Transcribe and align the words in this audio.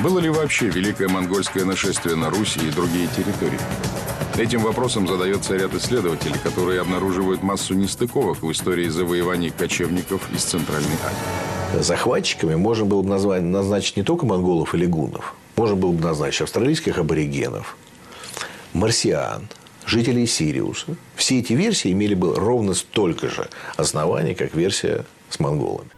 Было 0.00 0.18
ли 0.18 0.30
вообще 0.30 0.68
великое 0.68 1.08
монгольское 1.08 1.64
нашествие 1.64 2.16
на 2.16 2.30
Руси 2.30 2.60
и 2.66 2.70
другие 2.70 3.08
территории? 3.08 3.60
Этим 4.36 4.62
вопросом 4.62 5.06
задается 5.06 5.54
ряд 5.54 5.74
исследователей, 5.74 6.38
которые 6.42 6.80
обнаруживают 6.80 7.42
массу 7.42 7.74
нестыковок 7.74 8.42
в 8.42 8.50
истории 8.50 8.88
завоеваний 8.88 9.50
кочевников 9.50 10.22
из 10.32 10.42
Центральной 10.42 10.96
Азии. 11.04 11.82
Захватчиками 11.82 12.54
можно 12.54 12.86
было 12.86 13.02
бы 13.02 13.08
назвать, 13.08 13.42
назначить 13.42 13.96
не 13.96 14.02
только 14.02 14.24
монголов 14.24 14.74
или 14.74 14.86
гуннов. 14.86 15.34
Можно 15.56 15.76
было 15.76 15.92
бы 15.92 16.02
назначить 16.02 16.42
австралийских 16.42 16.98
аборигенов, 16.98 17.76
марсиан, 18.72 19.48
жителей 19.84 20.26
Сириуса. 20.26 20.96
Все 21.14 21.40
эти 21.40 21.52
версии 21.52 21.92
имели 21.92 22.14
бы 22.14 22.34
ровно 22.34 22.74
столько 22.74 23.28
же 23.28 23.48
оснований, 23.76 24.34
как 24.34 24.54
версия 24.54 25.04
с 25.28 25.38
монголами. 25.40 25.90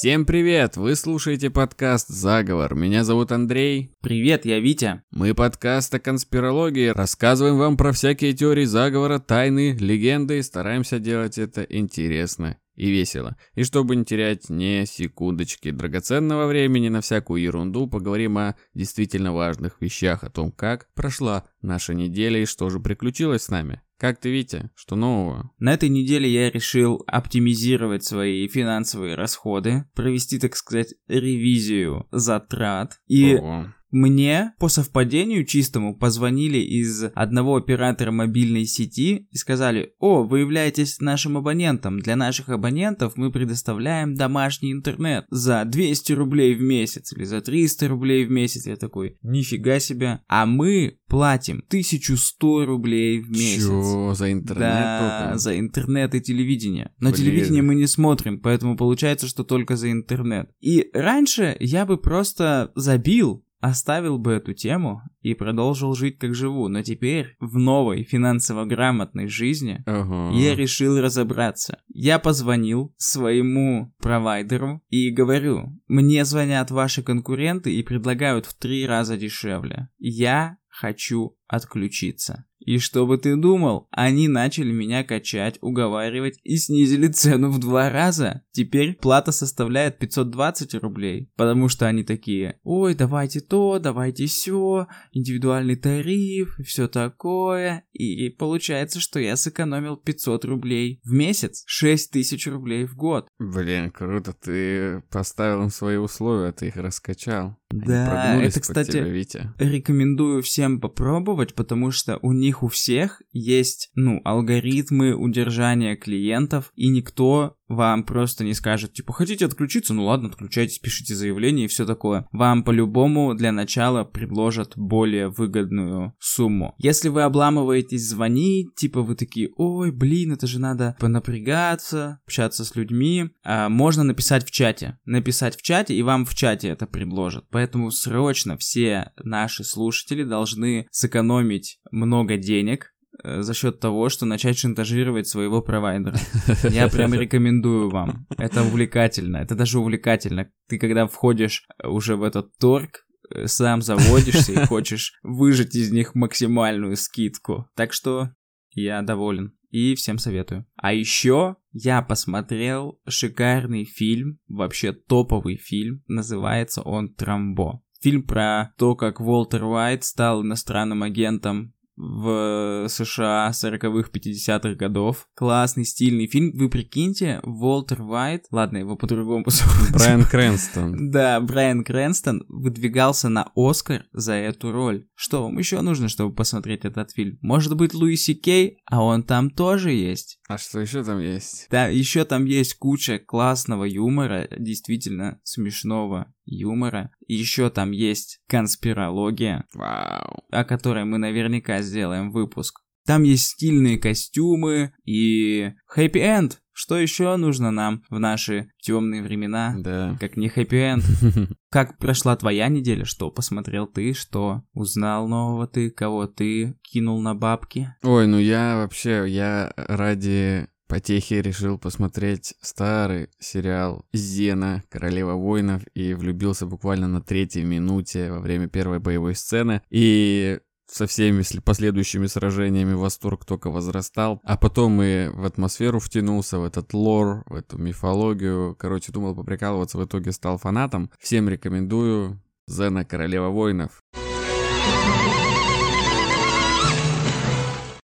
Всем 0.00 0.24
привет! 0.24 0.78
Вы 0.78 0.96
слушаете 0.96 1.50
подкаст 1.50 2.08
«Заговор». 2.08 2.74
Меня 2.74 3.04
зовут 3.04 3.32
Андрей. 3.32 3.92
Привет, 4.00 4.46
я 4.46 4.58
Витя. 4.58 5.02
Мы 5.10 5.34
подкаст 5.34 5.94
о 5.94 6.00
конспирологии. 6.00 6.88
Рассказываем 6.88 7.58
вам 7.58 7.76
про 7.76 7.92
всякие 7.92 8.32
теории 8.32 8.64
заговора, 8.64 9.18
тайны, 9.18 9.76
легенды 9.78 10.38
и 10.38 10.42
стараемся 10.42 10.98
делать 11.00 11.36
это 11.36 11.64
интересно 11.64 12.56
и 12.76 12.90
весело. 12.90 13.36
И 13.54 13.62
чтобы 13.62 13.94
не 13.94 14.06
терять 14.06 14.48
ни 14.48 14.86
секундочки 14.86 15.70
драгоценного 15.70 16.46
времени 16.46 16.88
на 16.88 17.02
всякую 17.02 17.42
ерунду, 17.42 17.86
поговорим 17.86 18.38
о 18.38 18.56
действительно 18.72 19.34
важных 19.34 19.82
вещах, 19.82 20.24
о 20.24 20.30
том, 20.30 20.50
как 20.50 20.88
прошла 20.94 21.44
наша 21.60 21.92
неделя 21.92 22.40
и 22.40 22.46
что 22.46 22.70
же 22.70 22.80
приключилось 22.80 23.42
с 23.42 23.50
нами. 23.50 23.82
Как 24.00 24.18
ты, 24.18 24.30
Витя? 24.30 24.70
Что 24.74 24.96
нового? 24.96 25.50
На 25.58 25.74
этой 25.74 25.90
неделе 25.90 26.26
я 26.26 26.50
решил 26.50 27.04
оптимизировать 27.06 28.02
свои 28.02 28.48
финансовые 28.48 29.14
расходы, 29.14 29.84
провести, 29.94 30.38
так 30.38 30.56
сказать, 30.56 30.94
ревизию 31.06 32.08
затрат. 32.10 32.98
И 33.08 33.34
Ого. 33.34 33.74
Мне 33.90 34.52
по 34.58 34.68
совпадению 34.68 35.44
чистому 35.44 35.96
позвонили 35.96 36.58
из 36.58 37.04
одного 37.14 37.56
оператора 37.56 38.10
мобильной 38.12 38.64
сети 38.64 39.26
и 39.30 39.36
сказали, 39.36 39.92
о, 39.98 40.22
вы 40.22 40.40
являетесь 40.40 41.00
нашим 41.00 41.36
абонентом. 41.36 42.00
Для 42.00 42.16
наших 42.16 42.48
абонентов 42.50 43.16
мы 43.16 43.32
предоставляем 43.32 44.14
домашний 44.14 44.72
интернет 44.72 45.26
за 45.30 45.64
200 45.64 46.12
рублей 46.12 46.54
в 46.54 46.60
месяц 46.62 47.12
или 47.12 47.24
за 47.24 47.40
300 47.40 47.88
рублей 47.88 48.24
в 48.24 48.30
месяц. 48.30 48.66
Я 48.66 48.76
такой, 48.76 49.18
нифига 49.22 49.80
себе. 49.80 50.20
А 50.28 50.46
мы 50.46 50.98
платим 51.08 51.64
1100 51.68 52.66
рублей 52.66 53.20
в 53.20 53.30
месяц. 53.30 53.64
Чё, 53.66 54.14
за 54.14 54.32
интернет 54.32 54.60
Да, 54.60 55.22
только? 55.24 55.38
за 55.38 55.58
интернет 55.58 56.14
и 56.14 56.20
телевидение. 56.20 56.92
Но 57.00 57.10
Блин. 57.10 57.24
телевидение 57.24 57.62
мы 57.62 57.74
не 57.74 57.86
смотрим, 57.86 58.38
поэтому 58.40 58.76
получается, 58.76 59.26
что 59.26 59.42
только 59.42 59.76
за 59.76 59.90
интернет. 59.90 60.48
И 60.60 60.88
раньше 60.94 61.56
я 61.58 61.84
бы 61.86 61.96
просто 61.96 62.70
забил 62.76 63.44
Оставил 63.60 64.18
бы 64.18 64.32
эту 64.32 64.54
тему 64.54 65.02
и 65.20 65.34
продолжил 65.34 65.94
жить 65.94 66.18
как 66.18 66.34
живу, 66.34 66.68
но 66.68 66.82
теперь 66.82 67.36
в 67.40 67.58
новой 67.58 68.04
финансово 68.04 68.64
грамотной 68.64 69.28
жизни 69.28 69.82
ага. 69.86 70.34
я 70.34 70.54
решил 70.54 70.98
разобраться. 70.98 71.78
Я 71.88 72.18
позвонил 72.18 72.94
своему 72.96 73.94
провайдеру 73.98 74.82
и 74.88 75.10
говорю, 75.10 75.78
мне 75.88 76.24
звонят 76.24 76.70
ваши 76.70 77.02
конкуренты 77.02 77.74
и 77.74 77.82
предлагают 77.82 78.46
в 78.46 78.54
три 78.54 78.86
раза 78.86 79.18
дешевле. 79.18 79.90
Я 79.98 80.56
хочу 80.68 81.36
отключиться. 81.46 82.46
И 82.60 82.78
что 82.78 83.06
бы 83.06 83.18
ты 83.18 83.36
думал, 83.36 83.88
они 83.90 84.28
начали 84.28 84.70
меня 84.70 85.02
качать, 85.02 85.58
уговаривать 85.60 86.38
и 86.44 86.56
снизили 86.56 87.08
цену 87.08 87.50
в 87.50 87.58
два 87.58 87.90
раза. 87.90 88.42
Теперь 88.52 88.96
плата 88.96 89.32
составляет 89.32 89.98
520 89.98 90.74
рублей, 90.74 91.30
потому 91.36 91.68
что 91.68 91.86
они 91.86 92.04
такие, 92.04 92.60
ой, 92.62 92.94
давайте 92.94 93.40
то, 93.40 93.78
давайте 93.78 94.26
все, 94.26 94.86
индивидуальный 95.12 95.76
тариф, 95.76 96.56
все 96.64 96.88
такое. 96.88 97.84
И 97.92 98.28
получается, 98.28 99.00
что 99.00 99.18
я 99.18 99.36
сэкономил 99.36 99.96
500 99.96 100.44
рублей 100.44 101.00
в 101.04 101.12
месяц, 101.12 101.64
6 101.66 102.10
тысяч 102.12 102.46
рублей 102.46 102.84
в 102.84 102.94
год. 102.94 103.28
Блин, 103.38 103.90
круто, 103.90 104.32
ты 104.32 105.02
поставил 105.10 105.62
им 105.62 105.70
свои 105.70 105.96
условия, 105.96 106.52
ты 106.52 106.68
их 106.68 106.76
раскачал. 106.76 107.56
Да, 107.70 108.42
это, 108.42 108.60
кстати, 108.60 108.90
тебя, 108.90 109.04
Витя. 109.04 109.52
рекомендую 109.58 110.42
всем 110.42 110.80
попробовать, 110.80 111.54
потому 111.54 111.92
что 111.92 112.18
у 112.20 112.32
них 112.32 112.59
у 112.62 112.68
всех 112.68 113.22
есть, 113.32 113.90
ну, 113.94 114.20
алгоритмы 114.24 115.14
удержания 115.14 115.96
клиентов, 115.96 116.72
и 116.74 116.88
никто 116.88 117.56
вам 117.70 118.02
просто 118.02 118.42
не 118.44 118.52
скажет, 118.52 118.92
типа, 118.92 119.12
хотите 119.12 119.46
отключиться? 119.46 119.94
Ну 119.94 120.04
ладно, 120.04 120.28
отключайтесь, 120.28 120.80
пишите 120.80 121.14
заявление 121.14 121.66
и 121.66 121.68
все 121.68 121.86
такое. 121.86 122.26
Вам 122.32 122.64
по-любому 122.64 123.34
для 123.34 123.52
начала 123.52 124.02
предложат 124.02 124.72
более 124.76 125.28
выгодную 125.28 126.14
сумму. 126.18 126.74
Если 126.78 127.08
вы 127.08 127.22
обламываетесь 127.22 128.08
звонить, 128.08 128.74
типа 128.74 129.02
вы 129.02 129.14
такие, 129.14 129.50
ой, 129.56 129.92
блин, 129.92 130.32
это 130.32 130.48
же 130.48 130.58
надо 130.58 130.96
понапрягаться, 130.98 132.20
общаться 132.26 132.64
с 132.64 132.74
людьми, 132.74 133.30
а, 133.44 133.68
можно 133.68 134.02
написать 134.02 134.44
в 134.44 134.50
чате. 134.50 134.98
Написать 135.04 135.56
в 135.56 135.62
чате, 135.62 135.94
и 135.94 136.02
вам 136.02 136.26
в 136.26 136.34
чате 136.34 136.68
это 136.68 136.88
предложат. 136.88 137.44
Поэтому 137.50 137.92
срочно 137.92 138.58
все 138.58 139.12
наши 139.22 139.62
слушатели 139.62 140.24
должны 140.24 140.88
сэкономить 140.90 141.78
много 141.92 142.36
денег, 142.36 142.92
за 143.22 143.54
счет 143.54 143.80
того, 143.80 144.08
что 144.08 144.26
начать 144.26 144.58
шантажировать 144.58 145.26
своего 145.26 145.62
провайдера. 145.62 146.16
Я 146.70 146.88
прям 146.88 147.14
рекомендую 147.14 147.90
вам. 147.90 148.26
Это 148.36 148.62
увлекательно. 148.62 149.38
Это 149.38 149.54
даже 149.54 149.78
увлекательно. 149.78 150.50
Ты 150.68 150.78
когда 150.78 151.06
входишь 151.06 151.66
уже 151.82 152.16
в 152.16 152.22
этот 152.22 152.56
торг, 152.58 153.06
э, 153.30 153.46
сам 153.46 153.82
заводишься 153.82 154.52
и 154.52 154.66
хочешь 154.66 155.18
выжать 155.22 155.74
из 155.74 155.90
них 155.90 156.14
максимальную 156.14 156.96
скидку. 156.96 157.68
Так 157.74 157.92
что 157.92 158.30
я 158.72 159.02
доволен 159.02 159.52
и 159.70 159.94
всем 159.94 160.18
советую. 160.18 160.66
А 160.76 160.92
еще 160.92 161.56
я 161.72 162.02
посмотрел 162.02 163.00
шикарный 163.08 163.84
фильм, 163.84 164.38
вообще 164.48 164.92
топовый 164.92 165.56
фильм, 165.56 166.02
называется 166.08 166.82
он 166.82 167.14
«Трамбо». 167.14 167.82
Фильм 168.02 168.22
про 168.22 168.72
то, 168.78 168.96
как 168.96 169.20
Уолтер 169.20 169.64
Уайт 169.64 170.04
стал 170.04 170.42
иностранным 170.42 171.02
агентом 171.02 171.74
в 172.00 172.86
США 172.88 173.50
40-х, 173.52 174.10
50-х 174.10 174.74
годов. 174.74 175.28
Классный, 175.34 175.84
стильный 175.84 176.26
фильм. 176.26 176.52
Вы 176.54 176.70
прикиньте, 176.70 177.40
Уолтер 177.42 178.02
Уайт, 178.02 178.46
ладно, 178.50 178.78
его 178.78 178.96
по-другому 178.96 179.44
Брайан 179.92 180.24
Крэнстон. 180.24 181.10
Да, 181.10 181.40
Брайан 181.40 181.84
Крэнстон 181.84 182.44
выдвигался 182.48 183.28
на 183.28 183.50
Оскар 183.54 184.04
за 184.12 184.34
эту 184.34 184.72
роль. 184.72 185.06
Что 185.14 185.42
вам 185.42 185.58
еще 185.58 185.80
нужно, 185.80 186.08
чтобы 186.08 186.34
посмотреть 186.34 186.84
этот 186.84 187.10
фильм? 187.12 187.38
Может 187.42 187.76
быть, 187.76 187.94
Луиси 187.94 188.34
Кей, 188.34 188.78
а 188.86 189.02
он 189.02 189.22
там 189.22 189.50
тоже 189.50 189.92
есть. 189.92 190.38
А 190.48 190.56
что 190.56 190.80
еще 190.80 191.04
там 191.04 191.20
есть? 191.20 191.66
Да, 191.70 191.88
еще 191.88 192.24
там 192.24 192.44
есть 192.44 192.74
куча 192.74 193.18
классного 193.18 193.84
юмора, 193.84 194.48
действительно 194.58 195.40
смешного 195.44 196.32
юмора. 196.44 197.10
Еще 197.26 197.70
там 197.70 197.90
есть 197.90 198.40
конспирология, 198.48 199.64
Вау. 199.74 200.44
о 200.50 200.64
которой 200.64 201.04
мы 201.04 201.18
наверняка 201.18 201.82
сделаем 201.82 202.30
выпуск. 202.30 202.80
Там 203.06 203.22
есть 203.22 203.48
стильные 203.48 203.98
костюмы 203.98 204.92
и 205.04 205.72
хэппи-энд. 205.86 206.60
Что 206.72 206.96
еще 206.96 207.36
нужно 207.36 207.70
нам 207.70 208.04
в 208.08 208.18
наши 208.18 208.70
темные 208.80 209.22
времена? 209.22 209.74
Да. 209.78 210.16
Как 210.20 210.36
не 210.36 210.48
хэппи-энд. 210.48 211.04
Как 211.70 211.98
прошла 211.98 212.36
твоя 212.36 212.68
неделя? 212.68 213.04
Что 213.04 213.30
посмотрел 213.30 213.86
ты? 213.86 214.14
Что 214.14 214.62
узнал 214.72 215.28
нового 215.28 215.66
ты? 215.66 215.90
Кого 215.90 216.26
ты 216.26 216.76
кинул 216.82 217.20
на 217.20 217.34
бабки? 217.34 217.94
Ой, 218.02 218.26
ну 218.26 218.38
я 218.38 218.76
вообще, 218.76 219.24
я 219.28 219.72
ради 219.76 220.68
потехи 220.90 221.34
решил 221.34 221.78
посмотреть 221.78 222.54
старый 222.60 223.28
сериал 223.38 224.04
«Зена. 224.12 224.82
Королева 224.88 225.34
воинов» 225.34 225.82
и 225.94 226.14
влюбился 226.14 226.66
буквально 226.66 227.06
на 227.06 227.22
третьей 227.22 227.62
минуте 227.62 228.32
во 228.32 228.40
время 228.40 228.66
первой 228.66 228.98
боевой 228.98 229.36
сцены. 229.36 229.82
И 229.88 230.58
со 230.88 231.06
всеми 231.06 231.44
последующими 231.64 232.26
сражениями 232.26 232.94
восторг 232.94 233.44
только 233.44 233.70
возрастал. 233.70 234.40
А 234.42 234.56
потом 234.56 235.00
и 235.00 235.28
в 235.28 235.44
атмосферу 235.44 236.00
втянулся, 236.00 236.58
в 236.58 236.64
этот 236.64 236.92
лор, 236.92 237.44
в 237.46 237.54
эту 237.54 237.78
мифологию. 237.78 238.74
Короче, 238.76 239.12
думал 239.12 239.36
поприкалываться, 239.36 239.96
в 239.96 240.04
итоге 240.04 240.32
стал 240.32 240.58
фанатом. 240.58 241.08
Всем 241.20 241.48
рекомендую. 241.48 242.42
Зена 242.66 243.04
Королева 243.04 243.48
воинов. 243.50 244.02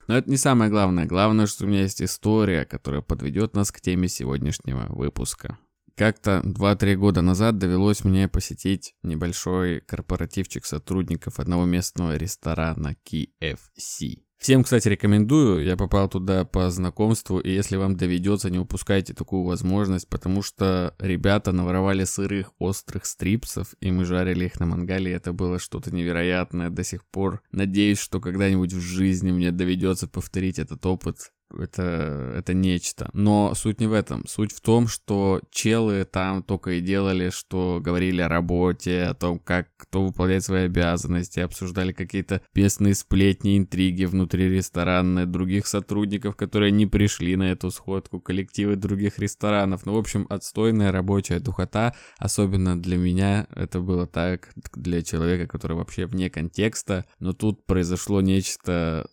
Но 0.06 0.16
это 0.16 0.30
не 0.30 0.36
самое 0.36 0.70
главное. 0.70 1.06
Главное, 1.06 1.46
что 1.46 1.64
у 1.64 1.68
меня 1.68 1.82
есть 1.82 2.02
история, 2.02 2.64
которая 2.64 3.02
подведет 3.02 3.54
нас 3.54 3.72
к 3.72 3.80
теме 3.80 4.08
сегодняшнего 4.08 4.86
выпуска. 4.88 5.58
Как-то 5.96 6.42
2-3 6.44 6.94
года 6.96 7.22
назад 7.22 7.56
довелось 7.56 8.04
мне 8.04 8.28
посетить 8.28 8.94
небольшой 9.02 9.80
корпоративчик 9.80 10.66
сотрудников 10.66 11.40
одного 11.40 11.64
местного 11.64 12.16
ресторана 12.16 12.94
KFC. 13.10 14.25
Всем, 14.38 14.62
кстати, 14.62 14.88
рекомендую. 14.88 15.64
Я 15.64 15.76
попал 15.76 16.08
туда 16.08 16.44
по 16.44 16.70
знакомству, 16.70 17.38
и 17.40 17.50
если 17.50 17.76
вам 17.76 17.96
доведется, 17.96 18.50
не 18.50 18.58
упускайте 18.58 19.14
такую 19.14 19.44
возможность, 19.44 20.08
потому 20.08 20.42
что 20.42 20.94
ребята 20.98 21.52
наворовали 21.52 22.04
сырых 22.04 22.52
острых 22.58 23.06
стрипсов, 23.06 23.74
и 23.80 23.90
мы 23.90 24.04
жарили 24.04 24.44
их 24.44 24.60
на 24.60 24.66
мангале, 24.66 25.10
и 25.10 25.14
это 25.14 25.32
было 25.32 25.58
что-то 25.58 25.92
невероятное 25.92 26.70
до 26.70 26.84
сих 26.84 27.04
пор. 27.06 27.42
Надеюсь, 27.50 27.98
что 27.98 28.20
когда-нибудь 28.20 28.72
в 28.72 28.80
жизни 28.80 29.32
мне 29.32 29.50
доведется 29.52 30.06
повторить 30.06 30.58
этот 30.58 30.84
опыт 30.84 31.32
это, 31.50 32.34
это 32.36 32.54
нечто. 32.54 33.08
Но 33.12 33.54
суть 33.54 33.80
не 33.80 33.86
в 33.86 33.92
этом. 33.92 34.26
Суть 34.26 34.52
в 34.52 34.60
том, 34.60 34.88
что 34.88 35.40
челы 35.50 36.04
там 36.04 36.42
только 36.42 36.72
и 36.72 36.80
делали, 36.80 37.30
что 37.30 37.80
говорили 37.82 38.20
о 38.20 38.28
работе, 38.28 39.02
о 39.02 39.14
том, 39.14 39.38
как 39.38 39.68
кто 39.76 40.04
выполняет 40.04 40.44
свои 40.44 40.64
обязанности, 40.64 41.40
обсуждали 41.40 41.92
какие-то 41.92 42.42
местные 42.54 42.94
сплетни, 42.94 43.58
интриги 43.58 44.04
внутри 44.04 44.48
ресторана, 44.48 45.26
других 45.26 45.66
сотрудников, 45.66 46.36
которые 46.36 46.72
не 46.72 46.86
пришли 46.86 47.36
на 47.36 47.50
эту 47.52 47.70
сходку, 47.70 48.20
коллективы 48.20 48.76
других 48.76 49.18
ресторанов. 49.18 49.86
Ну, 49.86 49.94
в 49.94 49.98
общем, 49.98 50.26
отстойная 50.28 50.92
рабочая 50.92 51.40
духота, 51.40 51.94
особенно 52.18 52.80
для 52.80 52.96
меня 52.96 53.46
это 53.54 53.80
было 53.80 54.06
так, 54.06 54.50
для 54.74 55.02
человека, 55.02 55.46
который 55.46 55.76
вообще 55.76 56.06
вне 56.06 56.30
контекста. 56.30 57.04
Но 57.20 57.32
тут 57.32 57.66
произошло 57.66 58.20
нечто 58.20 59.08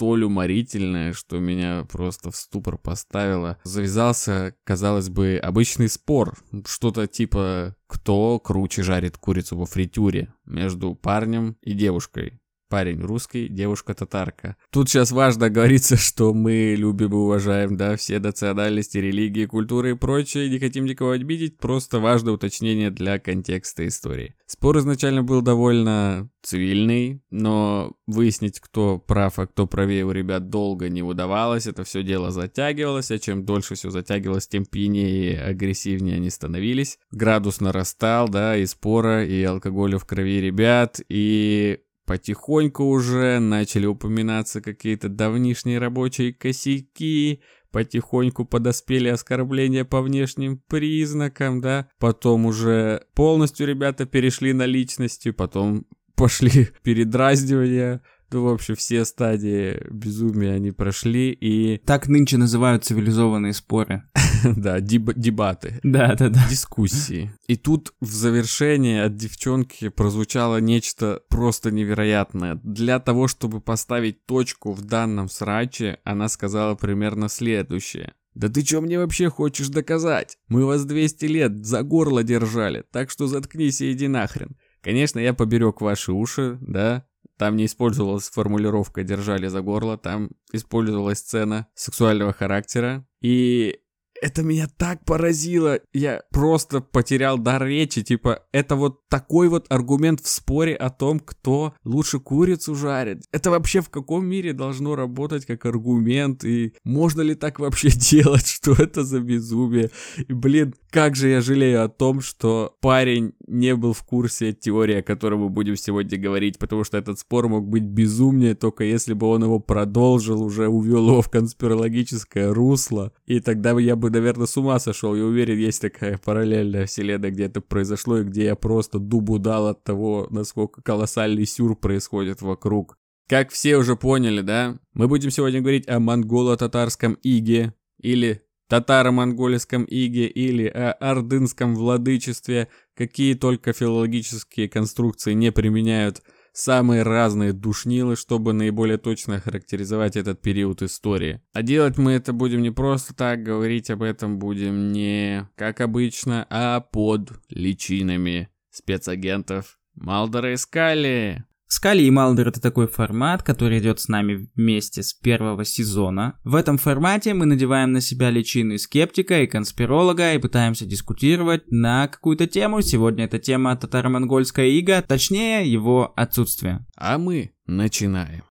столь 0.00 0.24
уморительное, 0.24 1.12
что 1.12 1.40
меня 1.40 1.84
просто 1.84 2.30
в 2.30 2.36
ступор 2.36 2.78
поставило. 2.78 3.58
Завязался, 3.64 4.54
казалось 4.64 5.10
бы, 5.10 5.36
обычный 5.36 5.90
спор. 5.90 6.38
Что-то 6.64 7.06
типа 7.06 7.76
«Кто 7.86 8.38
круче 8.38 8.82
жарит 8.82 9.18
курицу 9.18 9.58
во 9.58 9.66
фритюре?» 9.66 10.32
между 10.46 10.94
парнем 10.94 11.58
и 11.60 11.74
девушкой. 11.74 12.40
Парень 12.70 13.00
русский, 13.00 13.48
девушка 13.48 13.94
татарка. 13.94 14.56
Тут 14.70 14.88
сейчас 14.88 15.10
важно 15.10 15.50
говориться, 15.50 15.96
что 15.98 16.32
мы 16.32 16.76
любим 16.78 17.10
и 17.10 17.16
уважаем, 17.16 17.76
да, 17.76 17.96
все 17.96 18.20
национальности, 18.20 18.96
религии, 18.98 19.46
культуры 19.46 19.90
и 19.90 19.94
прочее, 19.94 20.48
не 20.48 20.60
хотим 20.60 20.84
никого 20.84 21.10
обидеть, 21.10 21.58
просто 21.58 21.98
важное 21.98 22.32
уточнение 22.32 22.92
для 22.92 23.18
контекста 23.18 23.88
истории. 23.88 24.36
Спор 24.46 24.78
изначально 24.78 25.24
был 25.24 25.42
довольно 25.42 26.30
цивильный, 26.42 27.24
но 27.30 27.96
выяснить, 28.06 28.60
кто 28.60 28.98
прав, 28.98 29.40
а 29.40 29.48
кто 29.48 29.66
правее 29.66 30.04
у 30.04 30.12
ребят 30.12 30.48
долго 30.48 30.88
не 30.88 31.02
удавалось, 31.02 31.66
это 31.66 31.82
все 31.82 32.04
дело 32.04 32.30
затягивалось, 32.30 33.10
а 33.10 33.18
чем 33.18 33.44
дольше 33.44 33.74
все 33.74 33.90
затягивалось, 33.90 34.46
тем 34.46 34.64
пьянее 34.64 35.32
и 35.32 35.34
агрессивнее 35.34 36.16
они 36.16 36.30
становились. 36.30 37.00
Градус 37.10 37.60
нарастал, 37.60 38.28
да, 38.28 38.56
и 38.56 38.64
спора, 38.66 39.26
и 39.26 39.42
алкоголя 39.42 39.98
в 39.98 40.04
крови 40.04 40.40
ребят, 40.40 41.00
и 41.08 41.80
Потихоньку 42.10 42.86
уже 42.86 43.38
начали 43.38 43.86
упоминаться 43.86 44.60
какие-то 44.60 45.08
давнишние 45.08 45.78
рабочие 45.78 46.34
косяки, 46.34 47.40
потихоньку 47.70 48.44
подоспели 48.44 49.06
оскорбления 49.06 49.84
по 49.84 50.02
внешним 50.02 50.58
признакам, 50.58 51.60
да, 51.60 51.88
потом 52.00 52.46
уже 52.46 53.04
полностью 53.14 53.68
ребята 53.68 54.06
перешли 54.06 54.52
на 54.52 54.66
личности, 54.66 55.30
потом 55.30 55.86
пошли 56.16 56.70
передразнивания, 56.82 58.02
ну, 58.32 58.44
в 58.44 58.48
общем, 58.48 58.76
все 58.76 59.04
стадии 59.04 59.82
безумия 59.90 60.54
они 60.54 60.70
прошли, 60.70 61.32
и... 61.32 61.78
Так 61.84 62.08
нынче 62.08 62.36
называют 62.36 62.84
цивилизованные 62.84 63.52
споры. 63.52 64.04
Да, 64.56 64.80
дебаты. 64.80 65.80
Да, 65.82 66.14
да, 66.14 66.30
да. 66.30 66.46
Дискуссии. 66.48 67.30
И 67.46 67.56
тут 67.56 67.92
в 68.00 68.10
завершении 68.10 68.98
от 68.98 69.14
девчонки 69.14 69.90
прозвучало 69.90 70.60
нечто 70.60 71.20
просто 71.28 71.70
невероятное. 71.70 72.58
Для 72.64 73.00
того, 73.00 73.28
чтобы 73.28 73.60
поставить 73.60 74.24
точку 74.24 74.72
в 74.72 74.80
данном 74.80 75.28
сраче, 75.28 75.98
она 76.04 76.28
сказала 76.28 76.74
примерно 76.74 77.28
следующее. 77.28 78.14
«Да 78.34 78.48
ты 78.48 78.62
чё 78.62 78.80
мне 78.80 78.98
вообще 78.98 79.28
хочешь 79.28 79.68
доказать? 79.68 80.38
Мы 80.48 80.64
вас 80.64 80.84
200 80.84 81.24
лет 81.26 81.66
за 81.66 81.82
горло 81.82 82.22
держали, 82.22 82.84
так 82.92 83.10
что 83.10 83.26
заткнись 83.26 83.80
и 83.80 83.92
иди 83.92 84.08
нахрен. 84.08 84.56
Конечно, 84.80 85.18
я 85.18 85.34
поберег 85.34 85.80
ваши 85.80 86.12
уши, 86.12 86.56
да, 86.62 87.04
там 87.40 87.56
не 87.56 87.64
использовалась 87.64 88.28
формулировка 88.28 89.02
«держали 89.02 89.48
за 89.48 89.62
горло», 89.62 89.96
там 89.96 90.28
использовалась 90.52 91.20
сцена 91.20 91.68
сексуального 91.74 92.34
характера. 92.34 93.06
И 93.22 93.78
это 94.20 94.42
меня 94.42 94.68
так 94.76 95.06
поразило. 95.06 95.80
Я 95.94 96.22
просто 96.30 96.82
потерял 96.82 97.38
дар 97.38 97.64
речи. 97.64 98.02
Типа, 98.02 98.42
это 98.52 98.76
вот 98.76 99.08
такой 99.08 99.48
вот 99.48 99.64
аргумент 99.70 100.20
в 100.20 100.28
споре 100.28 100.74
о 100.74 100.90
том, 100.90 101.18
кто 101.18 101.74
лучше 101.84 102.20
курицу 102.20 102.74
жарит. 102.74 103.22
Это 103.32 103.50
вообще 103.50 103.80
в 103.80 103.88
каком 103.88 104.26
мире 104.26 104.52
должно 104.52 104.94
работать 104.94 105.46
как 105.46 105.64
аргумент? 105.64 106.44
И 106.44 106.74
можно 106.84 107.22
ли 107.22 107.34
так 107.34 107.58
вообще 107.58 107.88
делать? 108.10 108.46
Что 108.46 108.72
это 108.72 109.02
за 109.02 109.20
безумие? 109.20 109.90
И, 110.28 110.32
блин, 110.34 110.74
как 110.90 111.16
же 111.16 111.28
я 111.28 111.40
жалею 111.40 111.84
о 111.84 111.88
том, 111.88 112.20
что 112.20 112.76
парень 112.80 113.32
не 113.46 113.74
был 113.74 113.92
в 113.92 114.02
курсе 114.02 114.52
теории, 114.52 114.96
о 114.96 115.02
которой 115.02 115.36
мы 115.36 115.48
будем 115.48 115.76
сегодня 115.76 116.18
говорить, 116.18 116.58
потому 116.58 116.84
что 116.84 116.98
этот 116.98 117.18
спор 117.18 117.48
мог 117.48 117.68
быть 117.68 117.84
безумнее, 117.84 118.54
только 118.54 118.84
если 118.84 119.14
бы 119.14 119.26
он 119.26 119.44
его 119.44 119.58
продолжил, 119.58 120.42
уже 120.42 120.68
увел 120.68 121.08
его 121.08 121.22
в 121.22 121.30
конспирологическое 121.30 122.52
русло. 122.52 123.12
И 123.26 123.40
тогда 123.40 123.78
я 123.78 123.96
бы 123.96 124.10
наверное, 124.10 124.46
с 124.46 124.56
ума 124.56 124.78
сошел. 124.78 125.14
Я 125.14 125.24
уверен, 125.24 125.56
есть 125.56 125.80
такая 125.80 126.18
параллельная 126.18 126.86
вселенная, 126.86 127.30
где 127.30 127.44
это 127.44 127.60
произошло, 127.60 128.18
и 128.18 128.24
где 128.24 128.44
я 128.44 128.56
просто 128.56 128.98
дубу 128.98 129.38
дал 129.38 129.68
от 129.68 129.84
того, 129.84 130.26
насколько 130.30 130.82
колоссальный 130.82 131.46
сюр 131.46 131.76
происходит 131.76 132.42
вокруг. 132.42 132.96
Как 133.28 133.50
все 133.50 133.76
уже 133.76 133.94
поняли, 133.94 134.40
да? 134.40 134.78
Мы 134.92 135.06
будем 135.06 135.30
сегодня 135.30 135.60
говорить 135.60 135.88
о 135.88 136.00
монголо-татарском 136.00 137.16
иге, 137.22 137.74
или 138.00 138.42
татаро-монгольском 138.70 139.84
иге, 139.84 140.26
или 140.26 140.66
о 140.66 140.92
ордынском 140.92 141.74
владычестве, 141.74 142.68
какие 142.94 143.34
только 143.34 143.74
филологические 143.74 144.70
конструкции 144.70 145.34
не 145.34 145.52
применяют– 145.52 146.22
самые 146.52 147.02
разные 147.02 147.52
душнилы, 147.52 148.16
чтобы 148.16 148.52
наиболее 148.52 148.98
точно 148.98 149.40
характеризовать 149.40 150.16
этот 150.16 150.40
период 150.40 150.82
истории. 150.82 151.40
А 151.52 151.62
делать 151.62 151.98
мы 151.98 152.12
это 152.12 152.32
будем 152.32 152.62
не 152.62 152.70
просто 152.70 153.14
так, 153.14 153.42
говорить 153.42 153.90
об 153.90 154.02
этом 154.02 154.38
будем 154.38 154.92
не 154.92 155.48
как 155.56 155.80
обычно, 155.80 156.46
а 156.50 156.80
под 156.80 157.30
личинами 157.48 158.48
спецагентов 158.70 159.78
Малдора 159.94 160.52
и 160.52 160.56
Скали. 160.56 161.44
Скали 161.72 162.02
и 162.02 162.10
Малдер 162.10 162.48
это 162.48 162.60
такой 162.60 162.88
формат, 162.88 163.44
который 163.44 163.78
идет 163.78 164.00
с 164.00 164.08
нами 164.08 164.50
вместе 164.56 165.04
с 165.04 165.14
первого 165.14 165.64
сезона. 165.64 166.36
В 166.42 166.56
этом 166.56 166.78
формате 166.78 167.32
мы 167.32 167.46
надеваем 167.46 167.92
на 167.92 168.00
себя 168.00 168.28
личины 168.30 168.76
скептика 168.76 169.40
и 169.40 169.46
конспиролога 169.46 170.34
и 170.34 170.38
пытаемся 170.38 170.84
дискутировать 170.84 171.70
на 171.70 172.08
какую-то 172.08 172.48
тему. 172.48 172.82
Сегодня 172.82 173.26
эта 173.26 173.38
тема 173.38 173.76
татаро-монгольская 173.76 174.66
ига, 174.66 175.00
точнее 175.00 175.72
его 175.72 176.12
отсутствие. 176.16 176.84
А 176.96 177.18
мы 177.18 177.52
начинаем. 177.66 178.49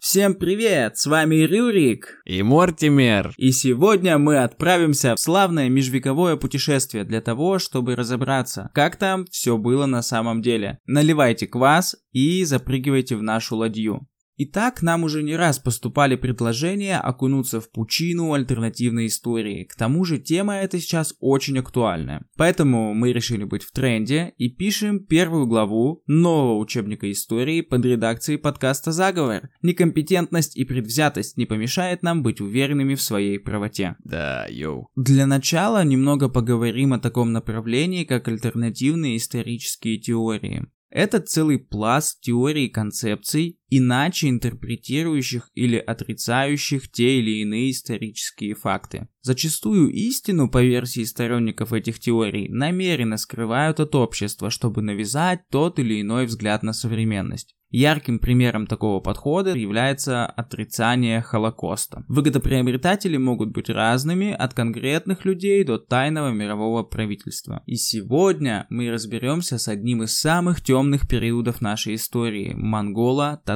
Всем 0.00 0.34
привет! 0.34 0.96
С 0.96 1.04
вами 1.04 1.34
Рюрик 1.44 2.22
и 2.24 2.42
Мортимер. 2.42 3.34
И 3.36 3.52
сегодня 3.52 4.16
мы 4.16 4.38
отправимся 4.38 5.14
в 5.14 5.20
славное 5.20 5.68
межвековое 5.68 6.36
путешествие 6.36 7.04
для 7.04 7.20
того, 7.20 7.58
чтобы 7.58 7.96
разобраться, 7.96 8.70
как 8.72 8.96
там 8.96 9.26
все 9.26 9.58
было 9.58 9.84
на 9.84 10.00
самом 10.00 10.40
деле. 10.40 10.78
Наливайте 10.86 11.46
квас 11.46 11.96
и 12.12 12.44
запрыгивайте 12.44 13.14
в 13.14 13.22
нашу 13.22 13.56
ладью. 13.56 14.08
Итак, 14.42 14.80
нам 14.80 15.04
уже 15.04 15.22
не 15.22 15.36
раз 15.36 15.58
поступали 15.58 16.16
предложения 16.16 16.96
окунуться 16.96 17.60
в 17.60 17.70
пучину 17.70 18.32
альтернативной 18.32 19.08
истории. 19.08 19.64
К 19.64 19.74
тому 19.74 20.02
же 20.06 20.16
тема 20.16 20.54
эта 20.54 20.80
сейчас 20.80 21.14
очень 21.20 21.58
актуальная. 21.58 22.24
Поэтому 22.38 22.94
мы 22.94 23.12
решили 23.12 23.44
быть 23.44 23.62
в 23.62 23.70
тренде 23.70 24.32
и 24.38 24.48
пишем 24.48 25.04
первую 25.04 25.46
главу 25.46 26.02
нового 26.06 26.56
учебника 26.56 27.10
истории 27.12 27.60
под 27.60 27.84
редакцией 27.84 28.38
подкаста 28.38 28.92
«Заговор». 28.92 29.50
Некомпетентность 29.60 30.56
и 30.56 30.64
предвзятость 30.64 31.36
не 31.36 31.44
помешает 31.44 32.02
нам 32.02 32.22
быть 32.22 32.40
уверенными 32.40 32.94
в 32.94 33.02
своей 33.02 33.38
правоте. 33.38 33.96
Да, 34.04 34.46
йоу. 34.48 34.88
Для 34.96 35.26
начала 35.26 35.84
немного 35.84 36.30
поговорим 36.30 36.94
о 36.94 36.98
таком 36.98 37.32
направлении, 37.32 38.04
как 38.04 38.26
альтернативные 38.26 39.18
исторические 39.18 39.98
теории. 39.98 40.66
Это 40.88 41.20
целый 41.20 41.58
пласт 41.58 42.20
теорий 42.20 42.66
и 42.66 42.70
концепций, 42.70 43.59
иначе 43.70 44.28
интерпретирующих 44.28 45.48
или 45.54 45.76
отрицающих 45.76 46.90
те 46.90 47.20
или 47.20 47.40
иные 47.40 47.70
исторические 47.70 48.54
факты. 48.54 49.08
Зачастую 49.22 49.90
истину, 49.90 50.50
по 50.50 50.62
версии 50.62 51.04
сторонников 51.04 51.72
этих 51.72 52.00
теорий, 52.00 52.48
намеренно 52.48 53.16
скрывают 53.16 53.80
от 53.80 53.94
общества, 53.94 54.50
чтобы 54.50 54.82
навязать 54.82 55.48
тот 55.50 55.78
или 55.78 56.00
иной 56.00 56.26
взгляд 56.26 56.62
на 56.62 56.72
современность. 56.72 57.54
Ярким 57.72 58.18
примером 58.18 58.66
такого 58.66 59.00
подхода 59.00 59.54
является 59.54 60.26
отрицание 60.26 61.22
Холокоста. 61.22 62.04
Выгодоприобретатели 62.08 63.16
могут 63.16 63.52
быть 63.52 63.70
разными, 63.70 64.32
от 64.32 64.54
конкретных 64.54 65.24
людей 65.24 65.62
до 65.62 65.78
тайного 65.78 66.30
мирового 66.30 66.82
правительства. 66.82 67.62
И 67.66 67.76
сегодня 67.76 68.66
мы 68.70 68.90
разберемся 68.90 69.56
с 69.56 69.68
одним 69.68 70.02
из 70.02 70.18
самых 70.18 70.62
темных 70.62 71.08
периодов 71.08 71.60
нашей 71.60 71.94
истории– 71.94 72.52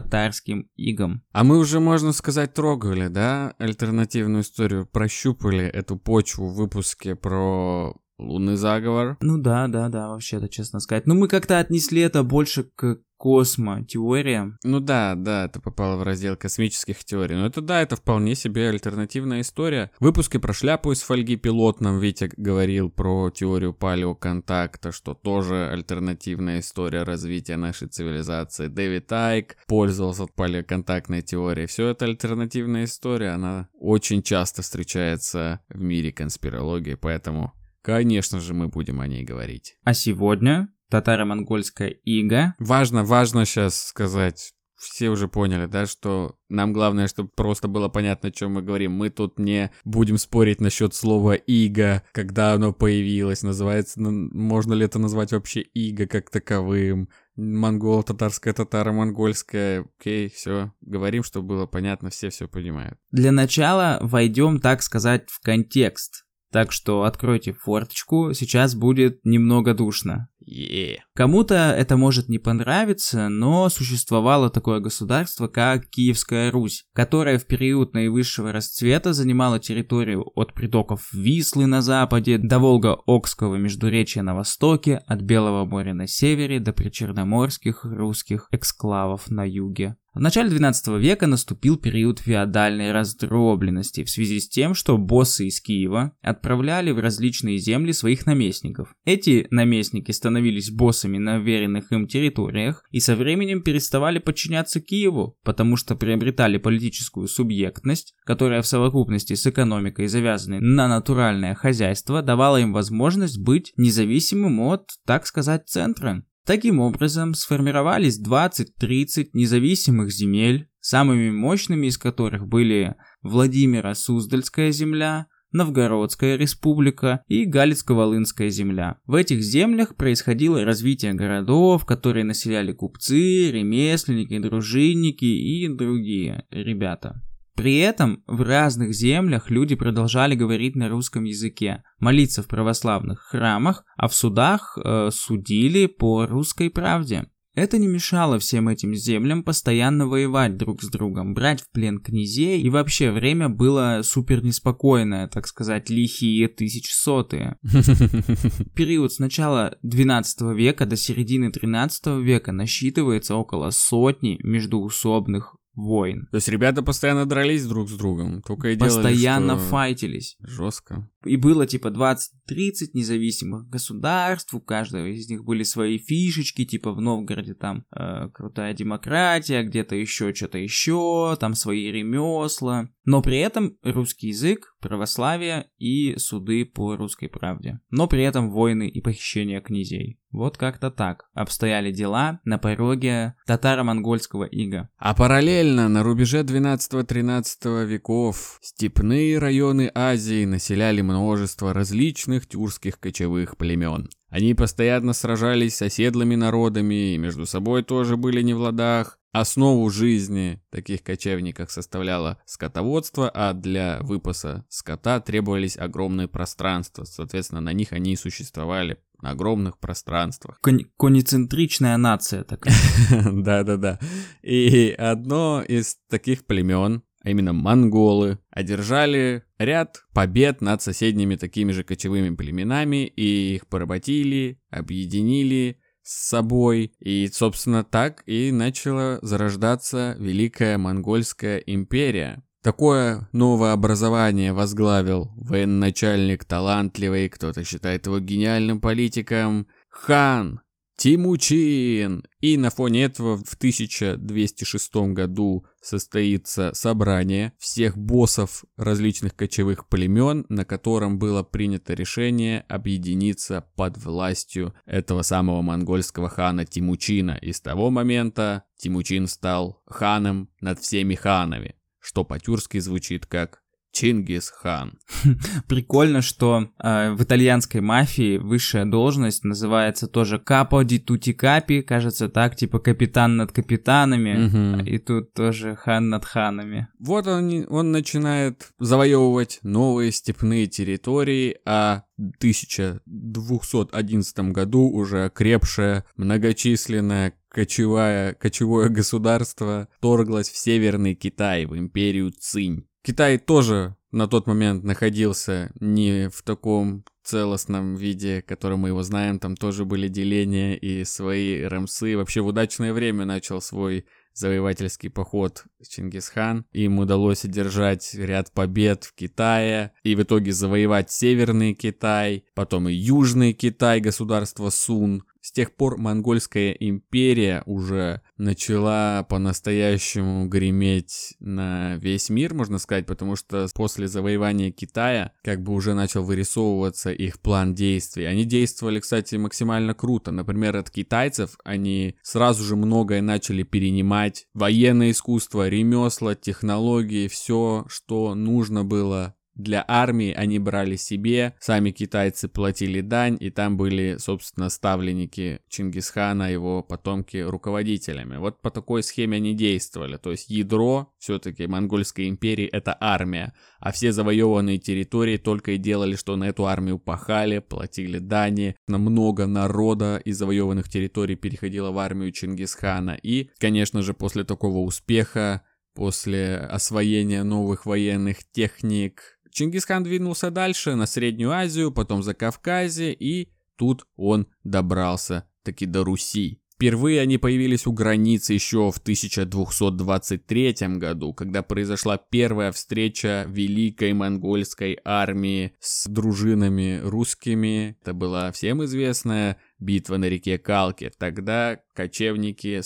монголо-татарским 0.04 0.68
игом. 0.76 1.22
А 1.32 1.44
мы 1.44 1.58
уже, 1.58 1.80
можно 1.80 2.12
сказать, 2.12 2.54
трогали, 2.54 3.08
да, 3.08 3.54
альтернативную 3.58 4.42
историю, 4.42 4.86
прощупали 4.86 5.64
эту 5.64 5.96
почву 5.96 6.48
в 6.48 6.54
выпуске 6.54 7.14
про 7.14 7.94
Лунный 8.24 8.56
заговор. 8.56 9.16
Ну 9.20 9.38
да, 9.38 9.68
да, 9.68 9.88
да, 9.88 10.08
вообще-то, 10.08 10.48
честно 10.48 10.80
сказать. 10.80 11.06
Ну 11.06 11.14
мы 11.14 11.28
как-то 11.28 11.58
отнесли 11.58 12.00
это 12.00 12.22
больше 12.22 12.64
к 12.64 12.98
космо-теория. 13.24 14.58
Ну 14.64 14.80
да, 14.80 15.14
да, 15.14 15.46
это 15.46 15.58
попало 15.58 15.96
в 15.96 16.02
раздел 16.02 16.36
космических 16.36 17.02
теорий. 17.04 17.36
Но 17.36 17.46
это 17.46 17.62
да, 17.62 17.80
это 17.80 17.96
вполне 17.96 18.34
себе 18.34 18.68
альтернативная 18.68 19.40
история. 19.40 19.90
В 19.98 20.04
выпуске 20.04 20.38
про 20.38 20.52
шляпу 20.52 20.92
из 20.92 21.00
фольги 21.00 21.36
пилотном 21.36 22.00
Витя 22.00 22.30
говорил 22.36 22.90
про 22.90 23.30
теорию 23.30 23.72
палеоконтакта, 23.72 24.92
что 24.92 25.14
тоже 25.14 25.70
альтернативная 25.70 26.60
история 26.60 27.02
развития 27.02 27.56
нашей 27.56 27.88
цивилизации. 27.88 28.66
Дэвид 28.66 29.10
Айк 29.10 29.56
пользовался 29.68 30.26
палеоконтактной 30.26 31.22
теорией. 31.22 31.66
Все 31.66 31.88
это 31.88 32.04
альтернативная 32.04 32.84
история, 32.84 33.30
она 33.30 33.68
очень 33.80 34.22
часто 34.22 34.60
встречается 34.60 35.60
в 35.70 35.80
мире 35.80 36.12
конспирологии, 36.12 36.94
поэтому 36.94 37.54
Конечно 37.84 38.40
же, 38.40 38.54
мы 38.54 38.68
будем 38.68 39.00
о 39.00 39.06
ней 39.06 39.24
говорить. 39.24 39.76
А 39.84 39.92
сегодня 39.92 40.68
татаро-монгольская 40.88 41.90
ига. 41.90 42.54
Важно, 42.58 43.04
важно 43.04 43.44
сейчас 43.44 43.88
сказать, 43.88 44.54
все 44.78 45.10
уже 45.10 45.28
поняли, 45.28 45.66
да, 45.66 45.84
что 45.84 46.36
нам 46.48 46.72
главное, 46.72 47.08
чтобы 47.08 47.28
просто 47.28 47.68
было 47.68 47.88
понятно, 47.88 48.30
о 48.30 48.32
чем 48.32 48.52
мы 48.52 48.62
говорим. 48.62 48.92
Мы 48.92 49.10
тут 49.10 49.38
не 49.38 49.70
будем 49.84 50.16
спорить 50.16 50.62
насчет 50.62 50.94
слова 50.94 51.34
«иго», 51.34 52.02
когда 52.12 52.54
оно 52.54 52.72
появилось, 52.72 53.42
называется, 53.42 54.00
можно 54.00 54.72
ли 54.72 54.86
это 54.86 54.98
назвать 54.98 55.32
вообще 55.32 55.60
«иго» 55.60 56.06
как 56.06 56.30
таковым, 56.30 57.10
монгол, 57.36 58.02
татарская, 58.02 58.54
татаро-монгольская, 58.54 59.86
окей, 59.98 60.30
все, 60.30 60.72
говорим, 60.80 61.22
чтобы 61.22 61.48
было 61.48 61.66
понятно, 61.66 62.10
все 62.10 62.30
все 62.30 62.48
понимают. 62.48 62.98
Для 63.10 63.32
начала 63.32 63.98
войдем, 64.00 64.60
так 64.60 64.82
сказать, 64.82 65.28
в 65.28 65.40
контекст. 65.40 66.23
Так 66.54 66.70
что 66.70 67.02
откройте 67.02 67.52
форточку, 67.52 68.32
сейчас 68.32 68.76
будет 68.76 69.18
немного 69.24 69.74
душно. 69.74 70.28
Yeah. 70.48 70.98
Кому-то 71.16 71.54
это 71.76 71.96
может 71.96 72.28
не 72.28 72.38
понравиться, 72.38 73.28
но 73.28 73.68
существовало 73.68 74.50
такое 74.50 74.78
государство, 74.78 75.48
как 75.48 75.88
Киевская 75.88 76.52
Русь, 76.52 76.84
которая 76.92 77.40
в 77.40 77.46
период 77.46 77.92
наивысшего 77.94 78.52
расцвета 78.52 79.12
занимала 79.14 79.58
территорию 79.58 80.30
от 80.36 80.54
притоков 80.54 81.12
Вислы 81.12 81.66
на 81.66 81.82
западе 81.82 82.38
до 82.38 82.60
Волга-Окского 82.60 83.56
междуречия 83.56 84.22
на 84.22 84.36
востоке, 84.36 85.02
от 85.08 85.22
Белого 85.22 85.64
моря 85.64 85.92
на 85.92 86.06
севере 86.06 86.60
до 86.60 86.72
причерноморских 86.72 87.84
русских 87.84 88.46
эксклавов 88.52 89.28
на 89.28 89.42
юге. 89.42 89.96
В 90.14 90.20
начале 90.20 90.48
12 90.48 91.00
века 91.00 91.26
наступил 91.26 91.76
период 91.76 92.20
феодальной 92.20 92.92
раздробленности 92.92 94.04
в 94.04 94.10
связи 94.10 94.38
с 94.38 94.48
тем, 94.48 94.72
что 94.74 94.96
боссы 94.96 95.48
из 95.48 95.60
Киева 95.60 96.12
отправляли 96.22 96.92
в 96.92 97.00
различные 97.00 97.58
земли 97.58 97.92
своих 97.92 98.24
наместников. 98.24 98.94
Эти 99.04 99.48
наместники 99.50 100.12
становились 100.12 100.70
боссами 100.70 101.18
на 101.18 101.38
веренных 101.38 101.90
им 101.90 102.06
территориях 102.06 102.84
и 102.92 103.00
со 103.00 103.16
временем 103.16 103.60
переставали 103.62 104.20
подчиняться 104.20 104.80
Киеву, 104.80 105.36
потому 105.42 105.76
что 105.76 105.96
приобретали 105.96 106.58
политическую 106.58 107.26
субъектность, 107.26 108.14
которая 108.24 108.62
в 108.62 108.68
совокупности 108.68 109.34
с 109.34 109.44
экономикой, 109.48 110.06
завязанной 110.06 110.60
на 110.60 110.86
натуральное 110.86 111.56
хозяйство, 111.56 112.22
давала 112.22 112.58
им 112.60 112.72
возможность 112.72 113.40
быть 113.40 113.72
независимым 113.76 114.60
от, 114.60 114.90
так 115.04 115.26
сказать, 115.26 115.68
центра. 115.68 116.22
Таким 116.46 116.78
образом, 116.78 117.32
сформировались 117.32 118.20
20-30 118.20 119.30
независимых 119.32 120.10
земель, 120.12 120.68
самыми 120.80 121.30
мощными 121.30 121.86
из 121.86 121.96
которых 121.96 122.46
были 122.46 122.96
Владимира 123.22 123.94
Суздальская 123.94 124.70
земля, 124.70 125.26
Новгородская 125.52 126.36
республика 126.36 127.22
и 127.28 127.48
Галицко-Волынская 127.48 128.50
земля. 128.50 128.98
В 129.06 129.14
этих 129.14 129.40
землях 129.40 129.96
происходило 129.96 130.64
развитие 130.64 131.14
городов, 131.14 131.86
которые 131.86 132.24
населяли 132.24 132.72
купцы, 132.72 133.50
ремесленники, 133.50 134.36
дружинники 134.38 135.24
и 135.24 135.68
другие 135.68 136.44
ребята. 136.50 137.22
При 137.54 137.78
этом 137.78 138.22
в 138.26 138.42
разных 138.42 138.94
землях 138.94 139.48
люди 139.48 139.76
продолжали 139.76 140.34
говорить 140.34 140.74
на 140.74 140.88
русском 140.88 141.24
языке, 141.24 141.84
молиться 142.00 142.42
в 142.42 142.48
православных 142.48 143.20
храмах, 143.20 143.84
а 143.96 144.08
в 144.08 144.14
судах 144.14 144.76
э, 144.76 145.10
судили 145.12 145.86
по 145.86 146.26
русской 146.26 146.68
правде. 146.68 147.26
Это 147.54 147.78
не 147.78 147.86
мешало 147.86 148.40
всем 148.40 148.68
этим 148.68 148.96
землям 148.96 149.44
постоянно 149.44 150.08
воевать 150.08 150.56
друг 150.56 150.82
с 150.82 150.88
другом, 150.88 151.34
брать 151.34 151.62
в 151.62 151.70
плен 151.70 152.00
князей, 152.00 152.60
и 152.60 152.68
вообще 152.68 153.12
время 153.12 153.48
было 153.48 154.00
супер 154.02 154.42
неспокойное, 154.42 155.28
так 155.28 155.46
сказать, 155.46 155.88
лихие 155.88 156.48
тысячсотые. 156.48 157.58
Период 158.74 159.12
с 159.12 159.20
начала 159.20 159.78
12 159.82 160.56
века 160.56 160.84
до 160.84 160.96
середины 160.96 161.52
13 161.52 162.18
века 162.24 162.50
насчитывается 162.50 163.36
около 163.36 163.70
сотни 163.70 164.40
междуусобных 164.42 165.54
войн. 165.74 166.28
То 166.30 166.36
есть 166.36 166.48
ребята 166.48 166.82
постоянно 166.82 167.26
дрались 167.26 167.66
друг 167.66 167.88
с 167.88 167.96
другом, 167.96 168.42
только 168.42 168.70
и 168.70 168.76
делали, 168.76 168.94
Постоянно 168.94 169.58
что... 169.58 169.66
файтились. 169.66 170.36
Жестко. 170.40 171.08
И 171.24 171.36
было 171.36 171.66
типа 171.66 171.88
20-30 171.88 172.90
независимых 172.92 173.68
государств, 173.68 174.52
у 174.54 174.60
каждого 174.60 175.06
из 175.06 175.28
них 175.28 175.44
были 175.44 175.62
свои 175.62 175.98
фишечки, 175.98 176.64
типа 176.64 176.92
в 176.92 177.00
Новгороде 177.00 177.54
там 177.54 177.84
э, 177.96 178.28
крутая 178.32 178.74
демократия, 178.74 179.62
где-то 179.62 179.96
еще 179.96 180.34
что-то 180.34 180.58
еще, 180.58 181.36
там 181.40 181.54
свои 181.54 181.90
ремесла. 181.90 182.88
Но 183.04 183.22
при 183.22 183.38
этом 183.38 183.76
русский 183.82 184.28
язык, 184.28 184.76
православие 184.80 185.70
и 185.78 186.16
суды 186.16 186.64
по 186.64 186.96
русской 186.96 187.28
правде. 187.28 187.80
Но 187.90 188.06
при 188.06 188.22
этом 188.22 188.50
войны 188.50 188.88
и 188.88 189.00
похищения 189.00 189.60
князей. 189.60 190.18
Вот 190.34 190.56
как-то 190.56 190.90
так 190.90 191.26
обстояли 191.32 191.92
дела 191.92 192.40
на 192.44 192.58
пороге 192.58 193.36
татаро-монгольского 193.46 194.42
ига. 194.42 194.88
А 194.98 195.14
параллельно 195.14 195.88
на 195.88 196.02
рубеже 196.02 196.40
12-13 196.42 197.84
веков 197.84 198.58
степные 198.60 199.38
районы 199.38 199.92
Азии 199.94 200.44
населяли 200.44 201.02
множество 201.02 201.72
различных 201.72 202.48
тюркских 202.48 202.98
кочевых 202.98 203.56
племен. 203.56 204.10
Они 204.28 204.54
постоянно 204.54 205.12
сражались 205.12 205.76
с 205.76 205.82
оседлыми 205.82 206.34
народами 206.34 207.14
и 207.14 207.18
между 207.18 207.46
собой 207.46 207.84
тоже 207.84 208.16
были 208.16 208.42
не 208.42 208.54
в 208.54 208.58
ладах. 208.58 209.20
Основу 209.30 209.88
жизни 209.88 210.60
таких 210.70 211.04
кочевников 211.04 211.70
составляло 211.70 212.38
скотоводство, 212.44 213.30
а 213.32 213.52
для 213.52 213.98
выпаса 214.00 214.64
скота 214.68 215.20
требовались 215.20 215.76
огромные 215.76 216.26
пространства. 216.26 217.04
Соответственно, 217.04 217.60
на 217.60 217.72
них 217.72 217.92
они 217.92 218.14
и 218.14 218.16
существовали 218.16 218.98
на 219.24 219.30
огромных 219.30 219.78
пространствах. 219.78 220.58
Кон- 220.60 220.84
конецентричная 220.98 221.96
нация 221.96 222.44
такая. 222.44 222.74
Да-да-да. 223.32 223.98
И 224.42 224.94
одно 224.98 225.64
из 225.66 225.96
таких 226.10 226.44
племен, 226.44 227.02
а 227.22 227.30
именно 227.30 227.54
монголы, 227.54 228.38
одержали 228.50 229.44
ряд 229.58 230.04
побед 230.12 230.60
над 230.60 230.82
соседними 230.82 231.36
такими 231.36 231.72
же 231.72 231.84
кочевыми 231.84 232.34
племенами 232.36 233.06
и 233.06 233.54
их 233.54 233.66
поработили, 233.66 234.60
объединили, 234.70 235.80
с 236.02 236.28
собой. 236.28 236.92
И, 237.00 237.26
собственно, 237.32 237.82
так 237.82 238.22
и 238.26 238.52
начала 238.52 239.20
зарождаться 239.22 240.16
Великая 240.18 240.76
Монгольская 240.76 241.56
империя. 241.58 242.42
Такое 242.64 243.28
новое 243.32 243.72
образование 243.72 244.54
возглавил 244.54 245.30
военачальник 245.36 246.46
талантливый, 246.46 247.28
кто-то 247.28 247.62
считает 247.62 248.06
его 248.06 248.20
гениальным 248.20 248.80
политиком, 248.80 249.66
хан 249.90 250.62
Тимучин. 250.96 252.24
И 252.40 252.56
на 252.56 252.70
фоне 252.70 253.04
этого 253.04 253.36
в 253.36 253.52
1206 253.52 254.96
году 255.12 255.66
состоится 255.82 256.72
собрание 256.72 257.52
всех 257.58 257.98
боссов 257.98 258.64
различных 258.78 259.36
кочевых 259.36 259.86
племен, 259.86 260.46
на 260.48 260.64
котором 260.64 261.18
было 261.18 261.42
принято 261.42 261.92
решение 261.92 262.64
объединиться 262.68 263.66
под 263.76 263.98
властью 263.98 264.74
этого 264.86 265.20
самого 265.20 265.60
монгольского 265.60 266.30
хана 266.30 266.64
Тимучина. 266.64 267.38
И 267.42 267.52
с 267.52 267.60
того 267.60 267.90
момента 267.90 268.64
Тимучин 268.78 269.26
стал 269.26 269.82
ханом 269.84 270.48
над 270.62 270.80
всеми 270.80 271.14
ханами, 271.14 271.74
что 272.04 272.22
по-тюркски 272.22 272.78
звучит 272.78 273.24
как 273.24 273.63
Чингисхан. 273.94 274.98
Прикольно, 275.68 276.20
что 276.20 276.68
э, 276.82 277.12
в 277.12 277.22
итальянской 277.22 277.80
мафии 277.80 278.38
высшая 278.38 278.84
должность 278.84 279.44
называется 279.44 280.08
тоже 280.08 280.38
капо 280.38 280.84
ди 280.84 280.98
тути 280.98 281.32
капи, 281.32 281.82
кажется 281.82 282.28
так, 282.28 282.56
типа 282.56 282.80
капитан 282.80 283.36
над 283.36 283.52
капитанами, 283.52 284.46
угу. 284.46 284.82
и 284.84 284.98
тут 284.98 285.32
тоже 285.32 285.76
хан 285.76 286.10
над 286.10 286.24
ханами. 286.24 286.88
Вот 286.98 287.28
он, 287.28 287.66
он 287.68 287.92
начинает 287.92 288.72
завоевывать 288.80 289.60
новые 289.62 290.10
степные 290.10 290.66
территории, 290.66 291.58
а 291.64 292.02
в 292.16 292.30
1211 292.38 294.38
году 294.50 294.90
уже 294.90 295.26
окрепшее 295.26 296.04
многочисленное 296.16 297.34
кочевое, 297.48 298.34
кочевое 298.34 298.88
государство 298.88 299.86
торглось 300.00 300.50
в 300.50 300.56
Северный 300.56 301.14
Китай, 301.14 301.66
в 301.66 301.76
империю 301.76 302.32
Цинь. 302.32 302.88
Китай 303.04 303.36
тоже 303.36 303.96
на 304.12 304.26
тот 304.26 304.46
момент 304.46 304.82
находился 304.82 305.70
не 305.78 306.30
в 306.30 306.42
таком 306.42 307.04
целостном 307.22 307.96
виде, 307.96 308.40
который 308.40 308.78
мы 308.78 308.88
его 308.88 309.02
знаем. 309.02 309.38
Там 309.38 309.56
тоже 309.56 309.84
были 309.84 310.08
деления 310.08 310.74
и 310.74 311.04
свои 311.04 311.62
рамсы. 311.64 312.16
Вообще 312.16 312.40
в 312.40 312.46
удачное 312.46 312.94
время 312.94 313.26
начал 313.26 313.60
свой 313.60 314.06
завоевательский 314.32 315.10
поход 315.10 315.64
Чингисхан. 315.86 316.64
Им 316.72 316.98
удалось 316.98 317.44
одержать 317.44 318.14
ряд 318.14 318.52
побед 318.52 319.04
в 319.04 319.14
Китае 319.14 319.92
и 320.02 320.14
в 320.14 320.22
итоге 320.22 320.52
завоевать 320.52 321.10
Северный 321.10 321.74
Китай, 321.74 322.44
потом 322.54 322.88
и 322.88 322.94
Южный 322.94 323.52
Китай, 323.52 324.00
государство 324.00 324.70
Сун. 324.70 325.24
С 325.42 325.52
тех 325.52 325.76
пор 325.76 325.98
Монгольская 325.98 326.72
империя 326.72 327.62
уже 327.66 328.22
начала 328.36 329.24
по-настоящему 329.28 330.46
греметь 330.46 331.34
на 331.40 331.96
весь 331.96 332.30
мир, 332.30 332.54
можно 332.54 332.78
сказать, 332.78 333.06
потому 333.06 333.36
что 333.36 333.66
после 333.74 334.08
завоевания 334.08 334.70
Китая 334.70 335.32
как 335.42 335.62
бы 335.62 335.72
уже 335.72 335.94
начал 335.94 336.24
вырисовываться 336.24 337.12
их 337.12 337.40
план 337.40 337.74
действий. 337.74 338.24
Они 338.24 338.44
действовали, 338.44 339.00
кстати, 339.00 339.36
максимально 339.36 339.94
круто. 339.94 340.30
Например, 340.30 340.76
от 340.76 340.90
китайцев 340.90 341.56
они 341.64 342.16
сразу 342.22 342.64
же 342.64 342.76
многое 342.76 343.22
начали 343.22 343.62
перенимать. 343.62 344.46
Военное 344.54 345.10
искусство, 345.10 345.68
ремесла, 345.68 346.34
технологии, 346.34 347.28
все, 347.28 347.84
что 347.88 348.34
нужно 348.34 348.84
было 348.84 349.34
для 349.54 349.84
армии 349.86 350.32
они 350.32 350.58
брали 350.58 350.96
себе, 350.96 351.54
сами 351.60 351.90
китайцы 351.90 352.48
платили 352.48 353.00
дань, 353.00 353.36
и 353.38 353.50
там 353.50 353.76
были, 353.76 354.16
собственно, 354.18 354.68
ставленники 354.68 355.60
Чингисхана, 355.68 356.50
его 356.50 356.82
потомки 356.82 357.36
руководителями. 357.36 358.36
Вот 358.36 358.60
по 358.60 358.70
такой 358.70 359.02
схеме 359.02 359.36
они 359.36 359.54
действовали. 359.54 360.16
То 360.16 360.32
есть 360.32 360.50
ядро 360.50 361.12
все-таки 361.18 361.66
Монгольской 361.66 362.28
империи 362.28 362.66
это 362.66 362.96
армия, 363.00 363.54
а 363.78 363.92
все 363.92 364.12
завоеванные 364.12 364.78
территории 364.78 365.36
только 365.36 365.72
и 365.72 365.78
делали, 365.78 366.16
что 366.16 366.34
на 366.36 366.44
эту 366.44 366.66
армию 366.66 366.98
пахали, 366.98 367.60
платили 367.60 368.18
дани, 368.18 368.76
много 368.88 369.46
народа 369.46 370.20
из 370.24 370.38
завоеванных 370.38 370.88
территорий 370.88 371.36
переходило 371.36 371.92
в 371.92 371.98
армию 371.98 372.32
Чингисхана. 372.32 373.18
И, 373.22 373.50
конечно 373.58 374.02
же, 374.02 374.14
после 374.14 374.44
такого 374.44 374.78
успеха 374.78 375.62
После 375.94 376.56
освоения 376.56 377.44
новых 377.44 377.86
военных 377.86 378.38
техник, 378.50 379.33
Чингисхан 379.54 380.02
двинулся 380.02 380.50
дальше, 380.50 380.96
на 380.96 381.06
Среднюю 381.06 381.52
Азию, 381.52 381.92
потом 381.92 382.24
за 382.24 382.34
Кавказе, 382.34 383.12
и 383.12 383.52
тут 383.76 384.04
он 384.16 384.48
добрался 384.64 385.48
таки 385.62 385.86
до 385.86 386.02
Руси. 386.02 386.60
Впервые 386.74 387.20
они 387.20 387.38
появились 387.38 387.86
у 387.86 387.92
границы 387.92 388.52
еще 388.52 388.90
в 388.90 388.98
1223 388.98 390.74
году, 390.96 391.32
когда 391.32 391.62
произошла 391.62 392.18
первая 392.18 392.72
встреча 392.72 393.46
Великой 393.48 394.12
Монгольской 394.12 394.98
армии 395.04 395.76
с 395.78 396.08
дружинами 396.08 397.00
русскими. 397.04 397.96
Это 398.02 398.12
была 398.12 398.50
всем 398.50 398.84
известная 398.84 399.58
битва 399.78 400.16
на 400.16 400.24
реке 400.24 400.58
Калке. 400.58 401.12
Тогда 401.16 401.78
кочевники 401.94 402.80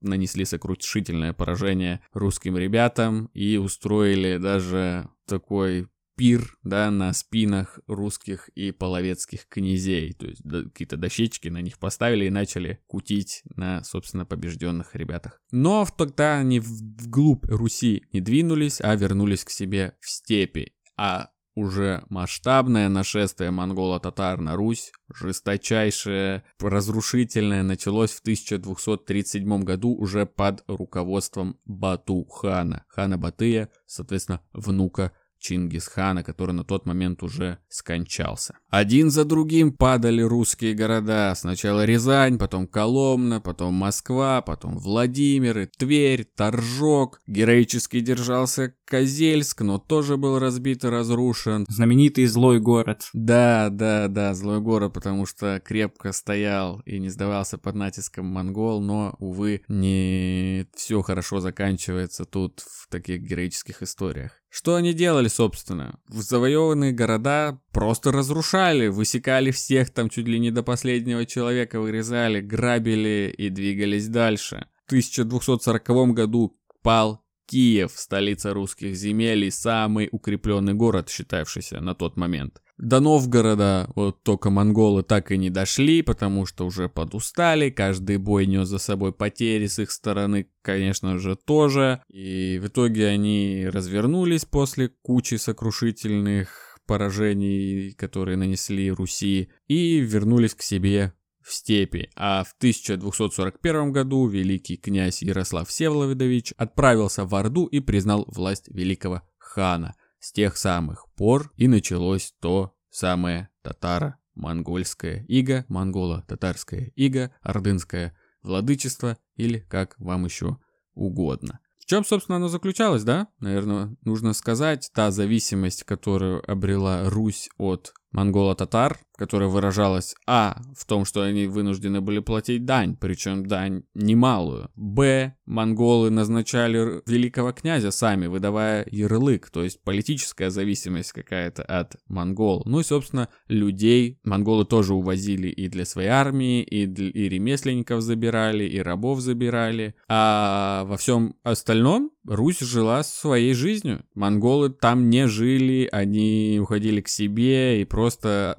нанесли 0.00 0.44
сокрушительное 0.44 1.32
поражение 1.32 2.00
русским 2.12 2.56
ребятам 2.56 3.28
и 3.34 3.56
устроили 3.56 4.36
даже 4.36 5.08
такой 5.26 5.88
пир, 6.16 6.56
да, 6.62 6.90
на 6.90 7.12
спинах 7.12 7.80
русских 7.86 8.48
и 8.50 8.70
половецких 8.70 9.48
князей. 9.48 10.12
То 10.12 10.26
есть 10.26 10.42
да, 10.44 10.62
какие-то 10.62 10.96
дощечки 10.96 11.48
на 11.48 11.60
них 11.60 11.78
поставили 11.78 12.26
и 12.26 12.30
начали 12.30 12.80
кутить 12.86 13.42
на, 13.56 13.82
собственно, 13.84 14.26
побежденных 14.26 14.94
ребятах. 14.94 15.40
Но 15.50 15.86
тогда 15.96 16.38
они 16.38 16.60
вглубь 16.60 17.44
Руси 17.46 18.04
не 18.12 18.20
двинулись, 18.20 18.80
а 18.80 18.94
вернулись 18.94 19.44
к 19.44 19.50
себе 19.50 19.96
в 20.00 20.10
степи. 20.10 20.72
А 20.96 21.30
уже 21.54 22.04
масштабное 22.08 22.88
нашествие 22.88 23.50
монголо-татар 23.50 24.40
на 24.40 24.56
Русь, 24.56 24.92
жесточайшее, 25.12 26.44
разрушительное, 26.60 27.62
началось 27.62 28.12
в 28.12 28.20
1237 28.20 29.62
году 29.62 29.94
уже 29.94 30.26
под 30.26 30.64
руководством 30.66 31.58
Бату-хана, 31.64 32.84
хана 32.88 33.18
Батыя, 33.18 33.68
соответственно, 33.86 34.40
внука 34.52 35.12
Чингисхана, 35.42 36.22
который 36.22 36.52
на 36.52 36.64
тот 36.64 36.86
момент 36.86 37.22
уже 37.22 37.58
скончался. 37.68 38.54
Один 38.70 39.10
за 39.10 39.24
другим 39.24 39.72
падали 39.72 40.22
русские 40.22 40.74
города. 40.74 41.34
Сначала 41.36 41.84
Рязань, 41.84 42.38
потом 42.38 42.68
Коломна, 42.68 43.40
потом 43.40 43.74
Москва, 43.74 44.40
потом 44.40 44.78
Владимир, 44.78 45.58
и 45.58 45.66
Тверь, 45.66 46.24
Торжок. 46.24 47.20
Героически 47.26 48.00
держался 48.00 48.74
Козельск, 48.84 49.62
но 49.62 49.78
тоже 49.78 50.16
был 50.16 50.38
разбит 50.38 50.84
и 50.84 50.88
разрушен. 50.88 51.66
Знаменитый 51.68 52.26
злой 52.26 52.60
город. 52.60 53.08
Да, 53.12 53.68
да, 53.70 54.06
да, 54.08 54.34
злой 54.34 54.60
город, 54.60 54.92
потому 54.92 55.26
что 55.26 55.60
крепко 55.64 56.12
стоял 56.12 56.80
и 56.86 57.00
не 57.00 57.08
сдавался 57.08 57.58
под 57.58 57.74
натиском 57.74 58.26
монгол, 58.26 58.80
но, 58.80 59.16
увы, 59.18 59.62
не 59.66 60.68
все 60.76 61.02
хорошо 61.02 61.40
заканчивается 61.40 62.24
тут 62.24 62.60
в 62.60 62.88
таких 62.88 63.22
героических 63.22 63.82
историях. 63.82 64.41
Что 64.54 64.74
они 64.74 64.92
делали, 64.92 65.28
собственно? 65.28 65.98
В 66.08 66.20
завоеванные 66.20 66.92
города 66.92 67.58
просто 67.72 68.12
разрушали, 68.12 68.88
высекали 68.88 69.50
всех 69.50 69.88
там 69.88 70.10
чуть 70.10 70.28
ли 70.28 70.38
не 70.38 70.50
до 70.50 70.62
последнего 70.62 71.24
человека, 71.24 71.80
вырезали, 71.80 72.42
грабили 72.42 73.34
и 73.34 73.48
двигались 73.48 74.08
дальше. 74.08 74.66
В 74.84 74.88
1240 74.88 76.12
году 76.12 76.54
пал 76.82 77.21
Киев, 77.52 77.92
столица 77.94 78.54
русских 78.54 78.96
земель 78.96 79.44
и 79.44 79.50
самый 79.50 80.08
укрепленный 80.10 80.72
город, 80.72 81.10
считавшийся 81.10 81.80
на 81.80 81.94
тот 81.94 82.16
момент. 82.16 82.62
До 82.78 82.98
Новгорода 82.98 83.90
вот 83.94 84.22
только 84.22 84.48
монголы 84.48 85.02
так 85.02 85.30
и 85.30 85.36
не 85.36 85.50
дошли, 85.50 86.00
потому 86.00 86.46
что 86.46 86.64
уже 86.64 86.88
подустали, 86.88 87.68
каждый 87.68 88.16
бой 88.16 88.46
нес 88.46 88.68
за 88.68 88.78
собой 88.78 89.12
потери 89.12 89.66
с 89.66 89.78
их 89.78 89.90
стороны, 89.90 90.48
конечно 90.62 91.18
же, 91.18 91.36
тоже. 91.36 92.02
И 92.08 92.58
в 92.58 92.68
итоге 92.68 93.08
они 93.08 93.68
развернулись 93.70 94.46
после 94.46 94.88
кучи 95.02 95.34
сокрушительных 95.34 96.78
поражений, 96.86 97.92
которые 97.92 98.38
нанесли 98.38 98.90
Руси, 98.90 99.50
и 99.68 99.98
вернулись 99.98 100.54
к 100.54 100.62
себе 100.62 101.12
в 101.44 101.52
степи, 101.52 102.10
а 102.16 102.44
в 102.44 102.54
1241 102.58 103.92
году 103.92 104.26
великий 104.28 104.76
князь 104.76 105.22
Ярослав 105.22 105.68
Всеволодович 105.68 106.54
отправился 106.56 107.24
в 107.24 107.34
Орду 107.34 107.66
и 107.66 107.80
признал 107.80 108.24
власть 108.28 108.68
великого 108.68 109.22
хана. 109.38 109.94
С 110.20 110.32
тех 110.32 110.56
самых 110.56 111.06
пор 111.16 111.52
и 111.56 111.66
началось 111.66 112.32
то 112.40 112.74
самое 112.90 113.48
татаро-монгольское 113.62 115.24
иго, 115.26 115.64
монголо-татарское 115.68 116.92
иго, 116.94 117.34
ордынское 117.42 118.16
владычество 118.42 119.18
или 119.36 119.58
как 119.58 119.98
вам 119.98 120.24
еще 120.26 120.58
угодно. 120.94 121.60
В 121.78 121.86
чем, 121.86 122.04
собственно, 122.04 122.36
оно 122.36 122.46
заключалось, 122.48 123.02
да? 123.02 123.28
Наверное, 123.40 123.96
нужно 124.02 124.34
сказать, 124.34 124.90
та 124.94 125.10
зависимость, 125.10 125.82
которую 125.82 126.48
обрела 126.48 127.10
Русь 127.10 127.48
от 127.58 127.92
монголо-татар, 128.12 128.98
которая 129.16 129.48
выражалась 129.48 130.14
а. 130.26 130.60
в 130.76 130.84
том, 130.84 131.04
что 131.04 131.22
они 131.22 131.46
вынуждены 131.46 132.00
были 132.00 132.18
платить 132.20 132.64
дань, 132.64 132.96
причем 132.96 133.46
дань 133.46 133.84
немалую, 133.94 134.70
б. 134.74 135.34
монголы 135.46 136.10
назначали 136.10 137.02
великого 137.06 137.52
князя 137.52 137.90
сами, 137.90 138.26
выдавая 138.26 138.86
ярлык, 138.90 139.50
то 139.50 139.62
есть 139.62 139.82
политическая 139.82 140.50
зависимость 140.50 141.12
какая-то 141.12 141.62
от 141.62 141.96
монгол. 142.08 142.62
Ну 142.66 142.80
и, 142.80 142.84
собственно, 142.84 143.28
людей 143.48 144.18
монголы 144.24 144.64
тоже 144.64 144.94
увозили 144.94 145.48
и 145.48 145.68
для 145.68 145.84
своей 145.84 146.08
армии, 146.08 146.62
и, 146.62 146.86
для, 146.86 147.10
и 147.10 147.28
ремесленников 147.28 148.02
забирали, 148.02 148.64
и 148.64 148.80
рабов 148.80 149.20
забирали, 149.20 149.94
а 150.08 150.84
во 150.84 150.96
всем 150.96 151.36
остальном 151.42 152.10
Русь 152.24 152.60
жила 152.60 153.02
своей 153.02 153.52
жизнью. 153.52 154.04
Монголы 154.14 154.70
там 154.70 155.10
не 155.10 155.26
жили, 155.26 155.88
они 155.90 156.60
уходили 156.62 157.00
к 157.00 157.08
себе 157.08 157.80
и 157.82 157.84
просто 157.84 158.01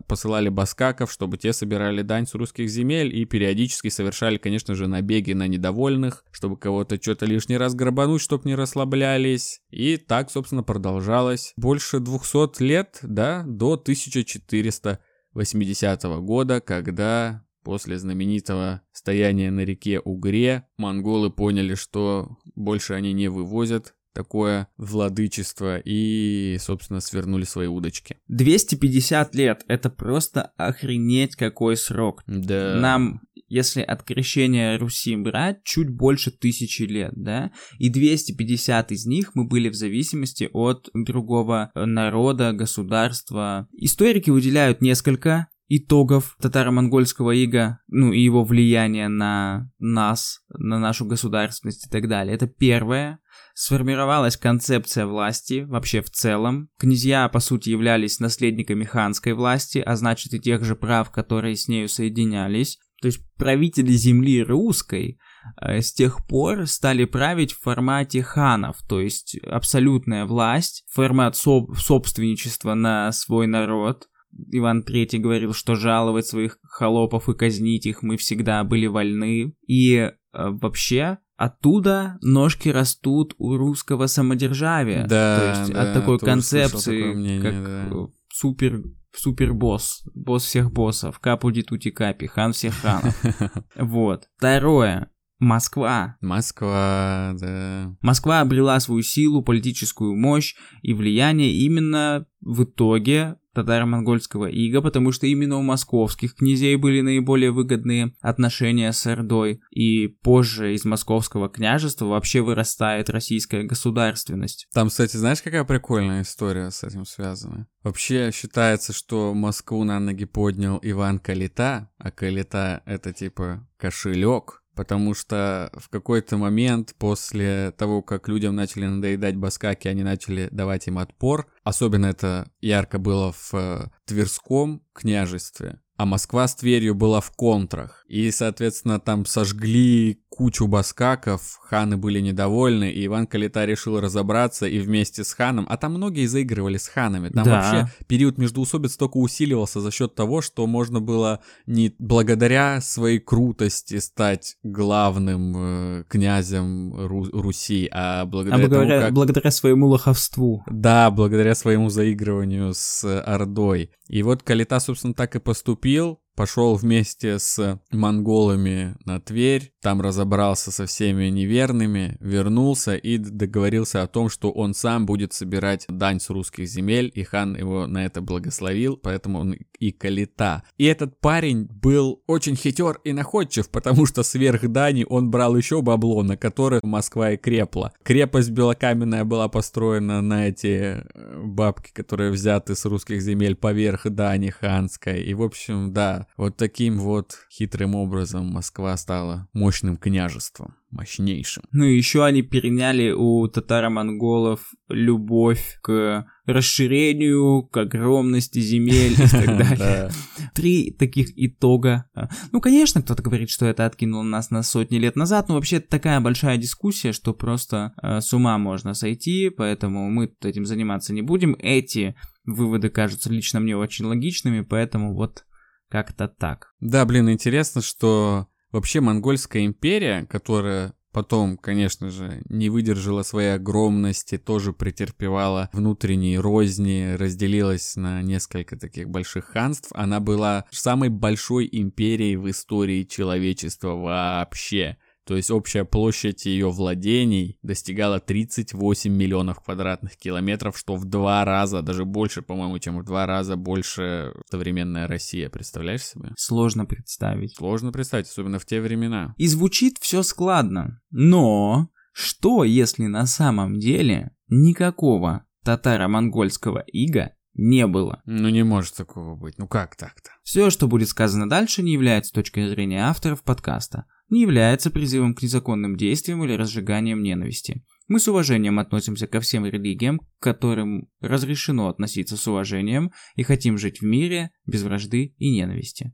посылали 0.07 0.49
баскаков, 0.49 1.11
чтобы 1.11 1.37
те 1.37 1.53
собирали 1.53 2.01
дань 2.01 2.27
с 2.27 2.35
русских 2.35 2.69
земель 2.69 3.15
и 3.15 3.23
периодически 3.25 3.87
совершали, 3.89 4.37
конечно 4.37 4.75
же, 4.75 4.87
набеги 4.87 5.33
на 5.33 5.47
недовольных, 5.47 6.23
чтобы 6.31 6.57
кого-то 6.57 7.01
что-то 7.01 7.25
лишний 7.25 7.57
раз 7.57 7.73
грабануть, 7.75 8.21
чтобы 8.21 8.43
не 8.45 8.55
расслаблялись. 8.55 9.61
И 9.69 9.97
так, 9.97 10.31
собственно, 10.31 10.63
продолжалось 10.63 11.53
больше 11.57 11.99
200 11.99 12.63
лет, 12.63 12.99
да, 13.01 13.43
до 13.45 13.73
1480 13.73 16.03
года, 16.03 16.61
когда 16.61 17.43
После 17.63 17.97
знаменитого 17.97 18.81
стояния 18.91 19.49
на 19.49 19.61
реке 19.61 20.01
Угре 20.01 20.67
монголы 20.75 21.31
поняли, 21.31 21.75
что 21.75 22.37
больше 22.55 22.93
они 22.93 23.13
не 23.13 23.29
вывозят 23.29 23.95
такое 24.13 24.67
владычество 24.77 25.77
и, 25.77 26.57
собственно, 26.59 27.01
свернули 27.01 27.43
свои 27.43 27.67
удочки. 27.67 28.17
250 28.27 29.35
лет— 29.35 29.63
это 29.67 29.89
просто 29.89 30.53
охренеть 30.57 31.35
какой 31.35 31.75
срок. 31.77 32.23
Да. 32.27 32.79
Нам, 32.79 33.21
если 33.47 33.81
от 33.81 34.03
крещения 34.03 34.77
Руси 34.77 35.15
брать, 35.15 35.63
чуть 35.63 35.89
больше 35.89 36.31
тысячи 36.31 36.83
лет, 36.83 37.13
да? 37.15 37.51
И 37.79 37.89
250 37.89 38.91
из 38.91 39.05
них 39.05 39.35
мы 39.35 39.47
были 39.47 39.69
в 39.69 39.75
зависимости 39.75 40.49
от 40.53 40.89
другого 40.93 41.71
народа, 41.75 42.53
государства. 42.53 43.67
Историки 43.73 44.29
выделяют 44.29 44.81
несколько 44.81 45.47
итогов 45.75 46.35
татаро-монгольского 46.41 47.31
ига, 47.31 47.79
ну 47.87 48.11
и 48.11 48.21
его 48.21 48.43
влияния 48.43 49.07
на 49.07 49.71
нас, 49.79 50.41
на 50.49 50.79
нашу 50.79 51.05
государственность 51.05 51.87
и 51.87 51.89
так 51.89 52.07
далее. 52.07 52.35
Это 52.35 52.47
первое. 52.47 53.19
Сформировалась 53.53 54.35
концепция 54.35 55.05
власти 55.05 55.65
вообще 55.67 56.01
в 56.01 56.09
целом. 56.09 56.69
Князья, 56.77 57.29
по 57.29 57.39
сути, 57.39 57.69
являлись 57.69 58.19
наследниками 58.19 58.83
ханской 58.83 59.33
власти, 59.33 59.77
а 59.77 59.95
значит 59.95 60.33
и 60.33 60.39
тех 60.39 60.63
же 60.63 60.75
прав, 60.75 61.11
которые 61.11 61.55
с 61.55 61.67
нею 61.67 61.87
соединялись. 61.87 62.79
То 63.01 63.07
есть 63.07 63.21
правители 63.37 63.91
земли 63.91 64.41
русской 64.41 65.19
э, 65.61 65.81
с 65.81 65.93
тех 65.93 66.25
пор 66.25 66.65
стали 66.67 67.05
править 67.05 67.51
в 67.51 67.61
формате 67.61 68.23
ханов, 68.23 68.77
то 68.87 69.01
есть 69.01 69.37
абсолютная 69.45 70.25
власть, 70.25 70.85
формат 70.89 71.35
соб- 71.35 71.75
собственничества 71.75 72.75
на 72.75 73.11
свой 73.11 73.45
народ, 73.45 74.07
Иван 74.51 74.83
III 74.87 75.19
говорил, 75.19 75.53
что 75.53 75.75
жаловать 75.75 76.25
своих 76.25 76.57
холопов 76.63 77.29
и 77.29 77.35
казнить 77.35 77.85
их 77.85 78.01
мы 78.01 78.17
всегда 78.17 78.63
были 78.63 78.87
вольны. 78.87 79.53
И 79.67 79.95
э, 79.95 80.11
вообще 80.31 81.19
оттуда 81.43 82.17
ножки 82.21 82.69
растут 82.69 83.35
у 83.37 83.57
русского 83.57 84.07
самодержавия. 84.07 85.05
Да, 85.07 85.39
То 85.39 85.59
есть 85.59 85.73
да, 85.73 85.81
от 85.81 85.93
такой 85.93 86.19
концепции, 86.19 87.01
такое 87.01 87.15
мнение, 87.15 87.41
как 87.41 87.63
да. 87.63 87.87
э, 87.91 88.07
супер 88.31 88.83
супер 89.15 89.53
босс, 89.53 90.03
босс 90.15 90.43
всех 90.43 90.71
боссов, 90.71 91.19
капу 91.19 91.51
дитути 91.51 91.91
капи, 91.91 92.27
хан 92.27 92.53
всех 92.53 92.73
ханов. 92.75 93.15
Вот. 93.75 94.27
Второе. 94.37 95.09
Москва. 95.39 96.15
Москва, 96.21 97.35
да. 97.39 97.95
Москва 98.01 98.41
обрела 98.41 98.79
свою 98.79 99.03
силу, 99.03 99.43
политическую 99.43 100.15
мощь 100.15 100.55
и 100.81 100.93
влияние 100.93 101.51
именно 101.51 102.25
в 102.39 102.63
итоге 102.63 103.35
татаро-монгольского 103.53 104.47
ига, 104.47 104.81
потому 104.81 105.11
что 105.11 105.27
именно 105.27 105.57
у 105.57 105.61
московских 105.61 106.35
князей 106.35 106.75
были 106.75 107.01
наиболее 107.01 107.51
выгодные 107.51 108.13
отношения 108.21 108.91
с 108.91 109.05
Ордой, 109.05 109.61
и 109.71 110.07
позже 110.07 110.73
из 110.73 110.85
московского 110.85 111.49
княжества 111.49 112.05
вообще 112.05 112.41
вырастает 112.41 113.09
российская 113.09 113.63
государственность. 113.63 114.67
Там, 114.73 114.89
кстати, 114.89 115.17
знаешь, 115.17 115.41
какая 115.41 115.63
прикольная 115.63 116.23
история 116.23 116.71
с 116.71 116.83
этим 116.83 117.05
связана? 117.05 117.67
Вообще 117.83 118.31
считается, 118.33 118.93
что 118.93 119.33
Москву 119.33 119.83
на 119.83 119.99
ноги 119.99 120.25
поднял 120.25 120.79
Иван 120.81 121.19
Калита, 121.19 121.89
а 121.97 122.11
Калита 122.11 122.81
это 122.85 123.13
типа 123.13 123.67
кошелек, 123.77 124.62
Потому 124.75 125.13
что 125.13 125.71
в 125.73 125.89
какой-то 125.89 126.37
момент 126.37 126.95
после 126.97 127.71
того, 127.77 128.01
как 128.01 128.27
людям 128.27 128.55
начали 128.55 128.85
надоедать 128.85 129.35
баскаки, 129.35 129.87
они 129.87 130.03
начали 130.03 130.49
давать 130.51 130.87
им 130.87 130.97
отпор. 130.97 131.47
Особенно 131.63 132.07
это 132.07 132.49
ярко 132.59 132.97
было 132.97 133.31
в 133.31 133.53
э, 133.53 133.89
Тверском 134.05 134.81
княжестве. 134.93 135.79
А 135.95 136.05
Москва 136.05 136.47
с 136.47 136.55
Тверью 136.55 136.95
была 136.95 137.21
в 137.21 137.31
контрах. 137.31 138.02
И, 138.13 138.29
соответственно, 138.29 138.99
там 138.99 139.25
сожгли 139.25 140.19
кучу 140.29 140.67
баскаков, 140.67 141.57
ханы 141.61 141.97
были 141.97 142.19
недовольны, 142.19 142.91
и 142.91 143.07
Иван 143.07 143.25
Калита 143.25 143.65
решил 143.65 143.99
разобраться 143.99 144.67
и 144.67 144.79
вместе 144.79 145.23
с 145.23 145.33
ханом, 145.33 145.65
а 145.67 145.77
там 145.77 145.93
многие 145.93 146.27
заигрывали 146.27 146.77
с 146.77 146.87
ханами, 146.87 147.29
там 147.29 147.43
Да. 147.43 147.51
вообще 147.51 147.91
период 148.07 148.37
междоусобиц 148.37 148.97
только 148.97 149.17
усиливался 149.17 149.79
за 149.81 149.89
счет 149.91 150.13
того, 150.13 150.41
что 150.41 150.67
можно 150.67 151.01
было 151.01 151.39
не 151.65 151.95
благодаря 151.97 152.81
своей 152.81 153.17
крутости 153.17 153.97
стать 153.97 154.57
главным 154.63 155.53
э, 155.55 156.03
князем 156.07 156.93
Ру- 156.93 157.29
Руси, 157.31 157.89
а 157.91 158.21
А 158.21 158.25
благодаря, 158.25 158.57
благодаря, 158.67 158.89
тому, 158.89 159.01
как... 159.01 159.13
благодаря 159.13 159.51
своему 159.51 159.87
лоховству. 159.87 160.63
Да, 160.69 161.09
благодаря 161.09 161.55
своему 161.55 161.89
заигрыванию 161.89 162.73
с 162.75 163.03
Ордой. 163.23 163.89
И 164.07 164.21
вот 164.21 164.43
Калита, 164.43 164.79
собственно, 164.79 165.15
так 165.15 165.35
и 165.35 165.39
поступил. 165.39 166.19
Пошел 166.35 166.75
вместе 166.75 167.37
с 167.37 167.79
монголами 167.91 168.95
на 169.05 169.19
Тверь, 169.19 169.71
там 169.81 170.01
разобрался 170.01 170.71
со 170.71 170.85
всеми 170.85 171.25
неверными, 171.25 172.17
вернулся 172.19 172.95
и 172.95 173.17
договорился 173.17 174.01
о 174.01 174.07
том, 174.07 174.29
что 174.29 174.51
он 174.51 174.73
сам 174.73 175.05
будет 175.05 175.33
собирать 175.33 175.85
дань 175.87 176.19
с 176.19 176.29
русских 176.29 176.67
земель, 176.67 177.11
и 177.13 177.23
хан 177.23 177.55
его 177.55 177.85
на 177.85 178.05
это 178.05 178.21
благословил, 178.21 178.97
поэтому 178.97 179.39
он 179.39 179.57
и 179.79 179.91
Калита. 179.91 180.63
И 180.77 180.85
этот 180.85 181.19
парень 181.19 181.65
был 181.65 182.23
очень 182.27 182.55
хитер 182.55 182.99
и 183.03 183.13
находчив, 183.13 183.69
потому 183.69 184.05
что 184.05 184.23
сверх 184.23 184.67
дани 184.67 185.05
он 185.07 185.29
брал 185.29 185.55
еще 185.55 185.81
бабло, 185.81 186.23
на 186.23 186.37
которое 186.37 186.79
Москва 186.83 187.31
и 187.31 187.37
крепла. 187.37 187.91
Крепость 188.03 188.51
белокаменная 188.51 189.25
была 189.25 189.49
построена 189.49 190.21
на 190.21 190.47
эти 190.47 191.03
э, 191.03 191.41
бабки, 191.43 191.91
которые 191.91 192.31
взяты 192.31 192.75
с 192.75 192.85
русских 192.85 193.21
земель 193.21 193.55
поверх 193.55 194.09
дани 194.09 194.49
ханской. 194.49 195.21
И, 195.23 195.33
в 195.33 195.43
общем, 195.43 195.93
да, 195.93 196.22
вот 196.37 196.57
таким 196.57 196.99
вот 196.99 197.33
хитрым 197.51 197.95
образом 197.95 198.47
Москва 198.47 198.95
стала 198.97 199.47
мощным 199.53 199.97
княжеством, 199.97 200.75
мощнейшим. 200.91 201.63
Ну 201.71 201.85
и 201.85 201.95
еще 201.97 202.23
они 202.23 202.41
переняли 202.41 203.11
у 203.11 203.47
татаро-монголов 203.47 204.73
любовь 204.89 205.79
к 205.81 206.25
расширению, 206.45 207.63
к 207.63 207.77
огромности 207.77 208.59
земель 208.59 209.13
и 209.13 209.27
так 209.29 209.45
далее. 209.57 209.77
Да. 209.77 210.11
Три 210.53 210.91
таких 210.91 211.29
итога. 211.35 212.05
Ну, 212.51 212.61
конечно, 212.61 213.01
кто-то 213.01 213.23
говорит, 213.23 213.49
что 213.49 213.65
это 213.65 213.85
откинуло 213.85 214.23
нас 214.23 214.49
на 214.49 214.63
сотни 214.63 214.97
лет 214.97 215.15
назад, 215.15 215.47
но 215.49 215.55
вообще 215.55 215.77
это 215.77 215.89
такая 215.89 216.19
большая 216.19 216.57
дискуссия, 216.57 217.13
что 217.13 217.33
просто 217.33 217.93
э, 218.01 218.19
с 218.19 218.33
ума 218.33 218.57
можно 218.57 218.93
сойти, 218.93 219.49
поэтому 219.49 220.09
мы 220.09 220.31
этим 220.41 220.65
заниматься 220.65 221.13
не 221.13 221.21
будем. 221.21 221.55
Эти 221.59 222.15
выводы 222.45 222.89
кажутся 222.89 223.31
лично 223.31 223.59
мне 223.59 223.77
очень 223.77 224.05
логичными, 224.05 224.61
поэтому 224.61 225.15
вот 225.15 225.45
как-то 225.93 226.27
так. 226.27 226.73
Да, 226.79 227.05
блин, 227.05 227.29
интересно, 227.29 227.83
что 227.83 228.47
вообще 228.71 228.99
Монгольская 228.99 229.63
империя, 229.63 230.25
которая 230.25 230.95
потом, 231.11 231.55
конечно 231.55 232.09
же, 232.09 232.41
не 232.49 232.71
выдержала 232.71 233.21
своей 233.21 233.53
огромности, 233.53 234.39
тоже 234.39 234.73
претерпевала 234.73 235.69
внутренние 235.71 236.39
розни, 236.39 237.13
разделилась 237.15 237.95
на 237.95 238.23
несколько 238.23 238.75
таких 238.75 239.07
больших 239.07 239.45
ханств. 239.45 239.91
Она 239.93 240.19
была 240.19 240.65
самой 240.71 241.09
большой 241.09 241.69
империей 241.71 242.37
в 242.37 242.49
истории 242.49 243.03
человечества 243.03 243.89
вообще. 243.89 244.97
То 245.25 245.35
есть 245.35 245.51
общая 245.51 245.85
площадь 245.85 246.45
ее 246.45 246.69
владений 246.69 247.57
достигала 247.61 248.19
38 248.19 249.11
миллионов 249.11 249.61
квадратных 249.61 250.17
километров, 250.17 250.77
что 250.77 250.95
в 250.95 251.05
два 251.05 251.45
раза, 251.45 251.81
даже 251.81 252.03
больше, 252.03 252.41
по-моему, 252.41 252.77
чем 252.79 252.99
в 252.99 253.05
два 253.05 253.25
раза 253.25 253.55
больше 253.55 254.33
современная 254.49 255.07
Россия. 255.07 255.49
Представляешь 255.49 256.03
себе? 256.03 256.31
Сложно 256.37 256.85
представить. 256.85 257.55
Сложно 257.55 257.91
представить, 257.91 258.27
особенно 258.27 258.59
в 258.59 258.65
те 258.65 258.81
времена. 258.81 259.33
И 259.37 259.47
звучит 259.47 259.97
все 259.99 260.23
складно. 260.23 261.01
Но 261.09 261.89
что, 262.11 262.63
если 262.63 263.05
на 263.05 263.25
самом 263.25 263.79
деле 263.79 264.31
никакого 264.47 265.45
татаро-монгольского 265.63 266.79
ига 266.79 267.33
не 267.53 267.85
было. 267.87 268.21
Ну 268.25 268.49
не 268.49 268.63
может 268.63 268.95
такого 268.95 269.35
быть. 269.35 269.57
Ну 269.57 269.67
как 269.67 269.95
так-то? 269.95 270.31
Все, 270.43 270.69
что 270.69 270.87
будет 270.87 271.09
сказано 271.09 271.47
дальше, 271.47 271.83
не 271.83 271.93
является 271.93 272.33
точкой 272.33 272.67
зрения 272.67 273.07
авторов 273.07 273.43
подкаста, 273.43 274.05
не 274.33 274.41
является 274.41 274.89
призывом 274.89 275.35
к 275.35 275.43
незаконным 275.43 275.95
действиям 275.95 276.43
или 276.43 276.53
разжиганием 276.53 277.21
ненависти. 277.21 277.83
Мы 278.07 278.19
с 278.19 278.27
уважением 278.27 278.79
относимся 278.79 279.27
ко 279.27 279.39
всем 279.39 279.63
религиям, 279.63 280.19
к 280.19 280.23
которым 280.39 281.07
разрешено 281.21 281.87
относиться 281.87 282.35
с 282.35 282.47
уважением, 282.47 283.11
и 283.35 283.43
хотим 283.43 283.77
жить 283.77 284.01
в 284.01 284.05
мире 284.05 284.49
без 284.65 284.81
вражды 284.81 285.35
и 285.37 285.51
ненависти. 285.51 286.13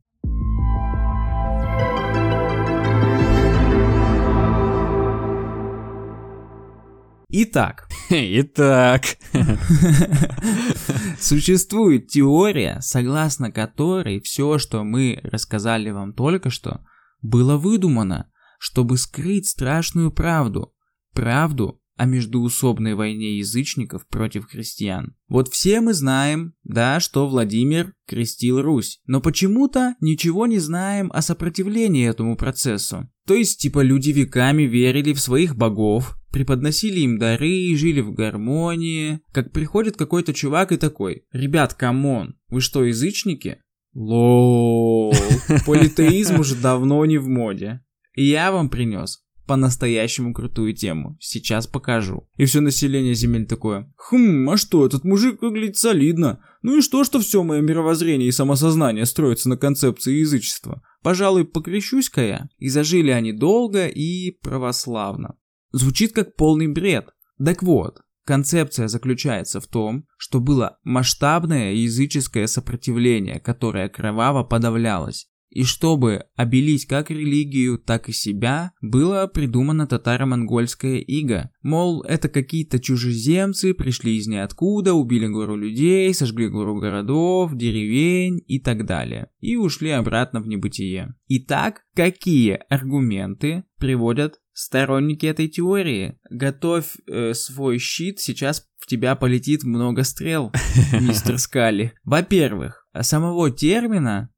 Итак. 7.32 7.88
Итак. 8.10 9.04
Существует 11.20 12.08
теория, 12.08 12.80
согласно 12.82 13.50
которой 13.50 14.20
все, 14.20 14.58
что 14.58 14.84
мы 14.84 15.22
рассказали 15.24 15.92
вам 15.92 16.14
только 16.14 16.50
что, 16.50 16.82
было 17.22 17.58
выдумано, 17.58 18.32
чтобы 18.60 18.98
скрыть 18.98 19.48
страшную 19.48 20.12
правду. 20.12 20.74
Правду 21.14 21.82
о 22.00 22.06
междуусобной 22.06 22.94
войне 22.94 23.40
язычников 23.40 24.08
против 24.08 24.46
христиан. 24.46 25.18
Вот 25.28 25.50
все 25.50 25.82
мы 25.82 25.94
знаем, 25.94 26.54
да, 26.64 27.02
что 27.02 27.28
Владимир 27.28 27.94
крестил 28.08 28.62
Русь, 28.62 29.02
но 29.06 29.20
почему-то 29.20 29.96
ничего 30.00 30.48
не 30.48 30.60
знаем 30.60 31.12
о 31.14 31.22
сопротивлении 31.22 32.08
этому 32.08 32.38
процессу. 32.38 33.10
То 33.28 33.34
есть, 33.34 33.60
типа, 33.60 33.82
люди 33.82 34.12
веками 34.12 34.64
верили 34.64 35.12
в 35.12 35.20
своих 35.20 35.58
богов, 35.58 36.16
преподносили 36.32 37.02
им 37.02 37.18
дары 37.18 37.76
жили 37.76 38.00
в 38.00 38.14
гармонии. 38.14 39.20
Как 39.34 39.52
приходит 39.52 39.98
какой-то 39.98 40.34
чувак 40.34 40.72
и 40.72 40.78
такой, 40.78 41.26
ребят, 41.34 41.74
come 41.74 42.10
on, 42.10 42.38
вы 42.48 42.62
что, 42.62 42.86
язычники? 42.86 43.60
Лол, 43.94 45.14
политеизм 45.66 46.40
уже 46.40 46.56
давно 46.56 47.06
не 47.06 47.18
в 47.18 47.28
моде. 47.28 47.82
И 48.16 48.26
я 48.26 48.52
вам 48.52 48.70
принес 48.70 49.24
по-настоящему 49.50 50.32
крутую 50.32 50.76
тему. 50.76 51.18
Сейчас 51.20 51.66
покажу. 51.66 52.30
И 52.38 52.46
все 52.46 52.62
население 52.62 53.16
земель 53.16 53.48
такое. 53.48 53.92
Хм, 53.98 54.48
а 54.48 54.58
что, 54.58 54.86
этот 54.86 55.04
мужик 55.04 55.42
выглядит 55.42 55.76
солидно. 55.76 56.40
Ну 56.62 56.78
и 56.78 56.82
что, 56.82 57.04
что 57.04 57.20
все 57.20 57.42
мое 57.42 57.60
мировоззрение 57.62 58.28
и 58.28 58.32
самосознание 58.32 59.08
строится 59.08 59.50
на 59.50 59.58
концепции 59.58 60.20
язычества? 60.20 60.84
Пожалуй, 61.02 61.46
покрещусь-ка 61.46 62.22
я. 62.22 62.50
И 62.60 62.70
зажили 62.70 63.10
они 63.10 63.34
долго 63.34 63.88
и 63.88 64.30
православно. 64.30 65.36
Звучит 65.72 66.14
как 66.14 66.36
полный 66.36 66.68
бред. 66.68 67.10
Так 67.44 67.64
вот, 67.64 68.02
концепция 68.26 68.88
заключается 68.88 69.60
в 69.60 69.68
том, 69.68 70.06
что 70.18 70.40
было 70.40 70.78
масштабное 70.84 71.74
языческое 71.74 72.48
сопротивление, 72.48 73.40
которое 73.40 73.90
кроваво 73.90 74.44
подавлялось. 74.44 75.28
И 75.50 75.64
чтобы 75.64 76.26
обелить 76.36 76.86
как 76.86 77.10
религию, 77.10 77.80
так 77.80 78.08
и 78.08 78.14
себя, 78.14 78.72
было 78.82 79.26
придумано 79.26 79.88
татаро-монгольское 79.88 80.98
иго. 80.98 81.50
Мол, 81.64 82.04
это 82.04 82.30
какие-то 82.30 82.80
чужеземцы, 82.80 83.74
пришли 83.74 84.18
из 84.18 84.28
ниоткуда, 84.28 84.94
убили 84.94 85.28
гору 85.28 85.56
людей, 85.56 86.14
сожгли 86.14 86.50
гору 86.50 86.80
городов, 86.80 87.56
деревень 87.56 88.44
и 88.46 88.60
так 88.60 88.86
далее. 88.86 89.30
И 89.40 89.56
ушли 89.56 89.90
обратно 89.90 90.40
в 90.40 90.48
небытие. 90.48 91.16
Итак, 91.28 91.82
какие 91.96 92.60
аргументы 92.70 93.64
приводят 93.80 94.40
сторонники 94.60 95.26
этой 95.26 95.48
теории? 95.48 96.20
Готовь 96.30 96.98
э, 97.08 97.34
свой 97.34 97.78
щит, 97.78 98.20
сейчас 98.20 98.68
в 98.78 98.88
тебя 98.88 99.16
полетит 99.16 99.64
много 99.64 100.04
стрел, 100.04 100.52
мистер 101.00 101.38
Скали. 101.38 101.94
Во-первых, 102.04 102.86
самого 103.02 103.52
термина 103.52 104.30